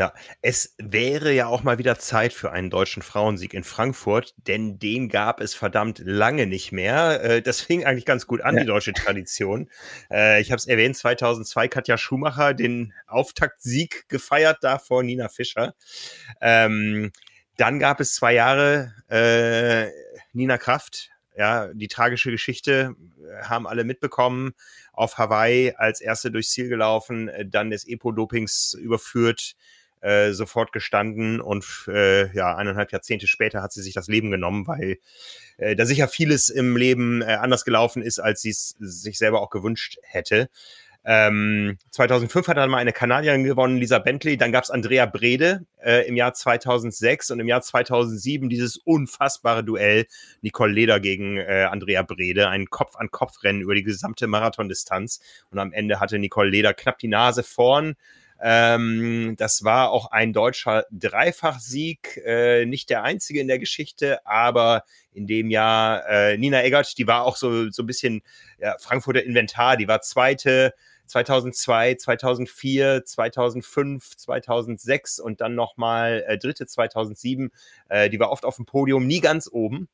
[0.00, 4.78] Ja, es wäre ja auch mal wieder Zeit für einen deutschen Frauensieg in Frankfurt, denn
[4.78, 7.22] den gab es verdammt lange nicht mehr.
[7.22, 8.62] Äh, das fing eigentlich ganz gut an, ja.
[8.62, 9.68] die deutsche Tradition.
[10.10, 15.74] Äh, ich habe es erwähnt, 2002 Katja Schumacher den Auftaktsieg gefeiert da vor Nina Fischer.
[16.40, 17.12] Ähm,
[17.58, 19.90] dann gab es zwei Jahre äh,
[20.32, 22.94] Nina Kraft, ja, die tragische Geschichte
[23.42, 24.52] haben alle mitbekommen.
[24.94, 29.56] Auf Hawaii als erste durchs Ziel gelaufen, dann des Epo-Dopings überführt,
[30.00, 34.66] äh, sofort gestanden und äh, ja, eineinhalb Jahrzehnte später hat sie sich das Leben genommen,
[34.66, 34.98] weil
[35.58, 39.40] äh, da sicher vieles im Leben äh, anders gelaufen ist, als sie es sich selber
[39.40, 40.48] auch gewünscht hätte.
[41.02, 44.36] Ähm, 2005 hat er mal eine Kanadierin gewonnen, Lisa Bentley.
[44.36, 49.64] Dann gab es Andrea Brede äh, im Jahr 2006 und im Jahr 2007 dieses unfassbare
[49.64, 50.06] Duell
[50.42, 52.48] Nicole Leder gegen äh, Andrea Brede.
[52.48, 55.20] Ein Kopf-an-Kopf-Rennen über die gesamte Marathondistanz.
[55.50, 57.94] Und am Ende hatte Nicole Leder knapp die Nase vorn.
[58.42, 64.84] Ähm, das war auch ein deutscher Dreifachsieg, äh, nicht der einzige in der Geschichte, aber
[65.12, 68.22] in dem Jahr äh, Nina Eggert, die war auch so, so ein bisschen
[68.58, 70.72] ja, Frankfurter Inventar, die war zweite,
[71.06, 77.50] 2002, 2004, 2005, 2006 und dann nochmal äh, dritte 2007.
[77.88, 79.88] Äh, die war oft auf dem Podium, nie ganz oben.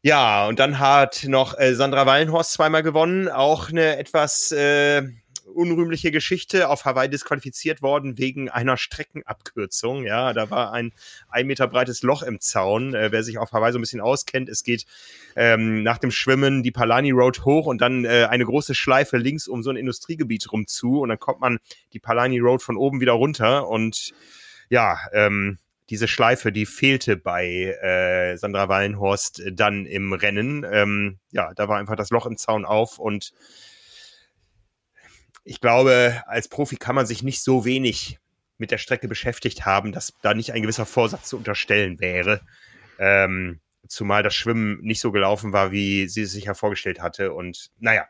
[0.00, 5.02] Ja, und dann hat noch äh, Sandra Wallenhorst zweimal gewonnen, auch eine etwas äh,
[5.46, 10.04] unrühmliche Geschichte auf Hawaii disqualifiziert worden wegen einer Streckenabkürzung.
[10.04, 10.92] Ja, da war ein
[11.28, 12.94] ein Meter breites Loch im Zaun.
[12.94, 14.86] Äh, wer sich auf Hawaii so ein bisschen auskennt, es geht
[15.36, 19.48] ähm, nach dem Schwimmen die Palani Road hoch und dann äh, eine große Schleife links
[19.48, 21.58] um so ein Industriegebiet rum zu und dann kommt man
[21.92, 24.12] die Palani Road von oben wieder runter und
[24.68, 25.58] ja, ähm,
[25.90, 30.64] diese Schleife, die fehlte bei äh, Sandra Wallenhorst dann im Rennen.
[30.70, 33.32] Ähm, ja, da war einfach das Loch im Zaun auf und
[35.44, 38.18] ich glaube, als Profi kann man sich nicht so wenig
[38.58, 42.42] mit der Strecke beschäftigt haben, dass da nicht ein gewisser Vorsatz zu unterstellen wäre.
[42.98, 47.32] Ähm, zumal das Schwimmen nicht so gelaufen war, wie sie es sich ja vorgestellt hatte.
[47.32, 48.06] Und naja,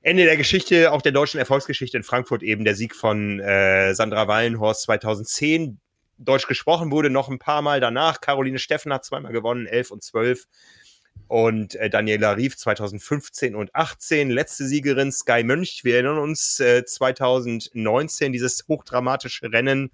[0.00, 4.26] Ende der Geschichte, auch der deutschen Erfolgsgeschichte in Frankfurt eben der Sieg von äh, Sandra
[4.26, 5.78] Wallenhorst 2010.
[6.18, 8.20] Deutsch gesprochen wurde noch ein paar Mal danach.
[8.20, 10.46] Caroline Steffen hat zweimal gewonnen, 11 und 12
[11.28, 15.80] und äh, Daniela Rief 2015 und 18, letzte Siegerin Sky Mönch.
[15.82, 19.90] Wir erinnern uns äh, 2019 dieses hochdramatische Rennen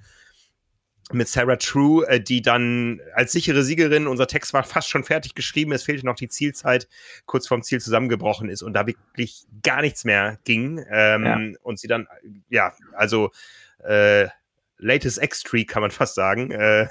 [1.13, 5.35] mit Sarah True, äh, die dann als sichere Siegerin, unser Text war fast schon fertig
[5.35, 6.89] geschrieben, es fehlte noch die Zielzeit,
[7.25, 10.85] kurz vorm Ziel zusammengebrochen ist und da wirklich gar nichts mehr ging.
[10.91, 11.59] Ähm, ja.
[11.63, 12.09] Und sie dann,
[12.49, 13.31] ja, also
[13.85, 14.29] äh,
[14.79, 16.51] latest X-Tree, kann man fast sagen.
[16.51, 16.89] Äh,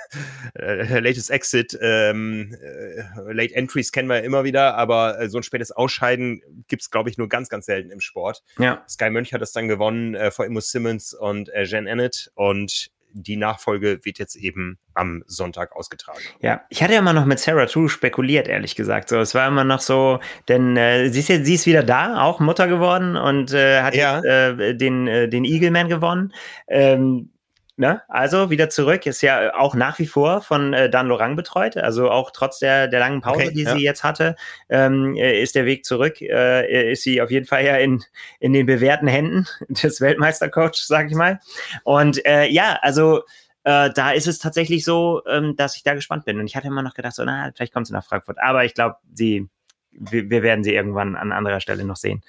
[0.55, 5.37] äh, latest Exit, ähm, äh, Late Entries kennen wir ja immer wieder, aber äh, so
[5.37, 8.43] ein spätes Ausscheiden gibt's glaube ich, nur ganz, ganz selten im Sport.
[8.57, 8.83] Ja.
[8.87, 12.91] Sky Mönch hat das dann gewonnen äh, vor Immo Simmons und äh, Jen Ennett und
[13.13, 16.19] die Nachfolge wird jetzt eben am Sonntag ausgetragen.
[16.41, 19.09] Ja, ich hatte ja immer noch mit Sarah True spekuliert, ehrlich gesagt.
[19.09, 22.21] So, es war immer noch so, denn äh, sie ist jetzt, sie ist wieder da,
[22.21, 24.17] auch Mutter geworden und äh, hat ja.
[24.17, 26.33] jetzt, äh, den, äh, den Eagleman gewonnen.
[26.67, 27.31] Ähm,
[27.79, 28.01] Ne?
[28.07, 32.09] Also wieder zurück, ist ja auch nach wie vor von äh, Dan Lorang betreut, also
[32.09, 33.75] auch trotz der, der langen Pause, okay, die ja.
[33.75, 34.35] sie jetzt hatte,
[34.67, 38.03] ähm, äh, ist der Weg zurück, äh, ist sie auf jeden Fall ja in,
[38.39, 41.39] in den bewährten Händen des Weltmeistercoaches, sag ich mal.
[41.83, 43.21] Und äh, ja, also
[43.63, 46.39] äh, da ist es tatsächlich so, ähm, dass ich da gespannt bin.
[46.39, 48.39] Und ich hatte immer noch gedacht, so, na, vielleicht kommt sie nach Frankfurt.
[48.39, 49.49] Aber ich glaube, sie,
[49.91, 52.23] wir, wir, werden sie irgendwann an anderer Stelle noch sehen.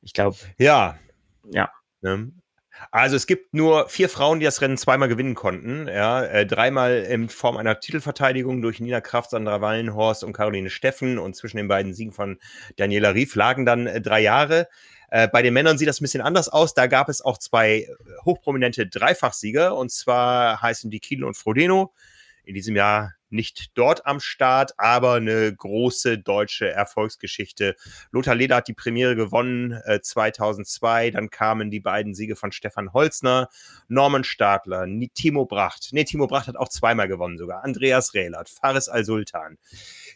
[0.00, 0.36] Ich glaube.
[0.58, 0.96] Ja.
[1.50, 1.72] Ja.
[2.02, 2.30] Ne?
[2.90, 5.88] Also es gibt nur vier Frauen, die das Rennen zweimal gewinnen konnten.
[5.88, 11.18] Ja, äh, dreimal in Form einer Titelverteidigung durch Nina Kraft, Sandra Wallenhorst und Caroline Steffen.
[11.18, 12.38] Und zwischen den beiden Siegen von
[12.76, 14.68] Daniela Rief lagen dann äh, drei Jahre.
[15.10, 16.74] Äh, bei den Männern sieht das ein bisschen anders aus.
[16.74, 17.86] Da gab es auch zwei äh,
[18.24, 19.76] hochprominente Dreifachsieger.
[19.76, 21.92] Und zwar heißen die Kiel und Frodeno.
[22.44, 27.76] In diesem Jahr nicht dort am Start, aber eine große deutsche Erfolgsgeschichte.
[28.10, 32.92] Lothar Leder hat die Premiere gewonnen äh, 2002, dann kamen die beiden Siege von Stefan
[32.92, 33.48] Holzner,
[33.88, 35.88] Norman Stadler, Timo Bracht.
[35.92, 37.64] Nee, Timo Bracht hat auch zweimal gewonnen sogar.
[37.64, 39.58] Andreas Rehlert, Faris Al-Sultan.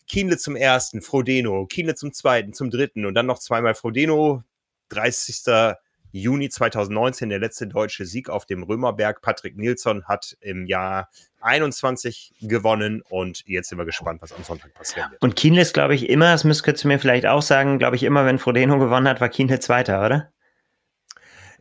[0.07, 4.45] Kienle zum ersten, Frodeno, Kienle zum zweiten, zum dritten und dann noch zweimal Frodeno,
[4.91, 5.77] 30.
[6.21, 9.21] Juni 2019 der letzte deutsche Sieg auf dem Römerberg.
[9.23, 11.09] Patrick Nilsson hat im Jahr
[11.41, 15.23] 21 gewonnen und jetzt sind wir gespannt, was am Sonntag passieren wird.
[15.23, 18.03] Und Kienle ist, glaube ich, immer, das müsst ihr mir vielleicht auch sagen, glaube ich,
[18.03, 20.33] immer, wenn Frodeno gewonnen hat, war Kienle Zweiter, oder?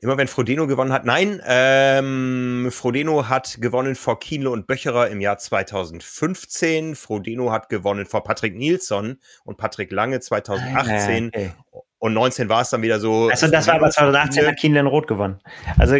[0.01, 1.05] Immer wenn Frodeno gewonnen hat.
[1.05, 6.95] Nein, ähm, Frodeno hat gewonnen vor Kienle und Böcherer im Jahr 2015.
[6.95, 11.31] Frodeno hat gewonnen vor Patrick Nilsson und Patrick Lange 2018.
[11.33, 11.51] Ah, okay.
[11.99, 13.29] Und 19 war es dann wieder so.
[13.29, 15.39] Also das war aber 2018 hat Kienle in Rot gewonnen.
[15.77, 15.97] Also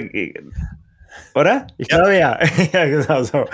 [1.35, 1.67] oder?
[1.77, 1.97] Ich ja.
[1.97, 2.39] glaube ja.
[2.73, 3.45] ja, genau so.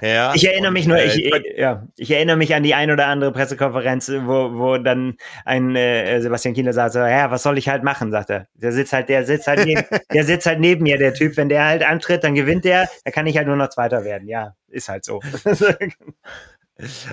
[0.00, 3.06] Ja, ich erinnere mich nur, äh, ich, ja, ich erinnere mich an die ein oder
[3.06, 7.68] andere Pressekonferenz, wo, wo dann ein äh, Sebastian Kienle sagt so, ja, was soll ich
[7.68, 8.46] halt machen, sagt er.
[8.54, 9.84] Der sitzt halt, der sitzt halt neben,
[10.14, 11.36] der sitzt halt neben mir, der Typ.
[11.36, 14.26] Wenn der halt antritt, dann gewinnt der, da kann ich halt nur noch Zweiter werden.
[14.26, 15.20] Ja, ist halt so.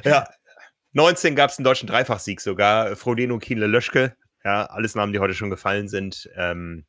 [0.06, 0.26] ja.
[0.98, 2.96] 19 gab es einen deutschen Dreifachsieg sogar.
[2.96, 4.16] Frodeno, Kienle, Löschke.
[4.44, 6.28] Ja, alles Namen, die heute schon gefallen sind.
[6.36, 6.86] Ähm,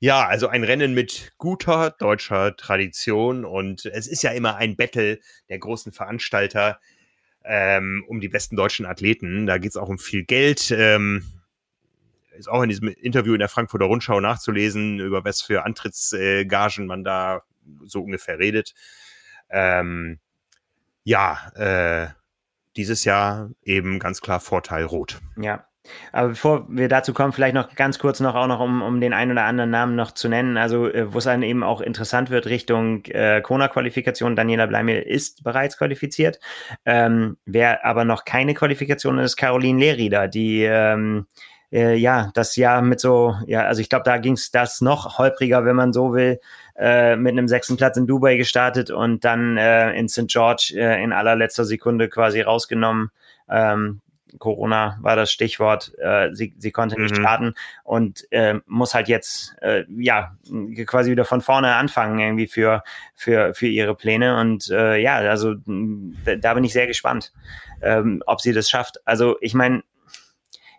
[0.00, 5.20] Ja, also ein Rennen mit guter deutscher Tradition und es ist ja immer ein Battle
[5.48, 6.80] der großen Veranstalter
[7.44, 9.46] ähm, um die besten deutschen Athleten.
[9.46, 10.72] Da geht es auch um viel Geld.
[10.76, 11.24] Ähm,
[12.36, 17.04] ist auch in diesem Interview in der Frankfurter Rundschau nachzulesen, über was für Antrittsgagen man
[17.04, 17.42] da
[17.84, 18.74] so ungefähr redet.
[19.50, 20.18] Ähm,
[21.04, 22.17] ja, äh,
[22.78, 25.18] dieses Jahr eben ganz klar Vorteil Rot.
[25.36, 25.68] Ja,
[26.12, 29.12] aber bevor wir dazu kommen, vielleicht noch ganz kurz noch auch noch, um, um den
[29.12, 32.30] einen oder anderen Namen noch zu nennen, also äh, wo es dann eben auch interessant
[32.30, 34.36] wird Richtung äh, Kona-Qualifikation.
[34.36, 36.40] Daniela Bleimel ist bereits qualifiziert.
[36.84, 41.26] Ähm, wer aber noch keine Qualifikation ist, Caroline Lehrieder, die ähm,
[41.70, 45.18] äh, ja, das Jahr mit so, ja, also ich glaube, da ging es das noch
[45.18, 46.40] holpriger, wenn man so will,
[46.78, 50.28] äh, mit einem sechsten Platz in Dubai gestartet und dann äh, in St.
[50.28, 53.10] George äh, in allerletzter Sekunde quasi rausgenommen.
[53.50, 54.00] Ähm,
[54.38, 55.92] Corona war das Stichwort.
[55.98, 57.20] Äh, sie, sie konnte nicht mhm.
[57.20, 60.36] starten und äh, muss halt jetzt äh, ja
[60.86, 62.82] quasi wieder von vorne anfangen irgendwie für
[63.14, 67.32] für für ihre Pläne und äh, ja also da bin ich sehr gespannt,
[67.82, 69.00] ähm, ob sie das schafft.
[69.04, 69.82] Also ich meine,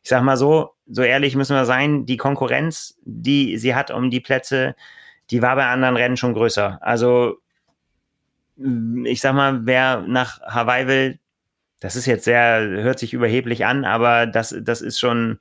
[0.04, 4.10] ich sag mal so, so ehrlich müssen wir sein, die Konkurrenz, die sie hat um
[4.10, 4.76] die Plätze,
[5.32, 6.80] die war bei anderen Rennen schon größer.
[6.82, 7.38] Also
[9.06, 11.20] ich sag mal, wer nach Hawaii will,
[11.80, 15.40] das ist jetzt sehr, hört sich überheblich an, aber das, das ist schon,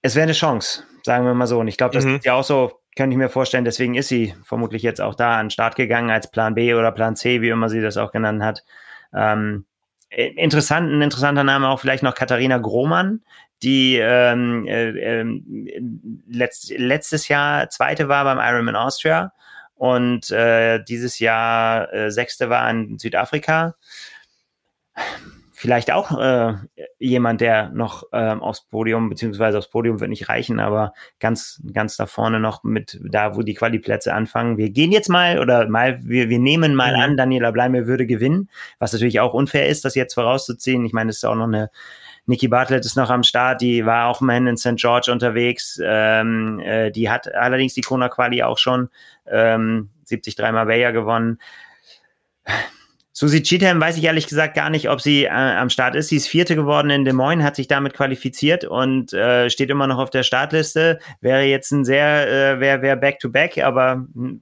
[0.00, 1.58] es wäre eine Chance, sagen wir mal so.
[1.58, 2.16] Und ich glaube, das mhm.
[2.16, 5.38] ist ja auch so, könnte ich mir vorstellen, deswegen ist sie vermutlich jetzt auch da
[5.38, 8.12] an den Start gegangen als Plan B oder Plan C, wie immer sie das auch
[8.12, 8.64] genannt hat.
[9.12, 9.64] Ähm,
[10.10, 13.22] interessant, ein interessanter Name auch vielleicht noch Katharina Grohmann,
[13.62, 15.40] die ähm, äh, äh,
[16.28, 19.32] letzt, letztes Jahr Zweite war beim Ironman Austria
[19.74, 23.74] und äh, dieses Jahr äh, Sechste war in Südafrika
[25.62, 26.54] vielleicht auch äh,
[26.98, 31.96] jemand, der noch ähm, aufs Podium, beziehungsweise aufs Podium wird nicht reichen, aber ganz, ganz
[31.96, 34.58] da vorne noch mit da, wo die Quali-Plätze anfangen.
[34.58, 37.00] Wir gehen jetzt mal oder mal, wir, wir nehmen mal mhm.
[37.00, 40.84] an, Daniela Bleimer würde gewinnen, was natürlich auch unfair ist, das jetzt vorauszuziehen.
[40.84, 41.70] Ich meine, es ist auch noch eine
[42.26, 44.76] Nikki Bartlett ist noch am Start, die war auch immerhin in St.
[44.76, 45.80] George unterwegs.
[45.82, 48.88] Ähm, äh, die hat allerdings die Kona Quali auch schon
[49.26, 51.38] ähm, 73 Marbella gewonnen
[53.14, 56.08] Susi Cheatham weiß ich ehrlich gesagt gar nicht, ob sie äh, am Start ist.
[56.08, 59.86] Sie ist Vierte geworden in Des Moines, hat sich damit qualifiziert und äh, steht immer
[59.86, 60.98] noch auf der Startliste.
[61.20, 64.40] Wäre jetzt ein sehr, äh, wäre wär Back-to-Back, aber hm,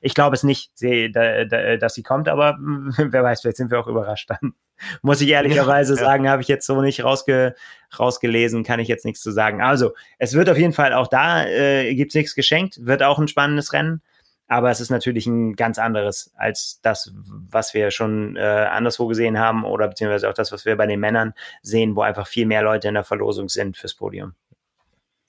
[0.00, 2.56] ich glaube es nicht, dass sie kommt, aber
[2.96, 4.54] wer weiß, vielleicht sind wir auch überrascht dann.
[5.02, 6.30] Muss ich ehrlicherweise ja, sagen, ja.
[6.30, 7.54] habe ich jetzt so nicht rausge,
[7.98, 9.62] rausgelesen, kann ich jetzt nichts zu sagen.
[9.62, 13.18] Also, es wird auf jeden Fall auch da, äh, gibt es nichts geschenkt, wird auch
[13.18, 14.02] ein spannendes Rennen.
[14.48, 19.38] Aber es ist natürlich ein ganz anderes als das, was wir schon äh, anderswo gesehen
[19.38, 22.62] haben oder beziehungsweise auch das, was wir bei den Männern sehen, wo einfach viel mehr
[22.62, 24.34] Leute in der Verlosung sind fürs Podium.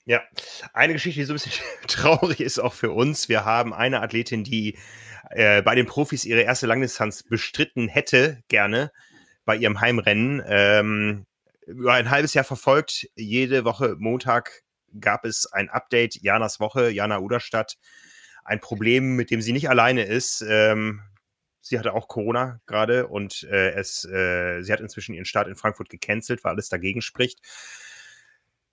[0.04, 0.22] Ja,
[0.72, 3.28] eine Geschichte, die so ein bisschen traurig ist auch für uns.
[3.28, 4.78] Wir haben eine Athletin, die
[5.30, 8.92] äh, bei den Profis ihre erste Langdistanz bestritten hätte, gerne
[9.48, 10.42] bei ihrem Heimrennen.
[10.46, 11.24] Ähm,
[11.66, 13.08] über ein halbes Jahr verfolgt.
[13.16, 14.62] Jede Woche Montag
[15.00, 16.16] gab es ein Update.
[16.20, 17.78] Janas Woche, Jana Uderstadt
[18.44, 20.44] ein Problem, mit dem sie nicht alleine ist.
[20.46, 21.00] Ähm,
[21.62, 25.56] sie hatte auch Corona gerade und äh, es, äh, sie hat inzwischen ihren Start in
[25.56, 27.40] Frankfurt gecancelt, weil alles dagegen spricht.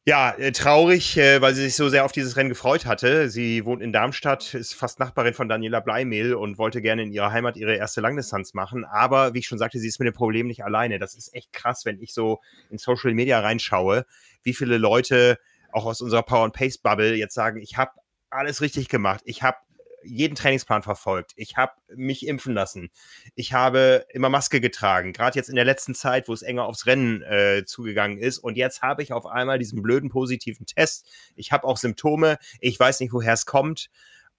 [0.07, 3.27] Ja, äh, traurig, äh, weil sie sich so sehr auf dieses Rennen gefreut hatte.
[3.27, 7.32] Sie wohnt in Darmstadt, ist fast Nachbarin von Daniela Bleimehl und wollte gerne in ihrer
[7.32, 8.86] Heimat ihre erste Langdistanz machen.
[8.86, 10.99] Aber wie ich schon sagte, sie ist mit dem Problem nicht alleine.
[10.99, 14.06] Das ist echt krass, wenn ich so in Social Media reinschaue,
[14.44, 15.40] wie viele Leute
[15.72, 17.94] auch aus unserer Power and Pace Bubble jetzt sagen, ich habe
[18.30, 19.22] alles richtig gemacht.
[19.26, 19.57] Ich habe
[20.06, 21.34] jeden Trainingsplan verfolgt.
[21.36, 22.90] Ich habe mich impfen lassen.
[23.36, 26.86] Ich habe immer Maske getragen, gerade jetzt in der letzten Zeit, wo es enger aufs
[26.86, 28.38] Rennen äh, zugegangen ist.
[28.38, 31.07] Und jetzt habe ich auf einmal diesen blöden positiven Test.
[31.36, 32.38] Ich habe auch Symptome.
[32.60, 33.90] Ich weiß nicht, woher es kommt.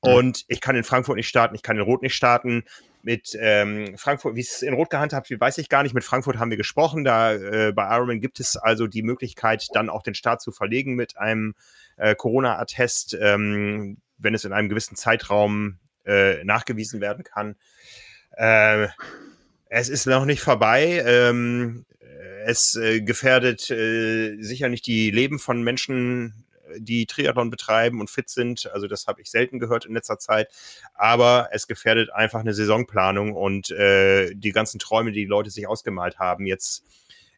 [0.00, 2.64] Und ich kann in Frankfurt nicht starten, ich kann in Rot nicht starten.
[3.02, 5.94] Mit ähm, Frankfurt, wie es in Rot gehandhabt wird, weiß ich gar nicht.
[5.94, 7.04] Mit Frankfurt haben wir gesprochen.
[7.04, 10.94] Da äh, bei Ironman gibt es also die Möglichkeit, dann auch den Start zu verlegen
[10.94, 11.54] mit einem
[11.96, 13.16] äh, Corona-Attest.
[13.20, 17.56] Ähm, wenn es in einem gewissen Zeitraum äh, nachgewiesen werden kann.
[18.36, 18.88] Äh,
[19.68, 21.02] es ist noch nicht vorbei.
[21.04, 21.86] Ähm,
[22.44, 26.46] es äh, gefährdet äh, sicher nicht die Leben von Menschen,
[26.78, 28.70] die Triathlon betreiben und fit sind.
[28.72, 30.48] Also das habe ich selten gehört in letzter Zeit.
[30.94, 35.66] Aber es gefährdet einfach eine Saisonplanung und äh, die ganzen Träume, die die Leute sich
[35.66, 36.84] ausgemalt haben, jetzt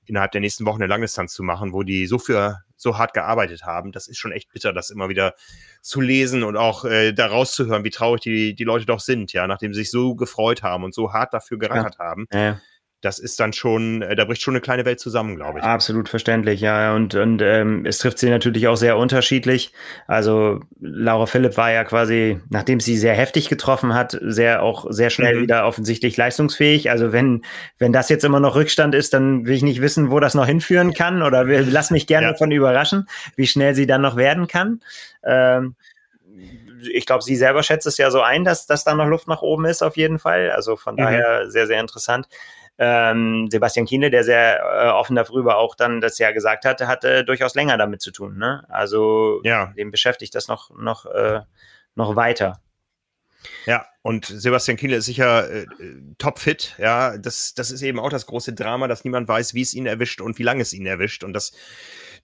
[0.08, 3.64] innerhalb der nächsten Wochen eine Langdistanz zu machen, wo die so für so hart gearbeitet
[3.64, 3.92] haben.
[3.92, 5.34] Das ist schon echt bitter, das immer wieder
[5.82, 9.46] zu lesen und auch äh, da rauszuhören, wie traurig die, die Leute doch sind, ja,
[9.46, 12.04] nachdem sie sich so gefreut haben und so hart dafür gerackert ja.
[12.04, 12.26] haben.
[12.32, 12.60] Ja.
[13.00, 15.64] Das ist dann schon, äh, da bricht schon eine kleine Welt zusammen, glaube ich.
[15.64, 16.94] Absolut verständlich, ja.
[16.94, 19.72] Und, und ähm, es trifft sie natürlich auch sehr unterschiedlich.
[20.08, 25.10] Also Laura Philipp war ja quasi, nachdem sie sehr heftig getroffen hat, sehr auch sehr
[25.10, 25.42] schnell mhm.
[25.42, 26.90] wieder offensichtlich leistungsfähig.
[26.90, 27.42] Also wenn,
[27.78, 30.46] wenn das jetzt immer noch Rückstand ist, dann will ich nicht wissen, wo das noch
[30.46, 31.22] hinführen kann.
[31.22, 32.32] Oder lass mich gerne ja.
[32.32, 34.80] davon überraschen, wie schnell sie dann noch werden kann.
[35.22, 35.76] Ähm,
[36.92, 39.42] ich glaube, sie selber schätzt es ja so ein, dass, dass da noch Luft nach
[39.42, 40.50] oben ist, auf jeden Fall.
[40.50, 40.98] Also von mhm.
[40.98, 42.26] daher sehr, sehr interessant
[42.78, 47.24] ähm, Sebastian Kienle, der sehr äh, offen darüber auch dann das ja gesagt hatte, hatte
[47.24, 48.38] durchaus länger damit zu tun.
[48.38, 48.64] Ne?
[48.68, 49.72] Also ja.
[49.76, 51.40] dem beschäftigt das noch, noch, äh,
[51.96, 52.60] noch weiter.
[53.66, 55.66] Ja, und Sebastian Kienle ist sicher äh,
[56.18, 56.74] topfit.
[56.78, 59.86] Ja, das, das ist eben auch das große Drama, dass niemand weiß, wie es ihn
[59.86, 61.24] erwischt und wie lange es ihn erwischt.
[61.24, 61.52] Und das,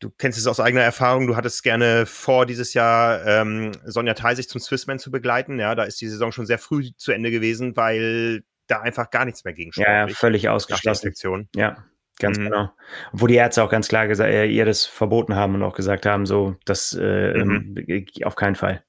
[0.00, 4.48] du kennst es aus eigener Erfahrung, du hattest gerne vor, dieses Jahr ähm, Sonja Theisig
[4.48, 5.58] zum Swissman zu begleiten.
[5.58, 9.24] Ja, da ist die Saison schon sehr früh zu Ende gewesen, weil da einfach gar
[9.24, 11.48] nichts mehr gegen Ja, ja völlig ausgeschlossen.
[11.54, 11.84] Ja,
[12.18, 12.44] ganz mhm.
[12.44, 12.70] genau.
[13.12, 16.06] Wo die Ärzte auch ganz klar gesagt, äh, ihr das verboten haben und auch gesagt
[16.06, 17.74] haben, so, das äh, mhm.
[17.88, 18.84] Ähm, auf keinen Fall.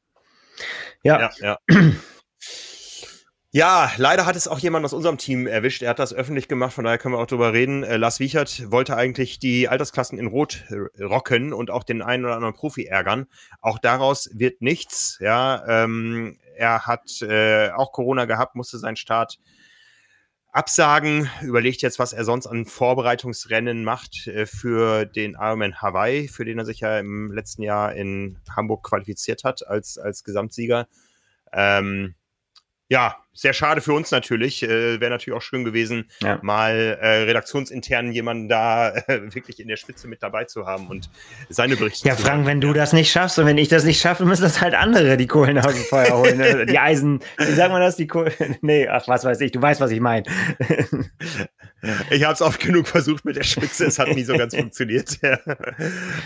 [1.04, 1.32] Ja.
[1.40, 1.92] ja, ja.
[3.56, 5.82] Ja, leider hat es auch jemand aus unserem Team erwischt.
[5.82, 7.84] Er hat das öffentlich gemacht, von daher können wir auch drüber reden.
[7.84, 12.26] Äh, Lars Wiechert wollte eigentlich die Altersklassen in Rot äh, rocken und auch den einen
[12.26, 13.28] oder anderen Profi ärgern.
[13.62, 15.20] Auch daraus wird nichts.
[15.22, 19.40] Ja, ähm, er hat äh, auch Corona gehabt, musste seinen Start
[20.56, 26.46] absagen, überlegt jetzt, was er sonst an Vorbereitungsrennen macht äh, für den Ironman Hawaii, für
[26.46, 30.88] den er sich ja im letzten Jahr in Hamburg qualifiziert hat als, als Gesamtsieger.
[31.52, 32.16] Ähm,
[32.88, 34.64] ja, sehr schade für uns natürlich.
[34.64, 36.40] Äh, Wäre natürlich auch schön gewesen, ja.
[36.42, 41.10] mal äh, redaktionsintern jemanden da äh, wirklich in der Spitze mit dabei zu haben und
[41.50, 44.26] seine Berichte ja, Frank, wenn du das nicht schaffst und wenn ich das nicht schaffe,
[44.26, 46.38] müssen das halt andere die Kohlen aus dem Feuer holen.
[46.38, 46.66] Ne?
[46.66, 47.98] die Eisen, wie sagt man das?
[47.98, 48.32] Die Kohlen?
[48.62, 49.52] Nee, ach, was weiß ich.
[49.52, 50.24] Du weißt, was ich meine.
[52.10, 53.86] ich habe es oft genug versucht mit der Spitze.
[53.86, 55.20] Es hat nie so ganz funktioniert.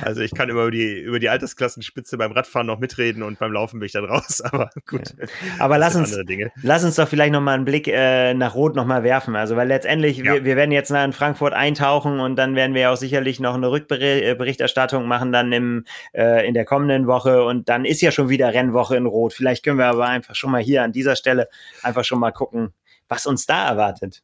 [0.02, 3.52] also ich kann immer über die, über die Altersklassenspitze beim Radfahren noch mitreden und beim
[3.52, 4.42] Laufen bin ich dann raus.
[4.42, 5.16] Aber gut.
[5.58, 6.16] Aber lass uns,
[6.62, 9.36] lass uns doch vielleicht noch mal einen Blick äh, nach Rot noch mal werfen.
[9.36, 10.34] Also, weil letztendlich, ja.
[10.34, 13.56] wir, wir werden jetzt nach in Frankfurt eintauchen und dann werden wir auch sicherlich noch
[13.56, 18.30] eine Rückberichterstattung machen dann im, äh, in der kommenden Woche und dann ist ja schon
[18.30, 19.34] wieder Rennwoche in Rot.
[19.34, 21.50] Vielleicht können wir aber einfach schon mal hier an dieser Stelle
[21.82, 22.74] einfach schon mal gucken,
[23.08, 24.22] was uns da erwartet.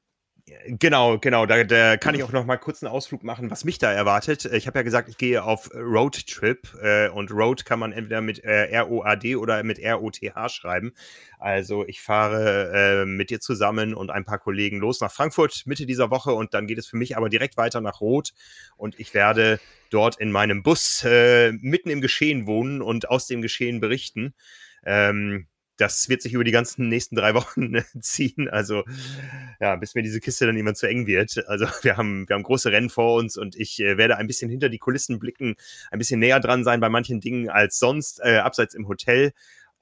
[0.68, 1.48] Genau, genau.
[1.48, 4.46] Da, da kann ich auch noch mal kurz einen Ausflug machen, was mich da erwartet.
[4.46, 8.44] Ich habe ja gesagt, ich gehe auf Roadtrip äh, und Road kann man entweder mit
[8.44, 10.94] äh, R-O-A-D oder mit R-O-T-H schreiben.
[11.40, 15.88] Also ich fahre äh, mit dir zusammen und ein paar Kollegen los nach Frankfurt Mitte
[15.88, 18.32] dieser Woche und dann geht es für mich aber direkt weiter nach Rot
[18.78, 19.60] und ich werde
[19.90, 24.36] dort in meinem Bus äh, mitten im Geschehen wohnen und aus dem Geschehen berichten.
[24.86, 28.50] Ähm, das wird sich über die ganzen nächsten drei Wochen ziehen.
[28.50, 28.84] Also
[29.60, 31.48] ja, bis mir diese Kiste dann immer zu eng wird.
[31.48, 34.50] Also wir haben, wir haben große Rennen vor uns und ich äh, werde ein bisschen
[34.50, 35.56] hinter die Kulissen blicken,
[35.92, 39.34] ein bisschen näher dran sein bei manchen Dingen als sonst, äh, abseits im Hotel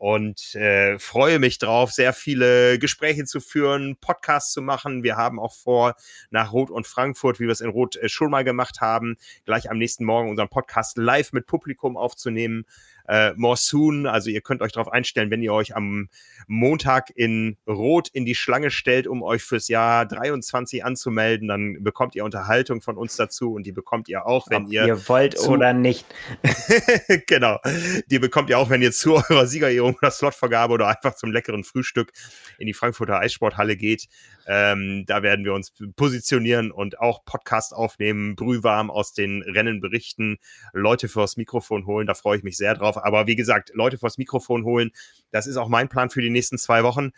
[0.03, 5.01] und äh, freue mich drauf, sehr viele Gespräche zu führen, Podcasts zu machen.
[5.01, 5.95] Wir haben auch vor,
[6.29, 9.15] nach Rot und Frankfurt, wie wir es in Rot äh, schon mal gemacht haben,
[9.45, 12.65] gleich am nächsten Morgen unseren Podcast live mit Publikum aufzunehmen
[13.07, 14.05] äh, more soon.
[14.05, 16.09] Also ihr könnt euch darauf einstellen, wenn ihr euch am
[16.47, 22.15] Montag in Rot in die Schlange stellt, um euch fürs Jahr 23 anzumelden, dann bekommt
[22.15, 25.39] ihr Unterhaltung von uns dazu und die bekommt ihr auch, wenn Ob ihr, ihr wollt
[25.39, 26.05] oder nicht.
[27.27, 27.59] genau.
[28.07, 31.63] Die bekommt ihr auch, wenn ihr zu eurer Siegerehrung oder Slotvergabe oder einfach zum leckeren
[31.63, 32.11] Frühstück
[32.57, 34.07] in die Frankfurter Eissporthalle geht.
[34.45, 40.37] Ähm, da werden wir uns positionieren und auch Podcast aufnehmen, brühwarm aus den Rennen berichten,
[40.73, 42.07] Leute fürs Mikrofon holen.
[42.07, 42.92] Da freue ich mich sehr drauf.
[42.97, 44.91] Aber wie gesagt, Leute fürs Mikrofon holen,
[45.31, 47.11] das ist auch mein Plan für die nächsten zwei Wochen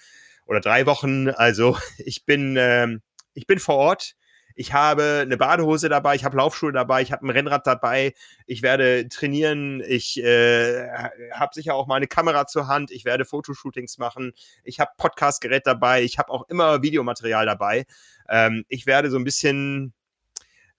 [0.45, 1.29] oder drei Wochen.
[1.29, 3.01] Also ich bin, ähm,
[3.33, 4.15] ich bin vor Ort.
[4.57, 8.13] Ich habe eine Badehose dabei, ich habe Laufschuhe dabei, ich habe ein Rennrad dabei,
[8.45, 10.87] ich werde trainieren, ich äh,
[11.33, 14.31] habe sicher auch meine Kamera zur Hand, ich werde Fotoshootings machen,
[14.63, 17.85] ich habe Podcastgerät dabei, ich habe auch immer Videomaterial dabei.
[18.29, 19.93] Ähm, ich werde so ein bisschen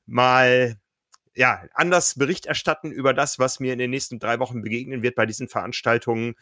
[0.07, 0.79] mal
[1.37, 5.15] ja, anders Bericht erstatten über das, was mir in den nächsten drei Wochen begegnen wird
[5.15, 6.35] bei diesen Veranstaltungen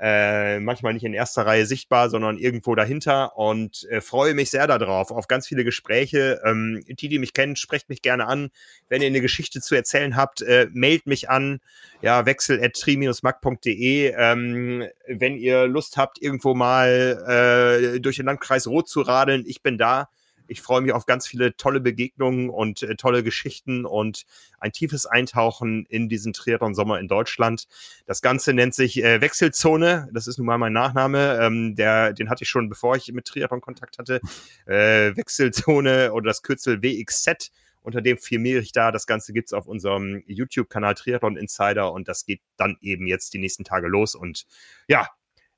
[0.00, 4.66] äh, manchmal nicht in erster Reihe sichtbar, sondern irgendwo dahinter und äh, freue mich sehr
[4.66, 6.40] darauf, auf ganz viele Gespräche.
[6.44, 8.50] Ähm, die, die mich kennen, sprecht mich gerne an.
[8.88, 11.60] Wenn ihr eine Geschichte zu erzählen habt, äh, mailt mich an,
[12.00, 14.14] ja, wechsel at tri-mac.de.
[14.16, 19.62] Ähm, wenn ihr Lust habt, irgendwo mal äh, durch den Landkreis Rot zu radeln, ich
[19.62, 20.08] bin da
[20.48, 24.24] Ich freue mich auf ganz viele tolle Begegnungen und äh, tolle Geschichten und
[24.58, 27.66] ein tiefes Eintauchen in diesen Triathlon-Sommer in Deutschland.
[28.06, 30.08] Das Ganze nennt sich äh, Wechselzone.
[30.12, 31.38] Das ist nun mal mein Nachname.
[31.40, 34.20] Ähm, der, den hatte ich schon, bevor ich mit Triathlon Kontakt hatte.
[34.66, 37.50] Äh, Wechselzone oder das Kürzel WXZ
[37.82, 38.92] unter dem firmiere ich da.
[38.92, 43.32] Das Ganze gibt es auf unserem YouTube-Kanal Triathlon Insider und das geht dann eben jetzt
[43.32, 44.14] die nächsten Tage los.
[44.14, 44.46] Und
[44.88, 45.08] ja,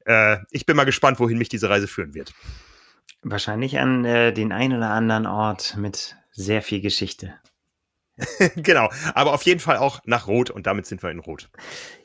[0.04, 2.32] äh, ich bin mal gespannt, wohin mich diese Reise führen wird.
[3.22, 7.34] Wahrscheinlich an äh, den einen oder anderen Ort mit sehr viel Geschichte.
[8.56, 11.50] genau, aber auf jeden Fall auch nach Rot und damit sind wir in Rot.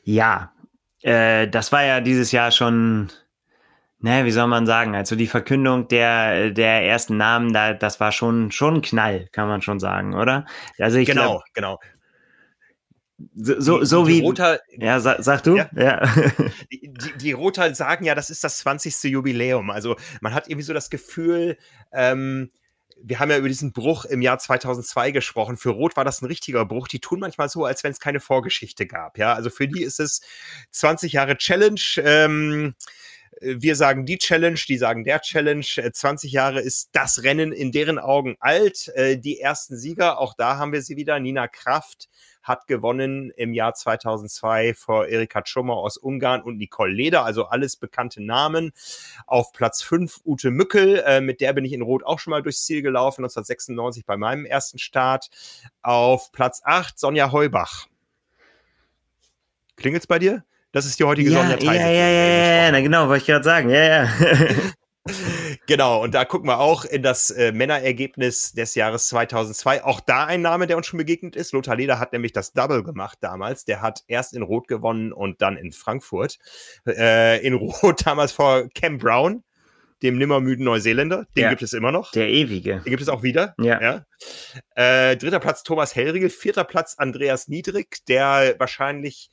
[0.02, 0.52] Ja,
[1.02, 3.10] äh, das war ja dieses Jahr schon
[3.98, 8.12] ne, wie soll man sagen, also die Verkündung der, der ersten Namen, da, das war
[8.12, 10.46] schon, schon ein Knall, kann man schon sagen, oder?
[10.78, 11.78] Also ich genau, glaub, genau.
[13.34, 14.20] So, so die, wie.
[14.20, 15.56] Die Rota, ja, sag, sag du?
[15.56, 15.68] Ja.
[15.74, 16.02] ja.
[17.04, 19.04] Die, die, Rota sagen ja, das ist das 20.
[19.04, 19.70] Jubiläum.
[19.70, 21.56] Also man hat irgendwie so das Gefühl,
[21.92, 22.50] ähm,
[23.02, 25.56] wir haben ja über diesen Bruch im Jahr 2002 gesprochen.
[25.56, 26.88] Für Rot war das ein richtiger Bruch.
[26.88, 29.18] Die tun manchmal so, als wenn es keine Vorgeschichte gab.
[29.18, 30.22] Ja, also für die ist es
[30.70, 31.80] 20 Jahre Challenge.
[31.98, 32.74] Ähm,
[33.40, 35.92] wir sagen die Challenge, die sagen der Challenge.
[35.92, 38.88] 20 äh, Jahre ist das Rennen in deren Augen alt.
[38.94, 41.20] Äh, die ersten Sieger, auch da haben wir sie wieder.
[41.20, 42.08] Nina Kraft
[42.46, 47.76] hat gewonnen im Jahr 2002 vor Erika Schummer aus Ungarn und Nicole Leder, also alles
[47.76, 48.72] bekannte Namen.
[49.26, 52.42] Auf Platz 5 Ute Mückel, äh, mit der bin ich in Rot auch schon mal
[52.42, 55.28] durchs Ziel gelaufen, 1996 bei meinem ersten Start.
[55.82, 57.86] Auf Platz 8 Sonja Heubach.
[59.76, 60.44] Klingelt's bei dir?
[60.72, 61.74] Das ist die heutige ja, Sonja Theise.
[61.74, 63.70] Ja, ja, ja, ja, na genau, wollte ich gerade sagen.
[63.70, 64.08] Ja, ja.
[65.66, 69.84] genau, und da gucken wir auch in das äh, Männerergebnis des Jahres 2002.
[69.84, 71.52] Auch da ein Name, der uns schon begegnet ist.
[71.52, 73.64] Lothar Leder hat nämlich das Double gemacht damals.
[73.64, 76.38] Der hat erst in Rot gewonnen und dann in Frankfurt.
[76.86, 79.42] Äh, in Rot damals vor Cam Brown,
[80.02, 81.26] dem nimmermüden Neuseeländer.
[81.36, 82.12] Den ja, gibt es immer noch.
[82.12, 82.80] Der ewige.
[82.80, 83.54] Den gibt es auch wieder.
[83.58, 83.80] Ja.
[83.80, 84.06] ja.
[84.74, 86.30] Äh, dritter Platz Thomas Hellriegel.
[86.30, 89.30] Vierter Platz Andreas Niedrig, der wahrscheinlich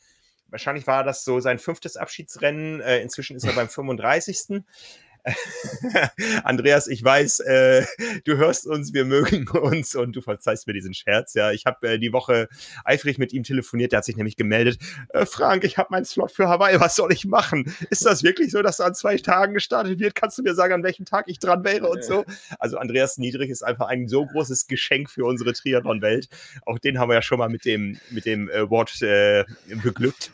[0.54, 2.80] Wahrscheinlich war das so sein fünftes Abschiedsrennen.
[2.80, 4.62] Äh, inzwischen ist er beim 35.
[6.44, 7.86] Andreas, ich weiß, äh,
[8.26, 11.34] du hörst uns, wir mögen uns und du verzeihst mir diesen Scherz.
[11.34, 12.50] Ja, ich habe äh, die Woche
[12.84, 13.92] eifrig mit ihm telefoniert.
[13.92, 14.80] Der hat sich nämlich gemeldet.
[15.10, 16.80] Äh, Frank, ich habe meinen Slot für Hawaii.
[16.80, 17.74] Was soll ich machen?
[17.90, 20.16] Ist das wirklich so, dass an zwei Tagen gestartet wird?
[20.16, 22.26] Kannst du mir sagen, an welchem Tag ich dran wäre und so?
[22.60, 26.28] Also Andreas Niedrig ist einfach ein so großes Geschenk für unsere Triathlon-Welt.
[26.66, 29.46] Auch den haben wir ja schon mal mit dem mit dem Award äh,
[29.84, 30.32] beglückt.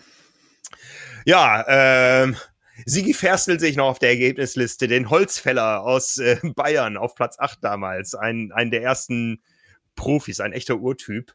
[1.25, 2.35] Ja, ähm,
[2.85, 7.39] Sigi Ferstl sehe ich noch auf der Ergebnisliste, den Holzfäller aus äh, Bayern auf Platz
[7.39, 9.41] 8 damals, ein, ein der ersten
[9.95, 11.33] Profis, ein echter Urtyp.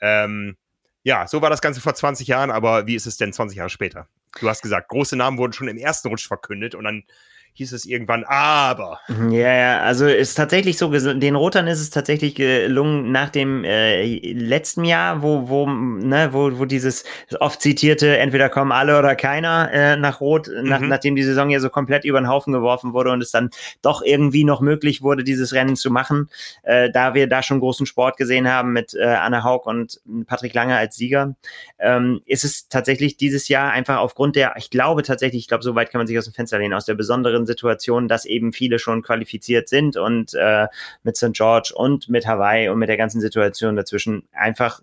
[0.00, 0.56] Ähm,
[1.02, 3.70] ja, so war das Ganze vor 20 Jahren, aber wie ist es denn 20 Jahre
[3.70, 4.08] später?
[4.40, 7.04] Du hast gesagt, große Namen wurden schon im ersten Rutsch verkündet und dann
[7.52, 9.00] hieß es irgendwann, aber.
[9.30, 14.32] Ja, ja, also ist tatsächlich so, den Rotern ist es tatsächlich gelungen nach dem äh,
[14.32, 17.04] letzten Jahr, wo, wo, ne, wo, wo dieses
[17.38, 20.88] oft zitierte, entweder kommen alle oder keiner äh, nach Rot, nach, mhm.
[20.88, 23.50] nachdem die Saison ja so komplett über den Haufen geworfen wurde und es dann
[23.82, 26.30] doch irgendwie noch möglich wurde, dieses Rennen zu machen,
[26.62, 30.54] äh, da wir da schon großen Sport gesehen haben mit äh, Anna Haug und Patrick
[30.54, 31.34] Lange als Sieger,
[31.78, 35.74] ähm, ist es tatsächlich dieses Jahr einfach aufgrund der, ich glaube tatsächlich, ich glaube, so
[35.74, 38.52] weit kann man sich aus dem Fenster lehnen, aus der besonderen anderen Situationen, dass eben
[38.52, 40.66] viele schon qualifiziert sind und äh,
[41.02, 41.32] mit St.
[41.32, 44.82] George und mit Hawaii und mit der ganzen Situation dazwischen einfach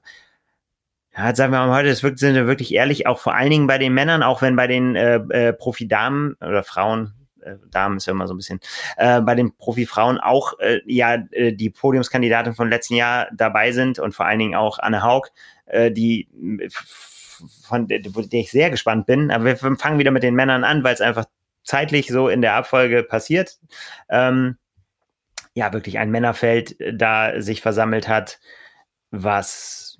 [1.15, 3.79] ja, sagen wir mal heute, das sind wir wirklich ehrlich, auch vor allen Dingen bei
[3.79, 8.11] den Männern, auch wenn bei den äh, äh, Profi-Damen oder Frauen, äh, Damen ist ja
[8.11, 8.59] immer so ein bisschen,
[8.97, 13.97] äh, bei den Profi-Frauen auch äh, ja äh, die Podiumskandidaten von letzten Jahr dabei sind
[13.97, 15.29] und vor allen Dingen auch Anne Haug,
[15.65, 16.29] äh, die
[17.63, 19.31] von der, der ich sehr gespannt bin.
[19.31, 21.25] Aber wir fangen wieder mit den Männern an, weil es einfach
[21.67, 23.59] zeitlich so in der Abfolge passiert.
[24.09, 24.57] Ähm,
[25.53, 28.39] ja, wirklich ein Männerfeld äh, da sich versammelt hat,
[29.11, 29.99] was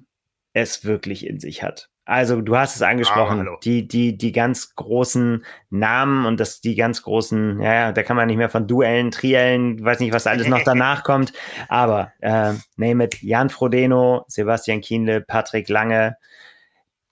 [0.54, 1.90] es wirklich in sich hat.
[2.06, 6.76] Also du hast es angesprochen, ah, die, die, die ganz großen Namen und das, die
[6.76, 10.48] ganz großen, ja, da kann man nicht mehr von Duellen, Triellen, weiß nicht, was alles
[10.48, 11.34] noch danach kommt,
[11.68, 16.16] aber äh, name it, Jan Frodeno, Sebastian Kienle, Patrick Lange,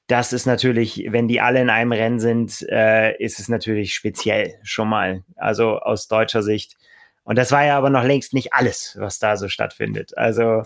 [0.07, 4.55] das ist natürlich, wenn die alle in einem Rennen sind, äh, ist es natürlich speziell
[4.63, 5.23] schon mal.
[5.35, 6.77] Also aus deutscher Sicht.
[7.23, 10.15] Und das war ja aber noch längst nicht alles, was da so stattfindet.
[10.15, 10.63] Also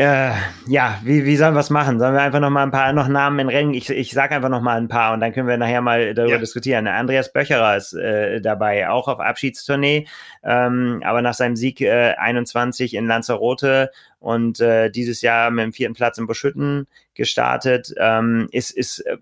[0.00, 0.32] äh,
[0.66, 1.98] ja, wie, wie sollen wir es machen?
[1.98, 3.74] Sollen wir einfach noch mal ein paar noch Namen in Rennen?
[3.74, 6.34] Ich, ich sage einfach noch mal ein paar und dann können wir nachher mal darüber
[6.34, 6.38] ja.
[6.38, 6.86] diskutieren.
[6.86, 10.06] Andreas Böcherer ist äh, dabei, auch auf Abschiedstournee,
[10.42, 13.90] ähm, aber nach seinem Sieg äh, 21 in Lanzarote
[14.20, 19.16] und äh, dieses Jahr mit dem vierten Platz in Buschütten gestartet, ähm, ist, ist äh,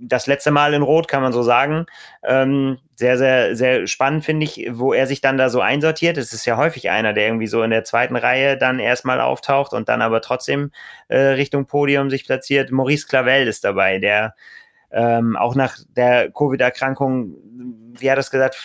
[0.00, 1.86] das letzte Mal in Rot, kann man so sagen.
[2.22, 6.16] Ähm, sehr, sehr, sehr spannend finde ich, wo er sich dann da so einsortiert.
[6.16, 9.72] Es ist ja häufig einer, der irgendwie so in der zweiten Reihe dann erstmal auftaucht
[9.72, 10.70] und dann aber trotzdem
[11.08, 12.70] äh, Richtung Podium sich platziert.
[12.70, 14.34] Maurice Clavel ist dabei, der
[14.90, 17.34] ähm, auch nach der Covid-Erkrankung,
[17.98, 18.56] wie hat das gesagt,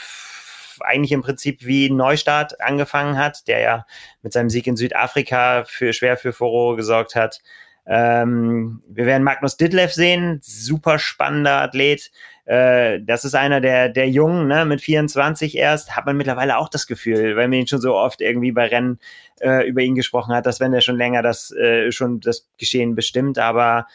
[0.81, 3.85] eigentlich im Prinzip wie Neustart angefangen hat, der ja
[4.21, 7.41] mit seinem Sieg in Südafrika für schwer für Furore gesorgt hat.
[7.85, 12.11] Ähm, wir werden Magnus Ditlev sehen, super spannender Athlet.
[12.45, 16.69] Äh, das ist einer der, der Jungen, ne, mit 24 erst, hat man mittlerweile auch
[16.69, 18.99] das Gefühl, weil man ihn schon so oft irgendwie bei Rennen
[19.39, 22.93] äh, über ihn gesprochen hat, dass wenn er schon länger das äh, schon das Geschehen
[22.95, 23.87] bestimmt, aber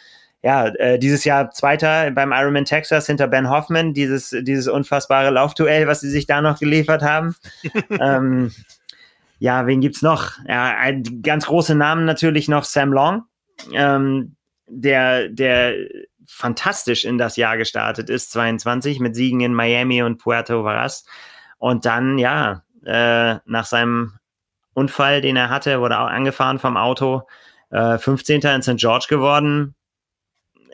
[0.47, 5.89] ja, äh, dieses Jahr Zweiter beim Ironman Texas hinter Ben Hoffman, dieses, dieses unfassbare Laufduell,
[5.89, 7.35] was sie sich da noch geliefert haben.
[7.91, 8.53] ähm,
[9.41, 10.35] ja, wen gibt's noch?
[10.47, 13.25] Ja, ein ganz große Namen natürlich noch Sam Long,
[13.73, 14.37] ähm,
[14.69, 15.75] der, der
[16.29, 21.07] fantastisch in das Jahr gestartet ist, 22, mit Siegen in Miami und Puerto Varas.
[21.59, 24.13] Und dann, ja, äh, nach seinem
[24.75, 27.27] Unfall, den er hatte, wurde auch angefahren vom Auto,
[27.71, 28.43] äh, 15.
[28.43, 28.77] in St.
[28.77, 29.75] George geworden,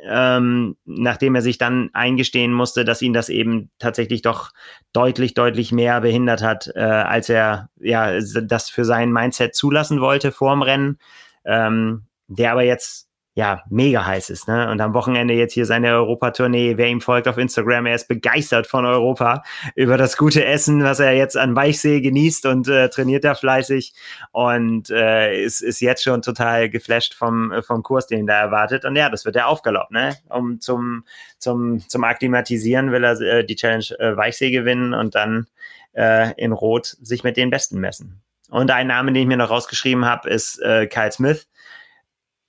[0.05, 4.51] ähm, nachdem er sich dann eingestehen musste, dass ihn das eben tatsächlich doch
[4.93, 10.33] deutlich, deutlich mehr behindert hat, äh, als er ja das für sein Mindset zulassen wollte
[10.33, 10.99] vor dem Rennen.
[11.45, 14.71] Ähm, der aber jetzt ja, mega heiß ist, ne?
[14.71, 16.77] Und am Wochenende jetzt hier seine Europatournee.
[16.77, 19.43] Wer ihm folgt auf Instagram, er ist begeistert von Europa
[19.75, 23.95] über das gute Essen, was er jetzt an Weichsee genießt und äh, trainiert da fleißig
[24.33, 28.85] und äh, ist, ist jetzt schon total geflasht vom, vom Kurs, den er da erwartet.
[28.85, 30.15] Und ja, das wird der Aufgalopp, ne?
[30.29, 31.05] Um zum,
[31.39, 35.47] zum, zum Akklimatisieren will er äh, die Challenge äh, Weichsee gewinnen und dann
[35.95, 38.21] äh, in Rot sich mit den Besten messen.
[38.51, 41.49] Und ein Name, den ich mir noch rausgeschrieben habe, ist äh, Kyle Smith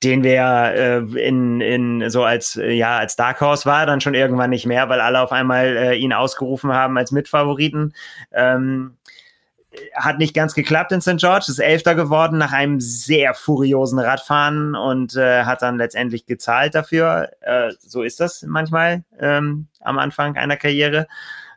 [0.03, 4.13] den wir äh, in, in so als äh, ja als Dark Horse war, dann schon
[4.13, 7.93] irgendwann nicht mehr, weil alle auf einmal äh, ihn ausgerufen haben als Mitfavoriten.
[8.31, 8.97] Ähm,
[9.95, 11.17] hat nicht ganz geklappt in St.
[11.17, 16.75] George, ist Elfter geworden nach einem sehr furiosen Radfahren und äh, hat dann letztendlich gezahlt
[16.75, 17.31] dafür.
[17.41, 21.07] Äh, so ist das manchmal ähm, am Anfang einer Karriere.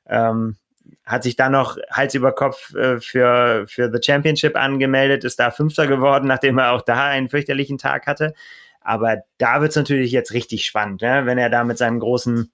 [0.08, 0.56] Ähm,
[1.04, 5.50] hat sich dann noch Hals über Kopf äh, für, für The Championship angemeldet, ist da
[5.50, 8.34] Fünfter geworden, nachdem er auch da einen fürchterlichen Tag hatte.
[8.80, 11.26] Aber da wird es natürlich jetzt richtig spannend, ne?
[11.26, 12.52] wenn er da mit seinem großen,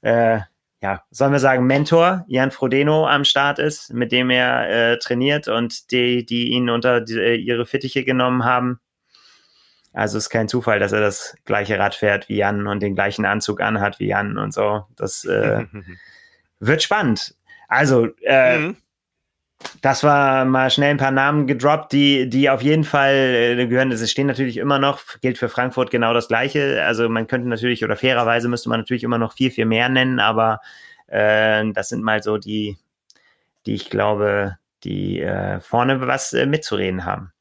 [0.00, 0.40] äh,
[0.80, 5.48] ja, sollen wir sagen, Mentor Jan Frodeno am Start ist, mit dem er äh, trainiert
[5.48, 8.80] und die, die ihn unter die, äh, ihre Fittiche genommen haben.
[9.92, 13.24] Also ist kein Zufall, dass er das gleiche Rad fährt wie Jan und den gleichen
[13.24, 14.84] Anzug anhat wie Jan und so.
[14.96, 15.64] Das äh,
[16.60, 17.34] wird spannend.
[17.68, 18.76] Also, äh, mhm.
[19.82, 23.92] das war mal schnell ein paar Namen gedroppt, die, die auf jeden Fall äh, gehören.
[23.92, 26.82] Es stehen natürlich immer noch, gilt für Frankfurt genau das Gleiche.
[26.84, 30.20] Also man könnte natürlich, oder fairerweise müsste man natürlich immer noch viel, viel mehr nennen,
[30.20, 30.60] aber
[31.06, 32.76] äh, das sind mal so die,
[33.66, 37.32] die ich glaube, die äh, vorne was äh, mitzureden haben.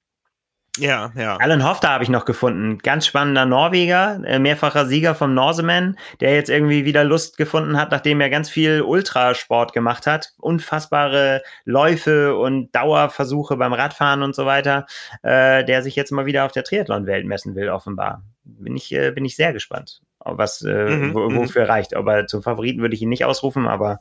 [0.77, 1.37] Ja, ja.
[1.37, 2.79] Alan Hofter habe ich noch gefunden.
[2.79, 7.91] Ganz spannender Norweger, äh, mehrfacher Sieger vom Norseman, der jetzt irgendwie wieder Lust gefunden hat,
[7.91, 10.33] nachdem er ganz viel Ultrasport gemacht hat.
[10.37, 14.85] Unfassbare Läufe und Dauerversuche beim Radfahren und so weiter,
[15.23, 18.23] äh, der sich jetzt mal wieder auf der Triathlon-Welt messen will, offenbar.
[18.43, 21.37] Bin ich, äh, bin ich sehr gespannt, was, äh, mhm, wo, mhm.
[21.37, 21.95] wofür reicht.
[21.95, 23.99] Aber zum Favoriten würde ich ihn nicht ausrufen, aber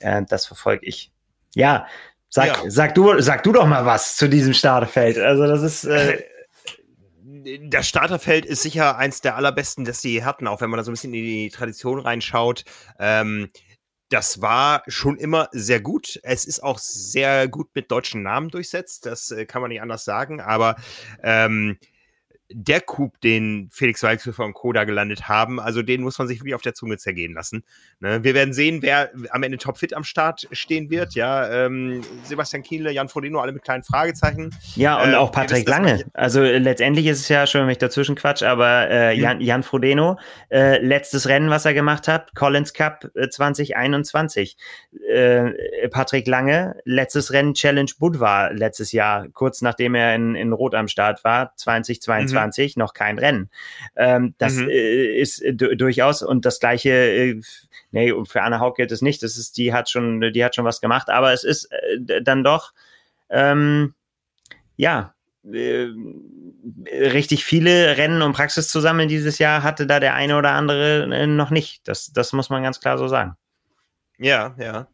[0.00, 1.10] äh, das verfolge ich.
[1.54, 1.86] Ja,
[2.34, 2.70] Sag, ja.
[2.70, 5.18] sag, du, sag du doch mal was zu diesem Starterfeld.
[5.18, 5.84] Also, das ist.
[5.84, 6.22] Äh
[7.68, 10.90] das Starterfeld ist sicher eins der allerbesten, das sie hatten, auch wenn man da so
[10.90, 12.64] ein bisschen in die Tradition reinschaut.
[12.98, 13.50] Ähm,
[14.08, 16.20] das war schon immer sehr gut.
[16.22, 19.04] Es ist auch sehr gut mit deutschen Namen durchsetzt.
[19.04, 20.40] Das äh, kann man nicht anders sagen.
[20.40, 20.76] Aber
[21.22, 21.78] ähm,
[22.54, 26.54] der Coup, den Felix Walzhöfer und Koda gelandet haben, also den muss man sich wirklich
[26.54, 27.64] auf der Zunge zergehen lassen.
[28.00, 28.24] Ne?
[28.24, 31.14] Wir werden sehen, wer am Ende topfit am Start stehen wird.
[31.14, 34.54] Ja, ähm, Sebastian Kienle, Jan Frodeno, alle mit kleinen Fragezeichen.
[34.74, 36.04] Ja, und äh, auch Patrick Lange.
[36.12, 39.62] Also äh, letztendlich ist es ja schon, wenn ich dazwischen quatsch, aber äh, Jan, Jan
[39.62, 40.18] Frodeno,
[40.50, 44.56] äh, letztes Rennen, was er gemacht hat, Collins Cup äh, 2021.
[45.08, 50.74] Äh, Patrick Lange, letztes Rennen Challenge Budvar letztes Jahr, kurz nachdem er in, in Rot
[50.74, 52.34] am Start war, 2022.
[52.34, 52.41] Mhm.
[52.42, 53.50] 2020 noch kein Rennen.
[53.96, 54.68] Ähm, das mhm.
[54.68, 57.40] äh, ist äh, durchaus und das gleiche, äh,
[57.90, 59.22] nee, für Anna Haug gilt es nicht.
[59.22, 62.44] Das ist, die hat schon, die hat schon was gemacht, aber es ist äh, dann
[62.44, 62.72] doch,
[63.30, 63.94] ähm,
[64.76, 65.14] ja,
[65.44, 65.88] äh,
[66.90, 71.14] richtig viele Rennen und Praxis zu sammeln dieses Jahr hatte da der eine oder andere
[71.14, 71.86] äh, noch nicht.
[71.88, 73.36] Das, das muss man ganz klar so sagen.
[74.18, 74.86] Ja, ja.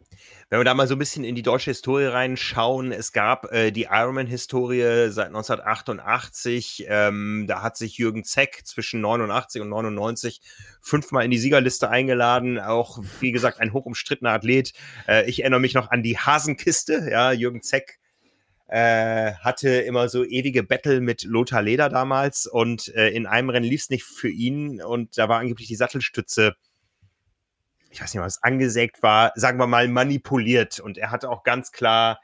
[0.51, 3.71] Wenn wir da mal so ein bisschen in die deutsche Historie reinschauen, es gab äh,
[3.71, 6.87] die Ironman-Historie seit 1988.
[6.89, 10.41] Ähm, da hat sich Jürgen Zeck zwischen 89 und 99
[10.81, 12.59] fünfmal in die Siegerliste eingeladen.
[12.59, 14.73] Auch, wie gesagt, ein hochumstrittener Athlet.
[15.07, 17.09] Äh, ich erinnere mich noch an die Hasenkiste.
[17.11, 17.99] Ja, Jürgen Zeck
[18.69, 23.69] äh, hatte immer so ewige Battle mit Lothar Leder damals und äh, in einem Rennen
[23.69, 26.55] lief es nicht für ihn und da war angeblich die Sattelstütze
[27.91, 30.81] ich weiß nicht, was angesägt war, sagen wir mal manipuliert.
[30.81, 32.21] Und er hatte auch ganz klar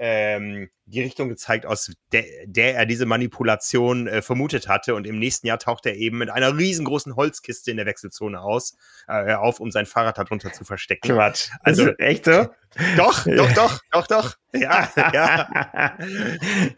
[0.00, 4.94] ähm, die Richtung gezeigt, aus der, der er diese Manipulation äh, vermutet hatte.
[4.94, 8.76] Und im nächsten Jahr taucht er eben mit einer riesengroßen Holzkiste in der Wechselzone aus,
[9.06, 11.14] äh, auf, um sein Fahrrad darunter zu verstecken.
[11.14, 11.50] Quatsch.
[11.62, 12.48] Also echt so?
[12.96, 14.36] Doch, doch, doch, doch, doch.
[14.52, 15.96] Ja, ja.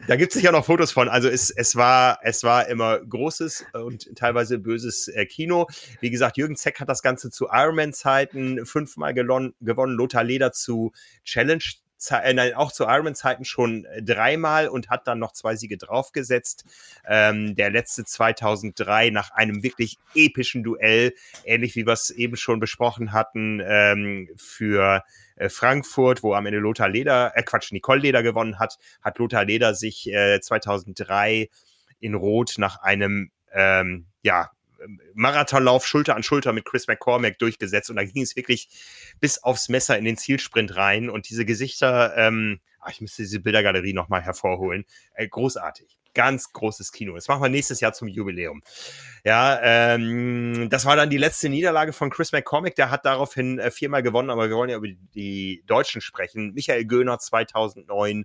[0.06, 1.08] Da gibt es sicher noch Fotos von.
[1.08, 5.68] Also es, es, war, es war immer großes und teilweise böses äh, Kino.
[6.00, 10.92] Wie gesagt, Jürgen Zeck hat das Ganze zu Ironman-Zeiten fünfmal gewonnen, gewonnen, Lothar Leder zu
[11.24, 11.64] Challenge
[12.10, 16.64] äh, nein, auch zu Ironman-Zeiten schon äh, dreimal und hat dann noch zwei Siege draufgesetzt.
[17.06, 21.14] Ähm, der letzte 2003 nach einem wirklich epischen Duell,
[21.44, 25.02] ähnlich wie wir es eben schon besprochen hatten, ähm, für
[25.36, 29.44] äh, Frankfurt, wo am Ende Lothar Leder, äh Quatsch, Nicole Leder gewonnen hat, hat Lothar
[29.44, 31.48] Leder sich äh, 2003
[32.00, 34.50] in Rot nach einem ähm, ja,
[35.14, 38.68] Marathonlauf Schulter an Schulter mit Chris McCormack durchgesetzt und da ging es wirklich
[39.20, 43.40] bis aufs Messer in den Zielsprint rein und diese Gesichter, ähm, ach, ich müsste diese
[43.40, 44.84] Bildergalerie nochmal hervorholen,
[45.14, 45.98] äh, großartig.
[46.14, 47.14] Ganz großes Kino.
[47.14, 48.62] Das machen wir nächstes Jahr zum Jubiläum.
[49.24, 52.74] Ja, ähm, das war dann die letzte Niederlage von Chris McCormick.
[52.74, 56.52] Der hat daraufhin äh, viermal gewonnen, aber wir wollen ja über die Deutschen sprechen.
[56.52, 58.24] Michael Göhner 2009,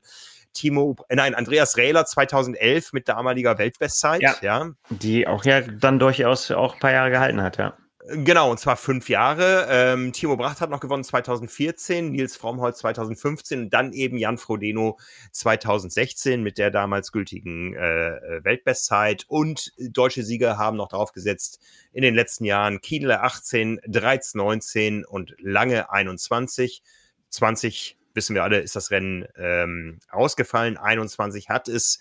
[0.58, 4.22] Timo, äh, nein, Andreas Rehler 2011 mit damaliger Weltbestzeit.
[4.22, 4.72] Ja, ja.
[4.90, 7.78] Die auch ja dann durchaus auch ein paar Jahre gehalten hat, ja.
[8.10, 9.68] Genau, und zwar fünf Jahre.
[9.70, 14.98] Ähm, Timo Bracht hat noch gewonnen 2014, Nils Frommholz 2015 und dann eben Jan Frodeno
[15.34, 19.26] 2016 mit der damals gültigen äh, äh, Weltbestzeit.
[19.28, 21.60] Und deutsche Sieger haben noch draufgesetzt
[21.92, 26.84] in den letzten Jahren Kienle 18, 13, 19 und Lange 21.
[27.30, 30.76] 20 wissen wir alle, ist das Rennen ähm, ausgefallen.
[30.76, 32.00] 21 hat es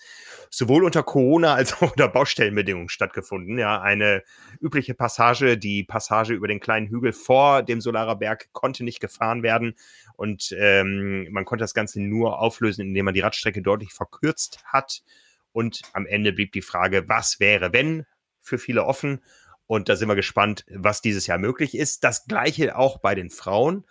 [0.49, 3.57] sowohl unter Corona als auch unter Baustellenbedingungen stattgefunden.
[3.57, 4.23] Ja, eine
[4.59, 9.43] übliche Passage, die Passage über den kleinen Hügel vor dem Solarer Berg konnte nicht gefahren
[9.43, 9.75] werden
[10.17, 15.03] und ähm, man konnte das Ganze nur auflösen, indem man die Radstrecke deutlich verkürzt hat.
[15.51, 18.05] Und am Ende blieb die Frage, was wäre, wenn,
[18.41, 19.23] für viele offen.
[19.67, 22.03] Und da sind wir gespannt, was dieses Jahr möglich ist.
[22.03, 23.85] Das gleiche auch bei den Frauen.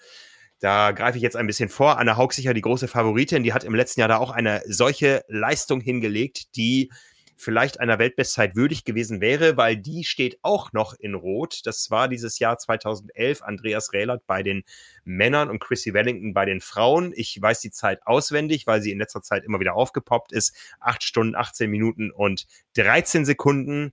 [0.60, 1.98] Da greife ich jetzt ein bisschen vor.
[1.98, 3.42] Anna Haug sicher die große Favoritin.
[3.42, 6.90] Die hat im letzten Jahr da auch eine solche Leistung hingelegt, die
[7.36, 11.60] vielleicht einer Weltbestzeit würdig gewesen wäre, weil die steht auch noch in Rot.
[11.64, 14.64] Das war dieses Jahr 2011 Andreas Rehlert bei den
[15.04, 17.12] Männern und Chrissy Wellington bei den Frauen.
[17.14, 20.56] Ich weiß die Zeit auswendig, weil sie in letzter Zeit immer wieder aufgepoppt ist.
[20.80, 23.92] Acht Stunden, 18 Minuten und 13 Sekunden.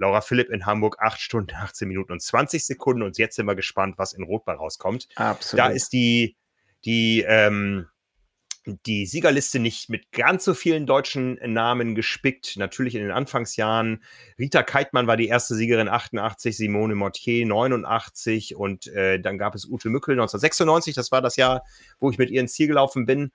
[0.00, 3.02] Laura Philipp in Hamburg 8 Stunden, 18 Minuten und 20 Sekunden.
[3.02, 5.08] Und jetzt sind wir gespannt, was in Rotball rauskommt.
[5.14, 5.64] Absolut.
[5.64, 6.36] Da ist die,
[6.84, 7.86] die, ähm,
[8.86, 12.56] die Siegerliste nicht mit ganz so vielen deutschen Namen gespickt.
[12.56, 14.02] Natürlich in den Anfangsjahren.
[14.38, 19.66] Rita Keitmann war die erste Siegerin 88, Simone Mortier 89 und äh, dann gab es
[19.66, 20.94] Ute Mückel 1996.
[20.94, 21.62] Das war das Jahr,
[21.98, 23.32] wo ich mit ihr ins Ziel gelaufen bin.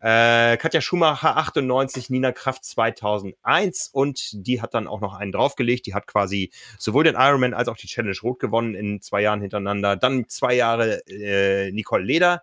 [0.00, 5.86] Äh, Katja Schumacher 98, Nina Kraft 2001 und die hat dann auch noch einen draufgelegt.
[5.86, 9.42] Die hat quasi sowohl den Ironman als auch die Challenge Rot gewonnen in zwei Jahren
[9.42, 9.96] hintereinander.
[9.96, 12.42] Dann zwei Jahre äh, Nicole Leder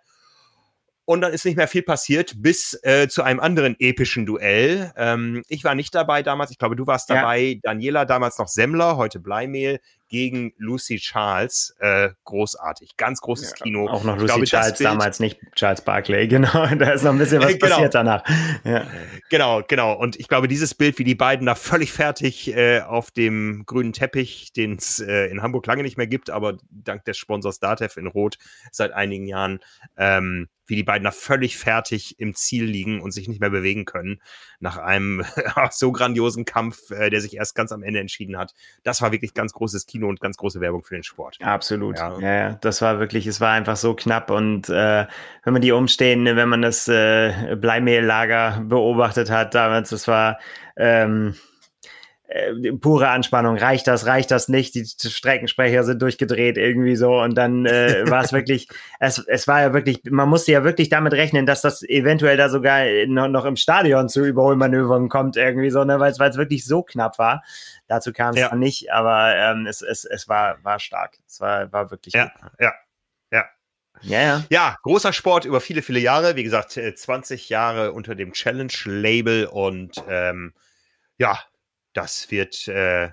[1.08, 4.92] und dann ist nicht mehr viel passiert bis äh, zu einem anderen epischen Duell.
[4.98, 7.40] Ähm, ich war nicht dabei damals, ich glaube, du warst dabei.
[7.40, 7.60] Ja.
[7.64, 9.80] Daniela, damals noch Semmler, heute Bleimehl,
[10.10, 11.76] gegen Lucy Charles.
[11.80, 13.88] Äh, großartig, ganz großes ja, Kino.
[13.88, 16.68] Auch noch Lucy glaube, Charles, damals nicht Charles Barkley, genau.
[16.76, 17.68] Da ist noch ein bisschen was genau.
[17.68, 18.24] passiert danach.
[18.64, 18.88] Ja.
[19.30, 19.94] Genau, genau.
[19.94, 23.94] Und ich glaube, dieses Bild, wie die beiden da völlig fertig äh, auf dem grünen
[23.94, 28.00] Teppich, den es äh, in Hamburg lange nicht mehr gibt, aber dank des Sponsors Datev
[28.00, 28.38] in Rot
[28.72, 29.60] seit einigen Jahren,
[29.98, 33.85] ähm, wie die beiden da völlig fertig im Ziel liegen und sich nicht mehr bewegen
[33.85, 34.22] können
[34.60, 35.23] nach einem
[35.72, 38.53] so grandiosen Kampf, äh, der sich erst ganz am Ende entschieden hat.
[38.84, 41.38] Das war wirklich ganz großes Kino und ganz große Werbung für den Sport.
[41.41, 41.98] Absolut.
[41.98, 42.53] Ja, ja, ja.
[42.61, 45.07] das war wirklich, es war einfach so knapp und äh,
[45.44, 50.39] wenn man die Umstehende, wenn man das äh, Bleimehllager beobachtet hat damals, das war
[50.76, 51.35] ähm,
[52.28, 53.58] äh, pure Anspannung.
[53.58, 54.76] Reicht das, reicht das nicht?
[54.76, 58.68] Die Streckensprecher sind durchgedreht irgendwie so und dann äh, war es wirklich,
[58.99, 62.49] es, es war ja wirklich, man musste ja wirklich damit rechnen, dass das eventuell da
[62.49, 66.84] sogar noch, noch im Stadion zu Überholmanövern kommt irgendwie so, ne, weil es wirklich so
[66.84, 67.44] knapp war.
[67.88, 68.56] Dazu kam es ja.
[68.56, 71.18] nicht, aber ähm, es, es, es war, war stark.
[71.26, 72.52] Es war, war wirklich ja, gut.
[72.60, 72.74] ja,
[73.32, 73.45] ja.
[74.02, 74.44] Ja, ja.
[74.49, 76.36] Ja, großer Sport über viele, viele Jahre.
[76.36, 80.54] Wie gesagt, 20 Jahre unter dem Challenge-Label und ähm,
[81.18, 81.40] ja,
[81.98, 83.10] das wird äh,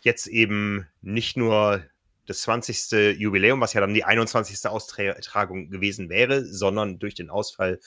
[0.00, 1.84] jetzt eben nicht nur
[2.26, 3.18] das 20.
[3.18, 4.68] Jubiläum, was ja dann die 21.
[4.68, 7.78] Austragung gewesen wäre, sondern durch den Ausfall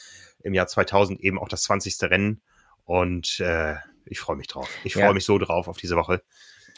[0.41, 2.01] im Jahr 2000 eben auch das 20.
[2.03, 2.41] Rennen.
[2.85, 3.75] Und äh,
[4.05, 4.69] ich freue mich drauf.
[4.85, 5.13] Ich freue ja.
[5.13, 6.23] mich so drauf auf diese Woche.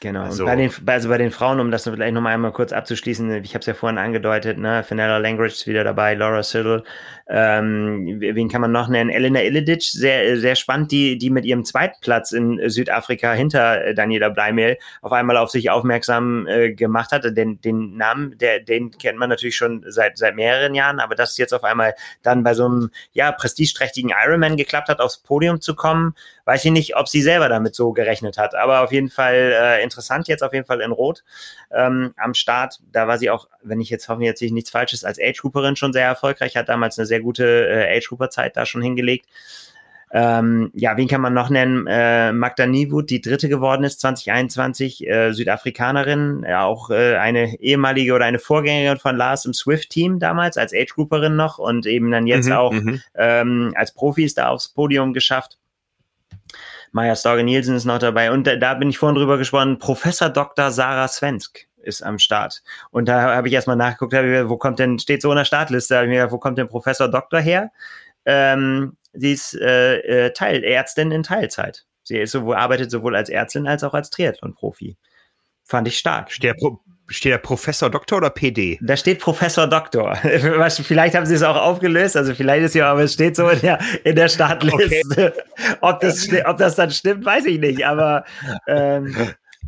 [0.01, 0.23] Genau.
[0.23, 3.53] Also, bei den, also bei den Frauen, um das vielleicht nochmal einmal kurz abzuschließen, ich
[3.53, 6.83] habe es ja vorhin angedeutet, ne, Fenella Langridge ist wieder dabei, Laura Siddle,
[7.27, 9.09] ähm, wen kann man noch nennen?
[9.09, 13.93] Elena Illedic, sehr, sehr spannend, die, die mit ihrem zweiten Platz in Südafrika hinter äh,
[13.95, 17.31] Daniela Bleimel auf einmal auf sich aufmerksam äh, gemacht hatte.
[17.31, 21.31] Den, den Namen, der, den kennt man natürlich schon seit, seit mehreren Jahren, aber dass
[21.31, 25.61] es jetzt auf einmal dann bei so einem, ja, prestigeträchtigen Ironman geklappt hat, aufs Podium
[25.61, 26.13] zu kommen,
[26.45, 29.83] weiß ich nicht, ob sie selber damit so gerechnet hat, aber auf jeden Fall äh,
[29.83, 31.23] interessant jetzt auf jeden Fall in Rot
[31.71, 32.79] ähm, am Start.
[32.91, 35.93] Da war sie auch, wenn ich jetzt hoffe, jetzt nichts Falsches, als Age Grouperin schon
[35.93, 39.27] sehr erfolgreich, hat damals eine sehr gute äh, Age Grouper Zeit da schon hingelegt.
[40.11, 41.87] Ähm, ja, wen kann man noch nennen?
[41.87, 48.13] Äh, Magda Niewood, die dritte geworden ist, 2021, äh, Südafrikanerin, ja, auch äh, eine ehemalige
[48.13, 52.45] oder eine Vorgängerin von Lars im Swift-Team damals, als Age-Grouperin noch und eben dann jetzt
[52.45, 53.01] mhm, auch mhm.
[53.15, 55.57] ähm, als Profis da aufs Podium geschafft.
[56.95, 58.31] Maya Storge Nielsen ist noch dabei.
[58.31, 59.79] Und da, da bin ich vorhin drüber gesprochen.
[59.79, 60.71] Professor Dr.
[60.71, 62.63] Sarah Svensk ist am Start.
[62.89, 66.01] Und da habe ich erstmal nachgeguckt, ich, wo kommt denn, steht so in der Startliste,
[66.03, 67.73] ich mir, wo kommt denn Professor Doktor her?
[68.23, 69.97] Ähm, sie ist äh,
[70.27, 71.85] äh, Teil, Ärztin in Teilzeit.
[72.03, 74.95] Sie ist sowohl, arbeitet sowohl als Ärztin als auch als Triathlon-Profi.
[75.65, 76.31] Fand ich stark.
[76.39, 78.79] Der, Pro Steht da Professor Doktor oder PD?
[78.81, 80.15] Da steht Professor Doktor.
[80.69, 83.59] vielleicht haben sie es auch aufgelöst, also vielleicht ist ja, aber es steht so in
[83.61, 85.01] der, in der Startliste.
[85.11, 85.31] Okay.
[85.81, 88.25] Ob, das, ob das dann stimmt, weiß ich nicht, aber
[88.67, 89.15] ähm,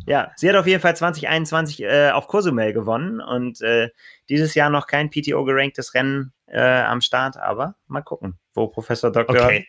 [0.06, 3.90] ja, sie hat auf jeden Fall 2021 äh, auf Cozumel gewonnen und äh,
[4.28, 9.12] dieses Jahr noch kein PTO geranktes Rennen äh, am Start, aber mal gucken, wo Professor
[9.12, 9.66] Doktor okay.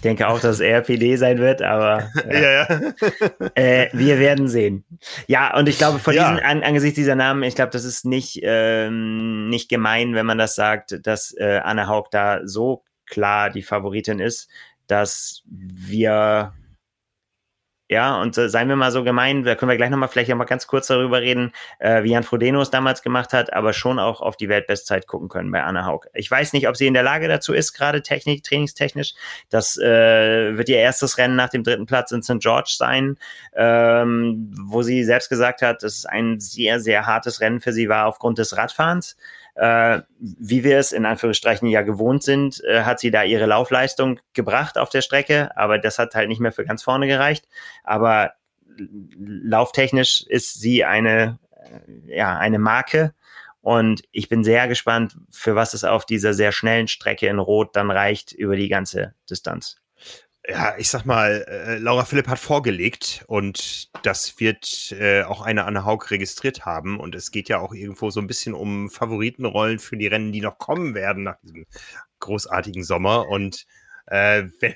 [0.00, 2.40] Ich denke auch, dass es eher PD sein wird, aber ja.
[2.40, 3.50] ja, ja.
[3.54, 4.82] äh, wir werden sehen.
[5.26, 6.30] Ja, und ich glaube, von ja.
[6.30, 10.38] diesen, an, angesichts dieser Namen, ich glaube, das ist nicht, ähm, nicht gemein, wenn man
[10.38, 14.48] das sagt, dass äh, Anne Haug da so klar die Favoritin ist,
[14.86, 16.54] dass wir
[17.90, 20.44] ja, und äh, seien wir mal so gemein, da können wir gleich nochmal vielleicht mal
[20.44, 21.50] ganz kurz darüber reden,
[21.80, 25.28] äh, wie Jan Frodeno es damals gemacht hat, aber schon auch auf die Weltbestzeit gucken
[25.28, 26.06] können bei Anna Haug.
[26.14, 29.14] Ich weiß nicht, ob sie in der Lage dazu ist, gerade technik, trainingstechnisch.
[29.48, 32.38] Das äh, wird ihr erstes Rennen nach dem dritten Platz in St.
[32.38, 33.18] George sein,
[33.56, 37.88] ähm, wo sie selbst gesagt hat, dass es ein sehr, sehr hartes Rennen für sie
[37.88, 39.16] war aufgrund des Radfahrens
[39.60, 44.18] äh, wie wir es in Anführungsstrichen ja gewohnt sind, äh, hat sie da ihre Laufleistung
[44.32, 47.46] gebracht auf der Strecke, aber das hat halt nicht mehr für ganz vorne gereicht.
[47.84, 48.32] Aber
[49.18, 53.12] lauftechnisch ist sie eine, äh, ja, eine Marke.
[53.60, 57.76] Und ich bin sehr gespannt, für was es auf dieser sehr schnellen Strecke in Rot
[57.76, 59.79] dann reicht über die ganze Distanz
[60.50, 65.64] ja, ich sag mal, äh, Laura Philipp hat vorgelegt und das wird äh, auch eine
[65.64, 66.98] Anne Haug registriert haben.
[66.98, 70.40] Und es geht ja auch irgendwo so ein bisschen um Favoritenrollen für die Rennen, die
[70.40, 71.66] noch kommen werden nach diesem
[72.18, 73.28] großartigen Sommer.
[73.28, 73.64] Und
[74.06, 74.74] äh, wenn,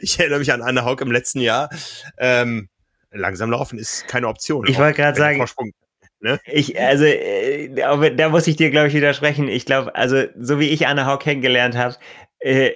[0.00, 1.70] ich erinnere mich an Anne Haug im letzten Jahr.
[2.16, 2.68] Ähm,
[3.10, 4.66] langsam laufen ist keine Option.
[4.68, 5.44] Ich wollte gerade sagen,
[6.20, 6.40] Ne?
[6.46, 9.46] Ich, also, äh, da muss ich dir, glaube ich, widersprechen.
[9.46, 11.94] Ich glaube, also, so wie ich Anne Haug kennengelernt habe,
[12.40, 12.72] äh,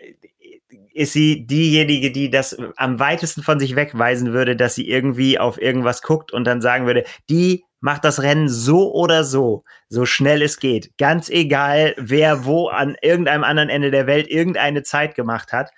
[0.95, 5.61] ist sie diejenige, die das am weitesten von sich wegweisen würde, dass sie irgendwie auf
[5.61, 10.41] irgendwas guckt und dann sagen würde, die macht das Rennen so oder so, so schnell
[10.41, 10.97] es geht.
[10.99, 15.71] Ganz egal, wer wo an irgendeinem anderen Ende der Welt irgendeine Zeit gemacht hat.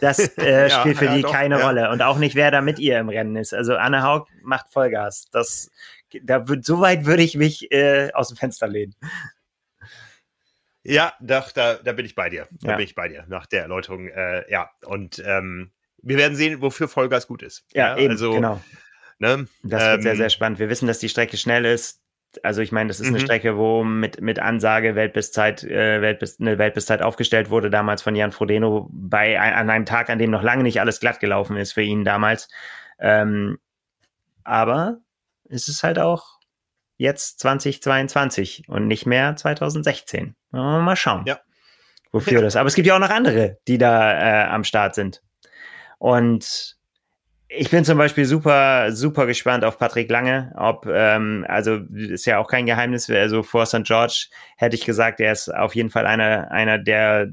[0.00, 1.66] Das äh, ja, spielt für ja, die doch, keine ja.
[1.66, 1.90] Rolle.
[1.90, 3.54] Und auch nicht, wer da mit ihr im Rennen ist.
[3.54, 5.26] Also Anne Haug macht Vollgas.
[5.32, 5.70] Das,
[6.22, 8.94] da wird, so weit würde ich mich äh, aus dem Fenster lehnen.
[10.88, 12.48] Ja, doch, da, da bin ich bei dir.
[12.62, 12.76] Da ja.
[12.76, 14.08] bin ich bei dir nach der Erläuterung.
[14.08, 15.70] Äh, ja, und ähm,
[16.02, 17.64] wir werden sehen, wofür Vollgas gut ist.
[17.74, 18.60] Ja, ja eben, also, genau.
[19.18, 20.58] Ne, das wird ähm, sehr, sehr spannend.
[20.58, 22.00] Wir wissen, dass die Strecke schnell ist.
[22.42, 23.22] Also ich meine, das ist eine mhm.
[23.22, 28.32] Strecke, wo mit, mit Ansage Weltbestzeit, äh, Weltbest, eine Weltbestzeit aufgestellt wurde, damals von Jan
[28.32, 31.82] Frodeno, bei, an einem Tag, an dem noch lange nicht alles glatt gelaufen ist für
[31.82, 32.48] ihn damals.
[32.98, 33.58] Ähm,
[34.44, 34.98] aber
[35.48, 36.37] es ist halt auch
[36.98, 40.34] jetzt 2022 und nicht mehr 2016.
[40.50, 41.40] Mal schauen, ja.
[42.12, 42.40] wofür ja.
[42.42, 42.56] das.
[42.56, 45.22] Aber es gibt ja auch noch andere, die da äh, am Start sind.
[45.98, 46.76] Und
[47.48, 50.52] ich bin zum Beispiel super, super gespannt auf Patrick Lange.
[50.56, 53.84] Ob, ähm, also ist ja auch kein Geheimnis, also vor St.
[53.84, 54.26] George
[54.56, 57.32] hätte ich gesagt, er ist auf jeden Fall einer, einer der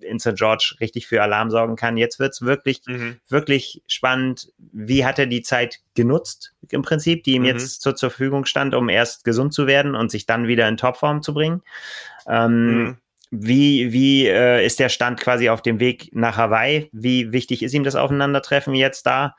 [0.00, 0.34] in St.
[0.34, 1.96] George richtig für Alarm sorgen kann.
[1.96, 3.16] Jetzt wird's wirklich, mhm.
[3.28, 4.52] wirklich spannend.
[4.58, 7.48] Wie hat er die Zeit genutzt, im Prinzip, die ihm mhm.
[7.48, 10.76] jetzt zur, zur Verfügung stand, um erst gesund zu werden und sich dann wieder in
[10.76, 11.62] Topform zu bringen?
[12.26, 12.96] Ähm, mhm.
[13.30, 16.88] Wie, wie äh, ist der Stand quasi auf dem Weg nach Hawaii?
[16.92, 19.36] Wie wichtig ist ihm das Aufeinandertreffen jetzt da?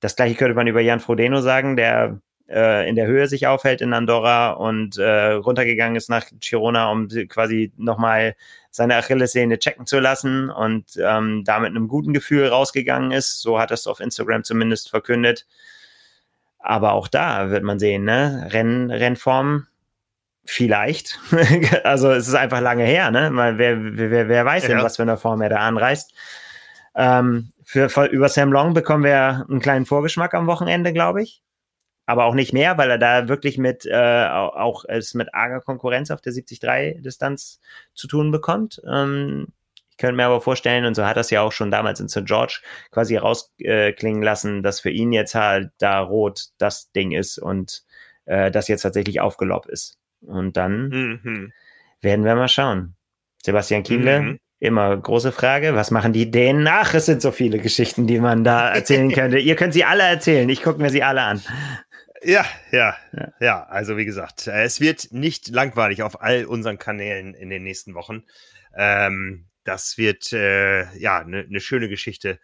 [0.00, 3.92] Das gleiche könnte man über Jan Frodeno sagen, der in der Höhe sich aufhält in
[3.92, 8.36] Andorra und äh, runtergegangen ist nach Girona, um quasi nochmal
[8.70, 13.42] seine Achillessehne checken zu lassen und ähm, da mit einem guten Gefühl rausgegangen ist.
[13.42, 15.46] So hat er es auf Instagram zumindest verkündet.
[16.58, 18.48] Aber auch da wird man sehen, ne?
[18.50, 19.66] Renn, Rennform
[20.44, 21.18] vielleicht.
[21.84, 23.30] also es ist einfach lange her, ne?
[23.32, 24.70] Weil wer, wer, wer weiß ja.
[24.70, 26.14] denn, was für eine Form er da anreißt.
[26.94, 31.42] Ähm, für, für, über Sam Long bekommen wir einen kleinen Vorgeschmack am Wochenende, glaube ich
[32.08, 36.10] aber auch nicht mehr, weil er da wirklich mit äh, auch es mit arger Konkurrenz
[36.10, 37.60] auf der 73-Distanz
[37.92, 38.80] zu tun bekommt.
[38.90, 39.48] Ähm,
[39.90, 42.24] ich könnte mir aber vorstellen, und so hat es ja auch schon damals in St.
[42.24, 42.60] George
[42.92, 47.82] quasi rausklingen äh, lassen, dass für ihn jetzt halt da rot das Ding ist und
[48.24, 49.98] äh, das jetzt tatsächlich aufgelobt ist.
[50.22, 51.52] Und dann mhm.
[52.00, 52.96] werden wir mal schauen.
[53.44, 54.38] Sebastian Kienle, mhm.
[54.60, 55.74] immer große Frage.
[55.74, 56.94] Was machen die Dänen nach?
[56.94, 59.38] Es sind so viele Geschichten, die man da erzählen könnte.
[59.38, 60.48] Ihr könnt sie alle erzählen.
[60.48, 61.42] Ich gucke mir sie alle an.
[62.22, 63.62] Ja, ja, ja, ja.
[63.64, 67.94] Also wie gesagt, äh, es wird nicht langweilig auf all unseren Kanälen in den nächsten
[67.94, 68.24] Wochen.
[68.74, 72.40] Ähm, das wird äh, ja eine ne schöne Geschichte,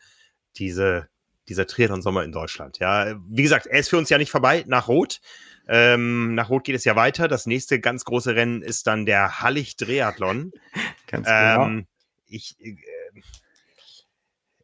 [0.57, 1.09] diese,
[1.49, 2.79] dieser Triathlon-Sommer in Deutschland.
[2.79, 5.21] Ja, wie gesagt, er ist für uns ja nicht vorbei nach Rot.
[5.67, 7.27] Ähm, nach Rot geht es ja weiter.
[7.27, 10.53] Das nächste ganz große Rennen ist dann der Hallig Triathlon.
[11.07, 11.67] Ganz genau.
[11.67, 11.87] Ähm,
[12.27, 12.77] ich, äh,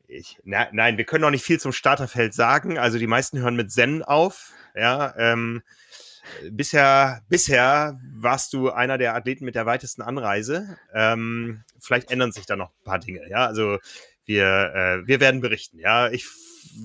[0.07, 2.78] ich, na, nein, wir können noch nicht viel zum Starterfeld sagen.
[2.78, 4.53] Also die meisten hören mit Zen auf.
[4.74, 5.62] Ja, ähm,
[6.51, 10.78] bisher, bisher warst du einer der Athleten mit der weitesten Anreise.
[10.94, 13.28] Ähm, vielleicht ändern sich da noch ein paar Dinge.
[13.28, 13.78] Ja, also
[14.24, 15.78] wir, äh, wir werden berichten.
[15.78, 16.26] Ja, ich,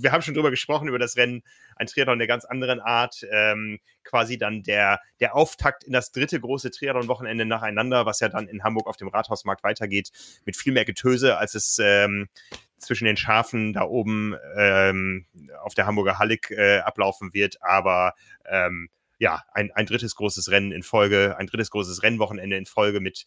[0.02, 1.44] wir haben schon drüber gesprochen über das Rennen.
[1.76, 6.40] Ein Triathlon der ganz anderen Art, ähm, quasi dann der, der Auftakt in das dritte
[6.40, 10.12] große Triathlon-Wochenende nacheinander, was ja dann in Hamburg auf dem Rathausmarkt weitergeht,
[10.46, 12.30] mit viel mehr Getöse, als es ähm,
[12.78, 15.26] zwischen den Schafen da oben ähm,
[15.64, 17.62] auf der Hamburger Hallig äh, ablaufen wird.
[17.62, 18.14] Aber
[18.46, 23.00] ähm, ja, ein, ein drittes großes Rennen in Folge, ein drittes großes Rennwochenende in Folge
[23.00, 23.26] mit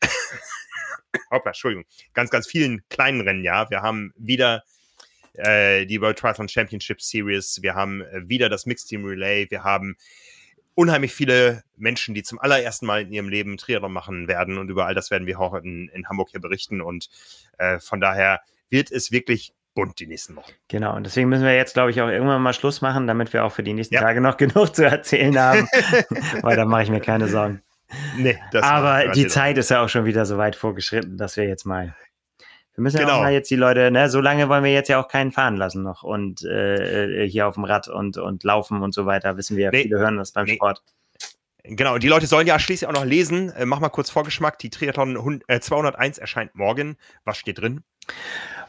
[1.30, 1.84] Hoppla, Entschuldigung,
[2.14, 3.70] ganz, ganz vielen kleinen Rennen, ja.
[3.70, 4.64] Wir haben wieder
[5.34, 9.64] äh, die World Triathlon Championship Series, wir haben äh, wieder das Mixed Team Relay, wir
[9.64, 9.96] haben
[10.74, 14.86] unheimlich viele Menschen, die zum allerersten Mal in ihrem Leben Triathlon machen werden und über
[14.86, 17.08] all das werden wir auch in, in Hamburg hier berichten und
[17.58, 18.40] äh, von daher
[18.70, 20.52] wird es wirklich bunt die nächsten Wochen.
[20.68, 23.44] Genau, und deswegen müssen wir jetzt, glaube ich, auch irgendwann mal Schluss machen, damit wir
[23.44, 24.00] auch für die nächsten ja.
[24.00, 25.68] Tage noch genug zu erzählen haben,
[26.42, 27.62] weil da mache ich mir keine Sorgen.
[28.16, 31.44] Nee, das Aber die Zeit ist ja auch schon wieder so weit vorgeschritten, dass wir
[31.44, 31.96] jetzt mal.
[32.80, 33.10] Wir müssen genau.
[33.10, 35.32] ja auch mal jetzt die Leute, ne, so lange wollen wir jetzt ja auch keinen
[35.32, 39.36] fahren lassen noch und äh, hier auf dem Rad und, und laufen und so weiter,
[39.36, 39.82] wissen wir, nee.
[39.82, 40.54] viele hören das beim nee.
[40.54, 40.82] Sport.
[41.62, 43.52] Genau, die Leute sollen ja schließlich auch noch lesen.
[43.52, 44.58] Äh, mach mal kurz Vorgeschmack.
[44.60, 46.96] Die Triathlon 201 äh, erscheint morgen.
[47.26, 47.82] Was steht drin?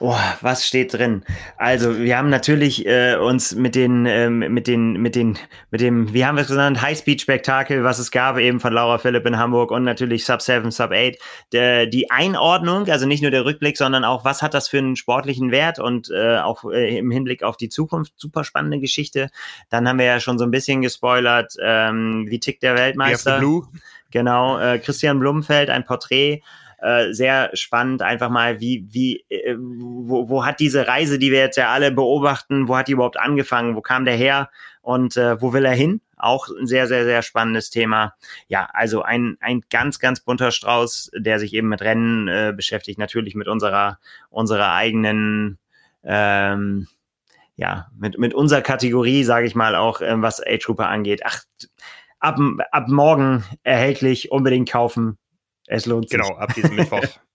[0.03, 1.23] Oh, was steht drin?
[1.57, 5.37] Also, wir haben natürlich äh, uns mit den, ähm, mit den, mit den,
[5.69, 9.27] mit dem, wie haben wir es genannt, High-Speed-Spektakel, was es gab, eben von Laura Philipp
[9.27, 11.19] in Hamburg und natürlich Sub 7, Sub 8.
[11.51, 14.95] Der, die Einordnung, also nicht nur der Rückblick, sondern auch, was hat das für einen
[14.95, 19.29] sportlichen Wert und äh, auch äh, im Hinblick auf die Zukunft, super spannende Geschichte.
[19.69, 23.37] Dann haben wir ja schon so ein bisschen gespoilert, ähm, wie tickt der Weltmeister?
[23.37, 23.67] Blue.
[24.09, 26.41] Genau, äh, Christian Blumenfeld, ein Porträt
[26.81, 31.39] äh, sehr spannend, einfach mal, wie, wie, äh, wo, wo hat diese Reise, die wir
[31.39, 34.49] jetzt ja alle beobachten, wo hat die überhaupt angefangen, wo kam der her
[34.81, 36.01] und äh, wo will er hin?
[36.17, 38.15] Auch ein sehr, sehr, sehr spannendes Thema.
[38.47, 42.99] Ja, also ein, ein ganz, ganz bunter Strauß, der sich eben mit Rennen äh, beschäftigt,
[42.99, 43.99] natürlich mit unserer,
[44.29, 45.57] unserer eigenen
[46.03, 46.87] ähm,
[47.55, 51.21] ja, mit, mit unserer Kategorie, sage ich mal, auch, ähm, was A-Trooper angeht.
[51.25, 51.43] Ach,
[52.19, 52.39] ab,
[52.71, 55.19] ab morgen erhältlich, unbedingt kaufen.
[55.71, 56.19] Es lohnt sich.
[56.19, 56.99] Genau, ab diesem Mittwoch.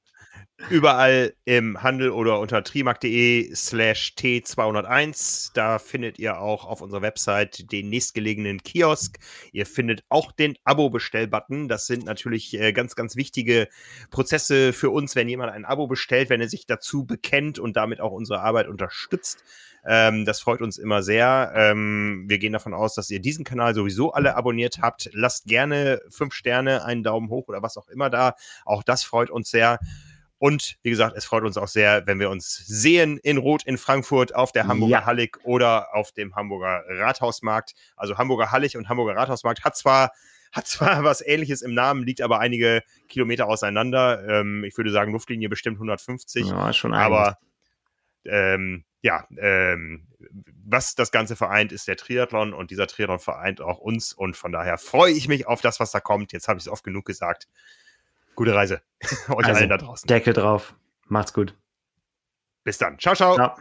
[0.69, 5.53] Überall im Handel oder unter trimark.de slash T201.
[5.55, 9.19] Da findet ihr auch auf unserer Website den nächstgelegenen Kiosk.
[9.53, 11.69] Ihr findet auch den Abo-Bestell-Button.
[11.69, 13.69] Das sind natürlich äh, ganz, ganz wichtige
[14.11, 18.01] Prozesse für uns, wenn jemand ein Abo bestellt, wenn er sich dazu bekennt und damit
[18.01, 19.45] auch unsere Arbeit unterstützt.
[19.87, 21.53] Ähm, das freut uns immer sehr.
[21.55, 25.11] Ähm, wir gehen davon aus, dass ihr diesen Kanal sowieso alle abonniert habt.
[25.13, 28.35] Lasst gerne fünf Sterne, einen Daumen hoch oder was auch immer da.
[28.65, 29.79] Auch das freut uns sehr.
[30.47, 33.77] Und wie gesagt, es freut uns auch sehr, wenn wir uns sehen in Rot in
[33.77, 35.05] Frankfurt auf der Hamburger ja.
[35.05, 37.75] Hallig oder auf dem Hamburger Rathausmarkt.
[37.97, 40.13] Also Hamburger Hallig und Hamburger Rathausmarkt hat zwar
[40.53, 44.25] hat zwar was ähnliches im Namen, liegt aber einige Kilometer auseinander.
[44.29, 46.47] Ähm, ich würde sagen, Luftlinie bestimmt 150.
[46.47, 47.39] Ja, schon aber
[48.25, 50.07] ähm, ja, ähm,
[50.65, 54.53] was das Ganze vereint, ist der Triathlon und dieser Triathlon vereint auch uns und von
[54.53, 56.33] daher freue ich mich auf das, was da kommt.
[56.33, 57.49] Jetzt habe ich es oft genug gesagt.
[58.37, 58.83] Gute Reise
[59.29, 60.07] euch also, allen da draußen.
[60.07, 60.77] Deckel drauf.
[61.09, 61.55] Macht's gut.
[62.65, 62.99] Bis dann.
[62.99, 63.35] Ciao, ciao.
[63.35, 63.57] ciao.